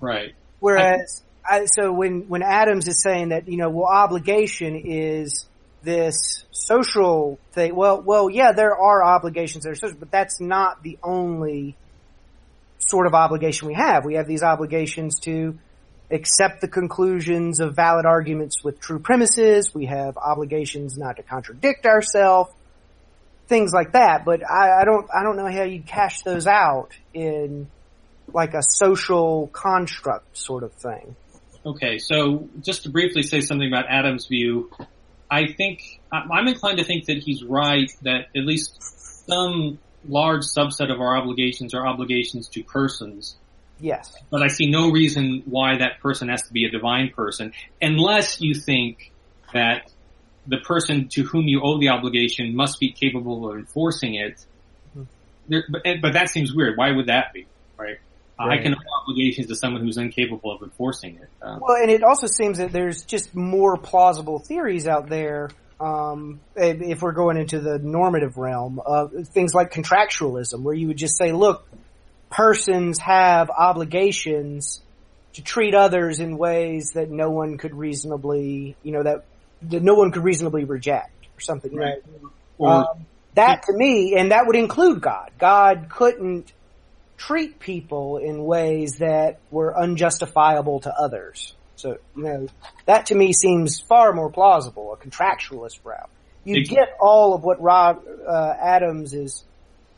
Right. 0.00 0.34
Whereas, 0.60 1.22
I, 1.48 1.64
so 1.64 1.90
when, 1.92 2.28
when 2.28 2.42
Adams 2.42 2.86
is 2.86 3.02
saying 3.02 3.30
that, 3.30 3.48
you 3.48 3.56
know, 3.56 3.70
well, 3.70 3.86
obligation 3.86 4.76
is 4.76 5.47
this 5.82 6.44
social 6.50 7.38
thing. 7.52 7.74
Well, 7.74 8.02
well, 8.02 8.30
yeah, 8.30 8.52
there 8.52 8.76
are 8.76 9.04
obligations 9.04 9.64
that 9.64 9.70
are 9.70 9.74
social, 9.74 9.98
but 9.98 10.10
that's 10.10 10.40
not 10.40 10.82
the 10.82 10.98
only 11.02 11.76
sort 12.78 13.06
of 13.06 13.14
obligation 13.14 13.68
we 13.68 13.74
have. 13.74 14.04
We 14.04 14.14
have 14.14 14.26
these 14.26 14.42
obligations 14.42 15.20
to 15.20 15.58
accept 16.10 16.60
the 16.60 16.68
conclusions 16.68 17.60
of 17.60 17.76
valid 17.76 18.06
arguments 18.06 18.64
with 18.64 18.80
true 18.80 18.98
premises. 18.98 19.74
We 19.74 19.86
have 19.86 20.16
obligations 20.16 20.96
not 20.96 21.16
to 21.16 21.22
contradict 21.22 21.86
ourselves, 21.86 22.50
things 23.46 23.72
like 23.72 23.92
that. 23.92 24.24
But 24.24 24.48
I, 24.48 24.82
I 24.82 24.84
don't, 24.84 25.08
I 25.14 25.22
don't 25.22 25.36
know 25.36 25.50
how 25.50 25.64
you 25.64 25.82
cash 25.82 26.22
those 26.22 26.46
out 26.46 26.90
in 27.12 27.68
like 28.32 28.54
a 28.54 28.62
social 28.62 29.48
construct 29.48 30.36
sort 30.36 30.62
of 30.62 30.72
thing. 30.74 31.16
Okay, 31.66 31.98
so 31.98 32.48
just 32.60 32.84
to 32.84 32.90
briefly 32.90 33.22
say 33.22 33.40
something 33.40 33.66
about 33.66 33.86
Adams' 33.88 34.26
view, 34.26 34.70
I 35.30 35.52
think 35.52 36.00
I'm 36.10 36.48
inclined 36.48 36.78
to 36.78 36.84
think 36.84 37.06
that 37.06 37.18
he's 37.18 37.42
right 37.42 37.90
that 38.02 38.28
at 38.34 38.44
least 38.44 38.82
some 39.26 39.78
large 40.06 40.42
subset 40.42 40.92
of 40.92 41.00
our 41.00 41.16
obligations 41.16 41.74
are 41.74 41.86
obligations 41.86 42.48
to 42.48 42.62
persons. 42.62 43.36
Yes. 43.80 44.16
But 44.30 44.42
I 44.42 44.48
see 44.48 44.70
no 44.70 44.90
reason 44.90 45.42
why 45.46 45.78
that 45.78 46.00
person 46.00 46.28
has 46.28 46.42
to 46.42 46.52
be 46.52 46.64
a 46.64 46.70
divine 46.70 47.10
person 47.10 47.52
unless 47.80 48.40
you 48.40 48.54
think 48.54 49.12
that 49.52 49.90
the 50.46 50.58
person 50.58 51.08
to 51.08 51.22
whom 51.24 51.46
you 51.46 51.60
owe 51.62 51.78
the 51.78 51.90
obligation 51.90 52.56
must 52.56 52.80
be 52.80 52.90
capable 52.92 53.50
of 53.50 53.58
enforcing 53.58 54.14
it. 54.14 54.44
Mm-hmm. 54.90 55.02
There, 55.48 55.64
but, 55.68 55.82
but 56.00 56.12
that 56.14 56.30
seems 56.30 56.54
weird. 56.54 56.76
Why 56.76 56.90
would 56.90 57.06
that 57.06 57.32
be? 57.32 57.46
Right. 57.76 57.98
Right. 58.38 58.60
I 58.60 58.62
can 58.62 58.74
owe 58.74 59.00
obligations 59.02 59.48
to 59.48 59.56
someone 59.56 59.82
who's 59.82 59.96
incapable 59.96 60.52
of 60.52 60.62
enforcing 60.62 61.16
it. 61.16 61.28
Um, 61.42 61.60
well, 61.60 61.76
and 61.76 61.90
it 61.90 62.04
also 62.04 62.28
seems 62.28 62.58
that 62.58 62.72
there's 62.72 63.02
just 63.04 63.34
more 63.34 63.76
plausible 63.76 64.38
theories 64.38 64.86
out 64.86 65.08
there. 65.08 65.50
Um, 65.80 66.40
if 66.56 67.02
we're 67.02 67.12
going 67.12 67.36
into 67.36 67.60
the 67.60 67.78
normative 67.78 68.36
realm, 68.36 68.80
uh, 68.84 69.08
things 69.24 69.54
like 69.54 69.72
contractualism, 69.72 70.62
where 70.62 70.74
you 70.74 70.88
would 70.88 70.96
just 70.96 71.16
say, 71.16 71.32
"Look, 71.32 71.66
persons 72.30 72.98
have 72.98 73.50
obligations 73.50 74.82
to 75.34 75.42
treat 75.42 75.74
others 75.74 76.20
in 76.20 76.36
ways 76.36 76.92
that 76.92 77.10
no 77.10 77.30
one 77.30 77.58
could 77.58 77.74
reasonably, 77.74 78.76
you 78.82 78.92
know, 78.92 79.02
that, 79.02 79.24
that 79.62 79.82
no 79.82 79.94
one 79.94 80.12
could 80.12 80.24
reasonably 80.24 80.64
reject, 80.64 81.26
or 81.36 81.40
something." 81.40 81.74
Right. 81.74 82.02
Or, 82.58 82.68
um, 82.68 83.06
that 83.34 83.64
to 83.64 83.72
me, 83.72 84.16
and 84.16 84.32
that 84.32 84.46
would 84.46 84.56
include 84.56 85.00
God. 85.00 85.30
God 85.38 85.86
couldn't 85.90 86.52
treat 87.18 87.58
people 87.58 88.16
in 88.16 88.44
ways 88.44 88.98
that 88.98 89.40
were 89.50 89.76
unjustifiable 89.76 90.80
to 90.80 90.94
others. 90.94 91.54
So, 91.76 91.98
you 92.16 92.22
know, 92.22 92.48
that 92.86 93.06
to 93.06 93.14
me 93.14 93.32
seems 93.32 93.80
far 93.80 94.12
more 94.12 94.30
plausible, 94.30 94.92
a 94.92 94.96
contractualist 94.96 95.80
route. 95.84 96.08
You 96.44 96.64
get 96.64 96.96
all 96.98 97.34
of 97.34 97.42
what 97.42 97.60
Rob 97.60 98.02
uh, 98.26 98.54
Adams 98.58 99.12
is 99.12 99.44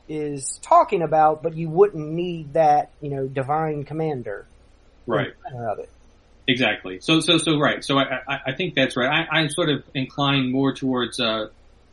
is 0.08 0.58
talking 0.62 1.02
about, 1.02 1.40
but 1.44 1.54
you 1.54 1.68
wouldn't 1.68 2.10
need 2.10 2.54
that, 2.54 2.90
you 3.00 3.10
know, 3.10 3.28
divine 3.28 3.84
commander. 3.84 4.44
Right. 5.06 5.32
Of 5.54 5.78
it. 5.78 5.90
Exactly. 6.48 6.98
So, 7.00 7.20
so, 7.20 7.38
so, 7.38 7.60
right. 7.60 7.84
So 7.84 7.96
I, 7.96 8.20
I, 8.26 8.40
I 8.46 8.52
think 8.52 8.74
that's 8.74 8.96
right. 8.96 9.08
I, 9.08 9.42
I 9.42 9.46
sort 9.46 9.68
of 9.68 9.84
inclined 9.94 10.50
more 10.50 10.74
towards 10.74 11.20
uh, 11.20 11.50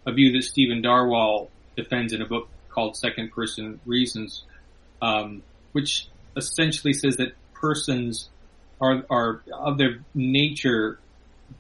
a 0.08 0.12
view 0.12 0.32
that 0.34 0.44
Stephen 0.44 0.82
Darwall 0.82 1.50
defends 1.76 2.12
in 2.12 2.24
a 2.24 2.26
book 2.26 2.50
called 2.70 2.98
Second 2.98 3.32
Person 3.32 3.80
Reasons, 3.86 4.44
um, 5.02 5.44
which 5.72 6.08
essentially 6.36 6.94
says 6.94 7.18
that 7.18 7.34
persons 7.54 8.30
are, 8.80 9.04
are 9.10 9.42
of 9.54 9.78
their 9.78 10.00
nature 10.14 11.00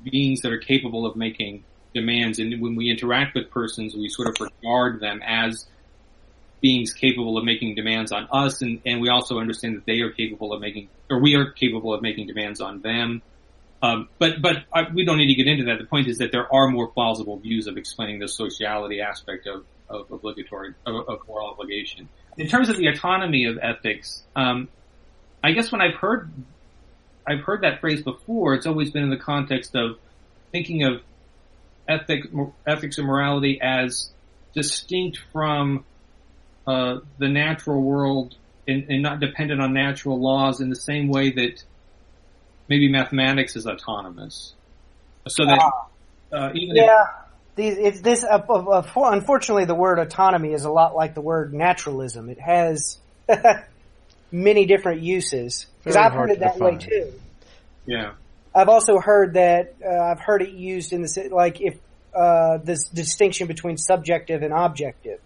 beings 0.03 0.41
that 0.41 0.51
are 0.51 0.59
capable 0.59 1.05
of 1.05 1.15
making 1.15 1.63
demands. 1.93 2.39
And 2.39 2.61
when 2.61 2.75
we 2.75 2.89
interact 2.89 3.35
with 3.35 3.49
persons, 3.49 3.95
we 3.95 4.09
sort 4.09 4.27
of 4.27 4.35
regard 4.39 4.99
them 4.99 5.21
as 5.25 5.65
beings 6.61 6.93
capable 6.93 7.37
of 7.37 7.43
making 7.43 7.75
demands 7.75 8.11
on 8.11 8.27
us. 8.31 8.61
And, 8.61 8.81
and 8.85 9.01
we 9.01 9.09
also 9.09 9.39
understand 9.39 9.77
that 9.77 9.85
they 9.85 9.99
are 10.01 10.11
capable 10.11 10.53
of 10.53 10.61
making, 10.61 10.89
or 11.09 11.19
we 11.19 11.35
are 11.35 11.51
capable 11.51 11.93
of 11.93 12.01
making 12.01 12.27
demands 12.27 12.61
on 12.61 12.81
them. 12.81 13.21
Um, 13.81 14.09
but 14.17 14.41
but 14.41 14.63
I, 14.73 14.87
we 14.91 15.05
don't 15.05 15.17
need 15.17 15.27
to 15.27 15.35
get 15.35 15.47
into 15.47 15.65
that. 15.65 15.77
The 15.77 15.85
point 15.85 16.07
is 16.07 16.17
that 16.17 16.31
there 16.31 16.51
are 16.51 16.67
more 16.67 16.87
plausible 16.87 17.37
views 17.37 17.67
of 17.67 17.77
explaining 17.77 18.19
the 18.19 18.27
sociality 18.27 19.01
aspect 19.01 19.45
of, 19.45 19.65
of 19.87 20.11
obligatory 20.11 20.73
of, 20.85 21.07
of 21.07 21.19
moral 21.27 21.49
obligation. 21.49 22.09
In 22.37 22.47
terms 22.47 22.69
of 22.69 22.77
the 22.77 22.87
autonomy 22.87 23.45
of 23.45 23.57
ethics, 23.61 24.23
um, 24.35 24.67
I 25.43 25.51
guess 25.51 25.71
when 25.71 25.81
I've 25.81 25.95
heard 25.95 26.31
I've 27.27 27.41
heard 27.41 27.61
that 27.61 27.81
phrase 27.81 28.01
before, 28.01 28.53
it's 28.53 28.65
always 28.65 28.91
been 28.91 29.03
in 29.03 29.09
the 29.09 29.17
context 29.17 29.75
of 29.75 29.97
thinking 30.51 30.83
of 30.83 31.01
ethic, 31.87 32.23
ethics 32.65 32.97
and 32.97 33.07
morality 33.07 33.59
as 33.61 34.11
distinct 34.53 35.19
from 35.33 35.83
uh, 36.65 36.99
the 37.17 37.27
natural 37.27 37.81
world 37.81 38.35
and, 38.67 38.85
and, 38.89 39.01
not 39.01 39.19
dependent 39.19 39.61
on 39.61 39.73
natural 39.73 40.19
laws 40.19 40.59
in 40.59 40.69
the 40.69 40.75
same 40.75 41.07
way 41.07 41.31
that 41.31 41.63
maybe 42.67 42.89
mathematics 42.89 43.55
is 43.55 43.65
autonomous. 43.65 44.53
So 45.27 45.45
that 45.45 45.71
uh, 46.31 46.51
even 46.53 46.75
yeah, 46.75 47.05
it's 47.57 48.01
this. 48.01 48.23
Uh, 48.23 48.37
uh, 48.37 48.83
unfortunately, 48.95 49.65
the 49.65 49.75
word 49.75 49.99
autonomy 49.99 50.53
is 50.53 50.65
a 50.65 50.71
lot 50.71 50.95
like 50.95 51.13
the 51.15 51.21
word 51.21 51.53
naturalism. 51.53 52.29
It 52.29 52.39
has 52.39 52.99
many 54.31 54.65
different 54.65 55.01
uses 55.01 55.65
because 55.79 55.95
I've 55.95 56.13
heard 56.13 56.31
it 56.31 56.39
that 56.39 56.53
define. 56.53 56.75
way 56.75 56.79
too. 56.79 57.13
Yeah. 57.85 58.13
I've 58.53 58.69
also 58.69 58.99
heard 58.99 59.33
that 59.33 59.75
uh, 59.85 59.89
I've 59.89 60.19
heard 60.19 60.41
it 60.41 60.49
used 60.49 60.93
in 60.93 61.01
the 61.01 61.29
like 61.31 61.61
if 61.61 61.77
uh, 62.15 62.57
this 62.57 62.87
distinction 62.89 63.47
between 63.47 63.77
subjective 63.77 64.41
and 64.41 64.53
objective. 64.53 65.19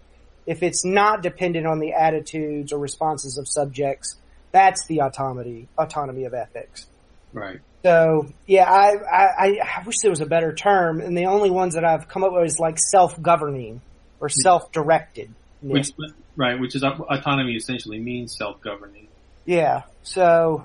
If 0.44 0.62
it's 0.62 0.84
not 0.84 1.22
dependent 1.22 1.66
on 1.66 1.78
the 1.78 1.92
attitudes 1.92 2.72
or 2.72 2.78
responses 2.78 3.38
of 3.38 3.46
subjects, 3.48 4.16
that's 4.50 4.86
the 4.86 5.00
autonomy 5.00 5.68
autonomy 5.78 6.24
of 6.24 6.34
ethics. 6.34 6.86
Right. 7.32 7.60
So 7.82 8.32
yeah, 8.46 8.70
I, 8.70 8.94
I 8.94 9.58
I 9.60 9.82
wish 9.84 9.96
there 10.02 10.10
was 10.10 10.20
a 10.20 10.26
better 10.26 10.54
term, 10.54 11.00
and 11.00 11.16
the 11.16 11.26
only 11.26 11.50
ones 11.50 11.74
that 11.74 11.84
I've 11.84 12.08
come 12.08 12.22
up 12.22 12.32
with 12.32 12.44
is 12.44 12.58
like 12.58 12.78
self 12.78 13.20
governing 13.20 13.80
or 14.20 14.28
self 14.28 14.70
directed. 14.70 15.34
Which 15.60 15.90
right, 16.36 16.58
which 16.58 16.76
is 16.76 16.84
autonomy 16.84 17.54
essentially 17.54 17.98
means 17.98 18.36
self 18.36 18.60
governing. 18.60 19.08
Yeah. 19.44 19.82
So. 20.02 20.64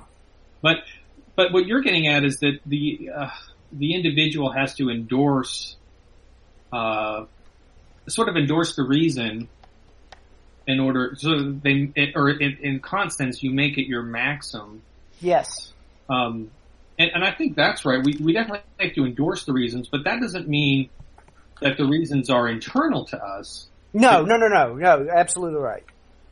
But 0.61 0.77
but 1.35 1.53
what 1.53 1.65
you're 1.65 1.81
getting 1.81 2.07
at 2.07 2.23
is 2.23 2.37
that 2.37 2.59
the 2.65 3.09
uh, 3.15 3.29
the 3.71 3.93
individual 3.93 4.51
has 4.51 4.75
to 4.75 4.89
endorse, 4.89 5.75
uh, 6.71 7.25
sort 8.07 8.29
of 8.29 8.35
endorse 8.35 8.75
the 8.75 8.83
reason 8.83 9.49
in 10.67 10.79
order 10.79 11.15
so 11.17 11.51
they 11.63 11.91
or 12.13 12.29
in, 12.29 12.57
in 12.61 12.81
Kant's 12.81 13.15
terms 13.17 13.41
you 13.41 13.51
make 13.51 13.77
it 13.77 13.87
your 13.87 14.03
maxim. 14.03 14.81
Yes. 15.19 15.73
Um, 16.09 16.51
and, 16.97 17.11
and 17.13 17.23
I 17.23 17.31
think 17.31 17.55
that's 17.55 17.85
right. 17.85 18.03
We 18.03 18.17
we 18.21 18.33
definitely 18.33 18.61
have 18.79 18.93
to 18.93 19.05
endorse 19.05 19.45
the 19.45 19.53
reasons, 19.53 19.87
but 19.87 20.03
that 20.05 20.19
doesn't 20.19 20.47
mean 20.47 20.89
that 21.61 21.77
the 21.77 21.85
reasons 21.85 22.29
are 22.29 22.47
internal 22.47 23.05
to 23.05 23.17
us. 23.17 23.67
No, 23.93 24.23
no, 24.23 24.37
no, 24.37 24.47
no, 24.47 24.75
no. 24.75 25.07
Absolutely 25.11 25.59
right. 25.59 25.83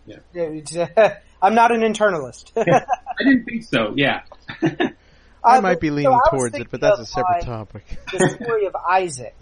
Yeah. 0.06 0.18
Uh, 0.98 1.10
I'm 1.42 1.54
not 1.54 1.72
an 1.72 1.82
internalist. 1.82 2.52
I 2.58 3.24
didn't 3.24 3.46
think 3.46 3.64
so. 3.64 3.94
Yeah. 3.96 4.22
I, 5.44 5.60
might 5.60 5.80
be 5.80 5.92
leaning 5.92 6.18
so 6.26 6.38
towards 6.38 6.56
it, 6.56 6.72
but 6.72 6.82
that's 6.82 7.00
a 7.00 7.06
separate 7.06 7.44
topic. 7.44 7.84
the 8.12 8.38
story 8.42 8.66
of 8.66 8.76
Isaac, 8.76 9.36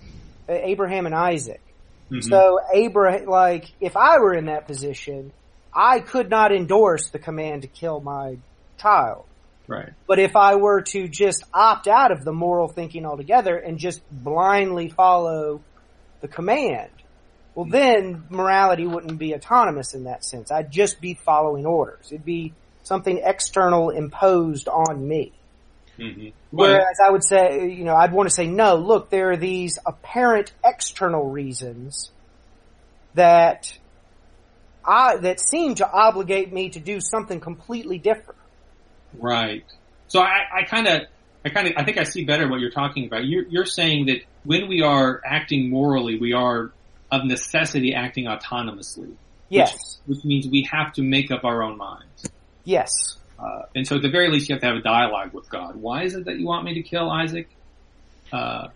uh, 0.50 0.54
Abraham 0.54 1.06
and 1.06 1.16
Isaac. 1.16 1.62
Mm-hmm. 2.12 2.22
So 2.22 2.60
Abraham, 2.74 3.26
like, 3.26 3.72
if 3.80 3.96
I 3.96 4.20
were 4.20 4.34
in 4.34 4.48
that 4.48 4.68
position, 4.68 5.32
I 5.74 6.00
could 6.00 6.30
not 6.30 6.52
endorse 6.52 7.10
the 7.10 7.20
command 7.20 7.62
to 7.62 7.68
kill 7.70 8.02
my 8.02 8.38
child. 8.78 9.26
Right. 9.68 9.94
But 10.08 10.20
if 10.20 10.36
I 10.36 10.56
were 10.56 10.82
to 10.82 11.08
just 11.08 11.44
opt 11.54 11.88
out 11.88 12.12
of 12.12 12.26
the 12.26 12.34
moral 12.34 12.68
thinking 12.68 13.06
altogether 13.06 13.58
and 13.58 13.78
just 13.78 14.02
blindly 14.12 14.90
follow 14.90 15.62
the 16.22 16.28
command, 16.28 16.92
well 17.56 17.66
then 17.66 18.26
morality 18.30 18.86
wouldn't 18.86 19.18
be 19.18 19.34
autonomous 19.34 19.94
in 19.94 20.06
that 20.06 20.26
sense. 20.26 20.52
I'd 20.52 20.72
just 20.72 21.00
be 21.00 21.14
following 21.14 21.66
orders. 21.66 22.08
It'd 22.12 22.26
be 22.26 22.54
something 22.84 23.22
external 23.24 23.90
imposed 23.90 24.68
on 24.68 25.08
me. 25.08 25.32
Mm-hmm. 25.98 26.30
Whereas 26.52 26.98
I 27.04 27.12
would 27.12 27.24
say, 27.24 27.70
you 27.70 27.84
know, 27.84 27.96
I'd 27.96 28.12
want 28.12 28.28
to 28.28 28.34
say, 28.34 28.48
no, 28.48 28.76
look, 28.76 29.10
there 29.10 29.32
are 29.32 29.38
these 29.38 29.78
apparent 29.86 30.52
external 30.64 31.30
reasons 31.30 32.12
that 33.14 33.78
I, 34.84 35.18
that 35.18 35.40
seem 35.40 35.76
to 35.76 35.90
obligate 35.90 36.52
me 36.52 36.70
to 36.70 36.80
do 36.80 37.00
something 37.00 37.40
completely 37.40 38.00
different. 38.00 38.40
Right. 39.20 39.66
So 40.08 40.22
I 40.22 40.64
kind 40.70 40.88
of, 40.88 41.02
I 41.46 41.50
kind 41.50 41.68
of, 41.68 41.74
I 41.76 41.84
think 41.84 41.98
I 41.98 42.04
see 42.04 42.24
better 42.24 42.48
what 42.48 42.60
you're 42.60 42.72
talking 42.72 43.06
about. 43.06 43.26
You're, 43.26 43.48
you're 43.48 43.66
saying 43.66 44.06
that 44.08 44.22
when 44.44 44.68
we 44.68 44.82
are 44.82 45.22
acting 45.26 45.70
morally, 45.70 46.18
we 46.20 46.34
are 46.34 46.72
of 47.12 47.26
necessity 47.26 47.94
acting 47.94 48.26
autonomously. 48.26 49.14
Yes. 49.50 50.00
Which, 50.06 50.18
which 50.18 50.26
means 50.26 50.48
we 50.48 50.68
have 50.72 50.94
to 50.94 51.02
make 51.02 51.32
up 51.32 51.44
our 51.44 51.64
own 51.64 51.78
minds. 51.78 52.30
Yes. 52.64 53.18
Uh, 53.38 53.64
and 53.76 53.88
so 53.88 53.98
at 53.98 54.02
the 54.02 54.10
very 54.10 54.30
least 54.30 54.50
you 54.50 54.56
have 54.56 54.62
to 54.62 54.68
have 54.68 54.78
a 54.78 54.82
dialogue 54.82 55.34
with 55.34 55.50
God. 55.50 55.76
Why 55.76 56.04
is 56.04 56.16
it 56.16 56.26
that 56.26 56.38
you 56.40 56.46
want 56.46 56.66
me 56.66 56.76
to 56.76 56.82
kill 56.82 57.10
Isaac? 57.10 57.50
Uh, 58.32 58.68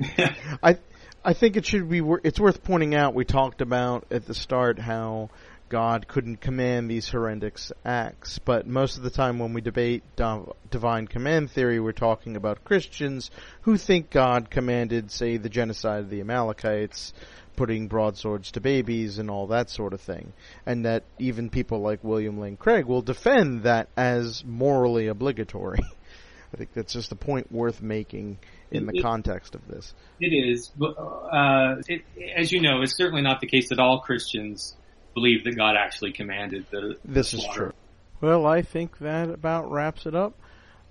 I, 0.62 0.78
I 1.24 1.32
think 1.32 1.56
it 1.56 1.66
should 1.66 1.88
be, 1.88 2.02
it's 2.22 2.38
worth 2.38 2.62
pointing 2.62 2.94
out, 2.94 3.14
we 3.14 3.24
talked 3.24 3.60
about 3.60 4.06
at 4.10 4.26
the 4.26 4.34
start 4.34 4.78
how 4.78 5.30
God 5.68 6.08
couldn't 6.08 6.40
command 6.40 6.90
these 6.90 7.08
horrendous 7.08 7.72
acts. 7.84 8.38
But 8.38 8.66
most 8.66 8.96
of 8.96 9.02
the 9.02 9.10
time 9.10 9.38
when 9.38 9.52
we 9.52 9.60
debate 9.60 10.02
divine 10.16 11.06
command 11.06 11.50
theory, 11.50 11.80
we're 11.80 11.92
talking 11.92 12.36
about 12.36 12.64
Christians 12.64 13.30
who 13.62 13.76
think 13.76 14.10
God 14.10 14.50
commanded, 14.50 15.10
say, 15.10 15.36
the 15.36 15.48
genocide 15.48 16.00
of 16.00 16.10
the 16.10 16.20
Amalekites, 16.20 17.12
putting 17.56 17.88
broadswords 17.88 18.52
to 18.52 18.60
babies 18.60 19.18
and 19.18 19.30
all 19.30 19.48
that 19.48 19.68
sort 19.68 19.92
of 19.92 20.00
thing. 20.00 20.32
And 20.64 20.84
that 20.84 21.04
even 21.18 21.50
people 21.50 21.80
like 21.80 22.02
William 22.04 22.38
Lane 22.38 22.56
Craig 22.56 22.86
will 22.86 23.02
defend 23.02 23.64
that 23.64 23.88
as 23.96 24.44
morally 24.44 25.08
obligatory. 25.08 25.80
I 26.52 26.56
think 26.56 26.72
that's 26.72 26.94
just 26.94 27.12
a 27.12 27.16
point 27.16 27.52
worth 27.52 27.82
making 27.82 28.38
in 28.70 28.86
the 28.86 28.92
it, 28.94 29.02
context 29.02 29.54
of 29.54 29.66
this. 29.68 29.92
It 30.18 30.28
is, 30.28 30.70
but 30.76 30.94
uh, 30.96 31.76
it, 31.86 32.02
as 32.34 32.50
you 32.50 32.62
know, 32.62 32.80
it's 32.80 32.96
certainly 32.96 33.22
not 33.22 33.40
the 33.40 33.46
case 33.46 33.68
that 33.68 33.78
all 33.78 34.00
Christians 34.00 34.74
believe 35.18 35.44
that 35.44 35.56
God 35.56 35.74
actually 35.76 36.12
commanded 36.12 36.66
the. 36.70 36.96
This 37.04 37.32
the 37.32 37.38
is 37.38 37.46
true. 37.52 37.72
Well, 38.20 38.46
I 38.46 38.62
think 38.62 38.98
that 38.98 39.30
about 39.30 39.70
wraps 39.70 40.06
it 40.06 40.14
up. 40.14 40.34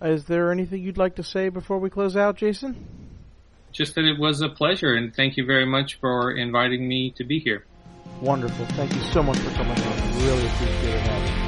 Is 0.01 0.25
there 0.25 0.51
anything 0.51 0.83
you'd 0.83 0.97
like 0.97 1.15
to 1.15 1.23
say 1.23 1.49
before 1.49 1.79
we 1.79 1.89
close 1.89 2.15
out, 2.15 2.35
Jason? 2.35 2.85
Just 3.71 3.95
that 3.95 4.05
it 4.05 4.19
was 4.19 4.41
a 4.41 4.49
pleasure, 4.49 4.93
and 4.93 5.13
thank 5.15 5.37
you 5.37 5.45
very 5.45 5.65
much 5.65 5.99
for 5.99 6.31
inviting 6.31 6.87
me 6.87 7.11
to 7.17 7.23
be 7.23 7.39
here. 7.39 7.65
Wonderful. 8.21 8.65
Thank 8.67 8.93
you 8.93 9.01
so 9.11 9.23
much 9.23 9.37
for 9.37 9.51
coming 9.51 9.79
on. 9.79 10.25
Really 10.25 10.47
appreciate 10.47 10.95
it. 10.95 11.01
having. 11.01 11.47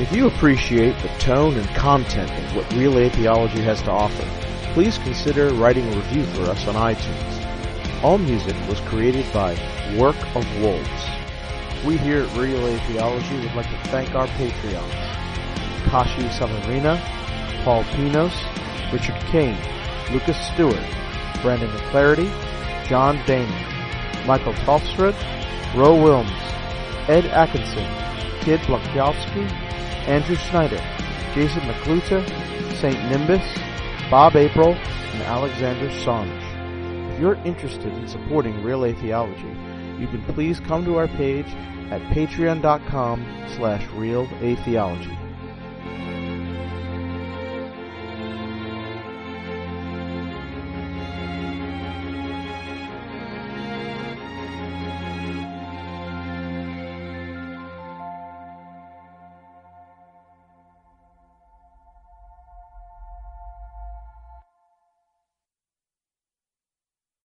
If 0.00 0.12
you 0.12 0.28
appreciate 0.28 0.96
the 1.02 1.08
tone 1.18 1.56
and 1.56 1.66
content 1.70 2.30
of 2.30 2.56
what 2.56 2.72
Real 2.74 2.96
Atheology 2.98 3.62
has 3.62 3.82
to 3.82 3.90
offer, 3.90 4.24
please 4.72 4.96
consider 4.98 5.52
writing 5.54 5.92
a 5.92 5.96
review 5.96 6.24
for 6.26 6.42
us 6.42 6.68
on 6.68 6.74
iTunes. 6.76 7.37
All 8.00 8.16
music 8.16 8.54
was 8.68 8.78
created 8.82 9.26
by 9.32 9.58
Work 9.98 10.14
of 10.36 10.46
Wolves. 10.60 11.04
We 11.84 11.96
here 11.96 12.22
at 12.22 12.36
Real 12.36 12.64
Atheology 12.64 13.40
would 13.40 13.54
like 13.56 13.68
to 13.68 13.88
thank 13.90 14.14
our 14.14 14.28
Patreons. 14.28 15.88
Kashi 15.90 16.22
Savarina, 16.28 16.96
Paul 17.64 17.82
Pinos, 17.94 18.32
Richard 18.92 19.16
Kane, 19.32 19.58
Lucas 20.12 20.36
Stewart, 20.54 20.78
Brandon 21.42 21.68
McClarity, 21.70 22.30
John 22.86 23.18
Daner, 23.26 24.26
Michael 24.26 24.54
Tolfsrud, 24.54 25.16
Ro 25.74 25.96
Wilms, 25.96 26.30
Ed 27.08 27.26
Atkinson, 27.26 27.88
Kid 28.42 28.60
Blakowski, 28.60 29.50
Andrew 30.06 30.36
Snyder, 30.36 30.80
Jason 31.34 31.62
McCluta, 31.62 32.24
St. 32.76 33.10
Nimbus, 33.10 33.44
Bob 34.08 34.36
April, 34.36 34.74
and 34.74 35.22
Alexander 35.22 35.88
Songe. 35.88 36.37
If 37.18 37.22
you're 37.22 37.34
interested 37.44 37.92
in 37.94 38.06
supporting 38.06 38.62
Real 38.62 38.84
Atheology, 38.84 39.48
you 39.98 40.06
can 40.06 40.22
please 40.34 40.60
come 40.60 40.84
to 40.84 40.98
our 40.98 41.08
page 41.08 41.48
at 41.90 42.00
patreon.com 42.14 43.26
slash 43.56 43.84
real 43.94 44.28
atheology. 44.40 45.17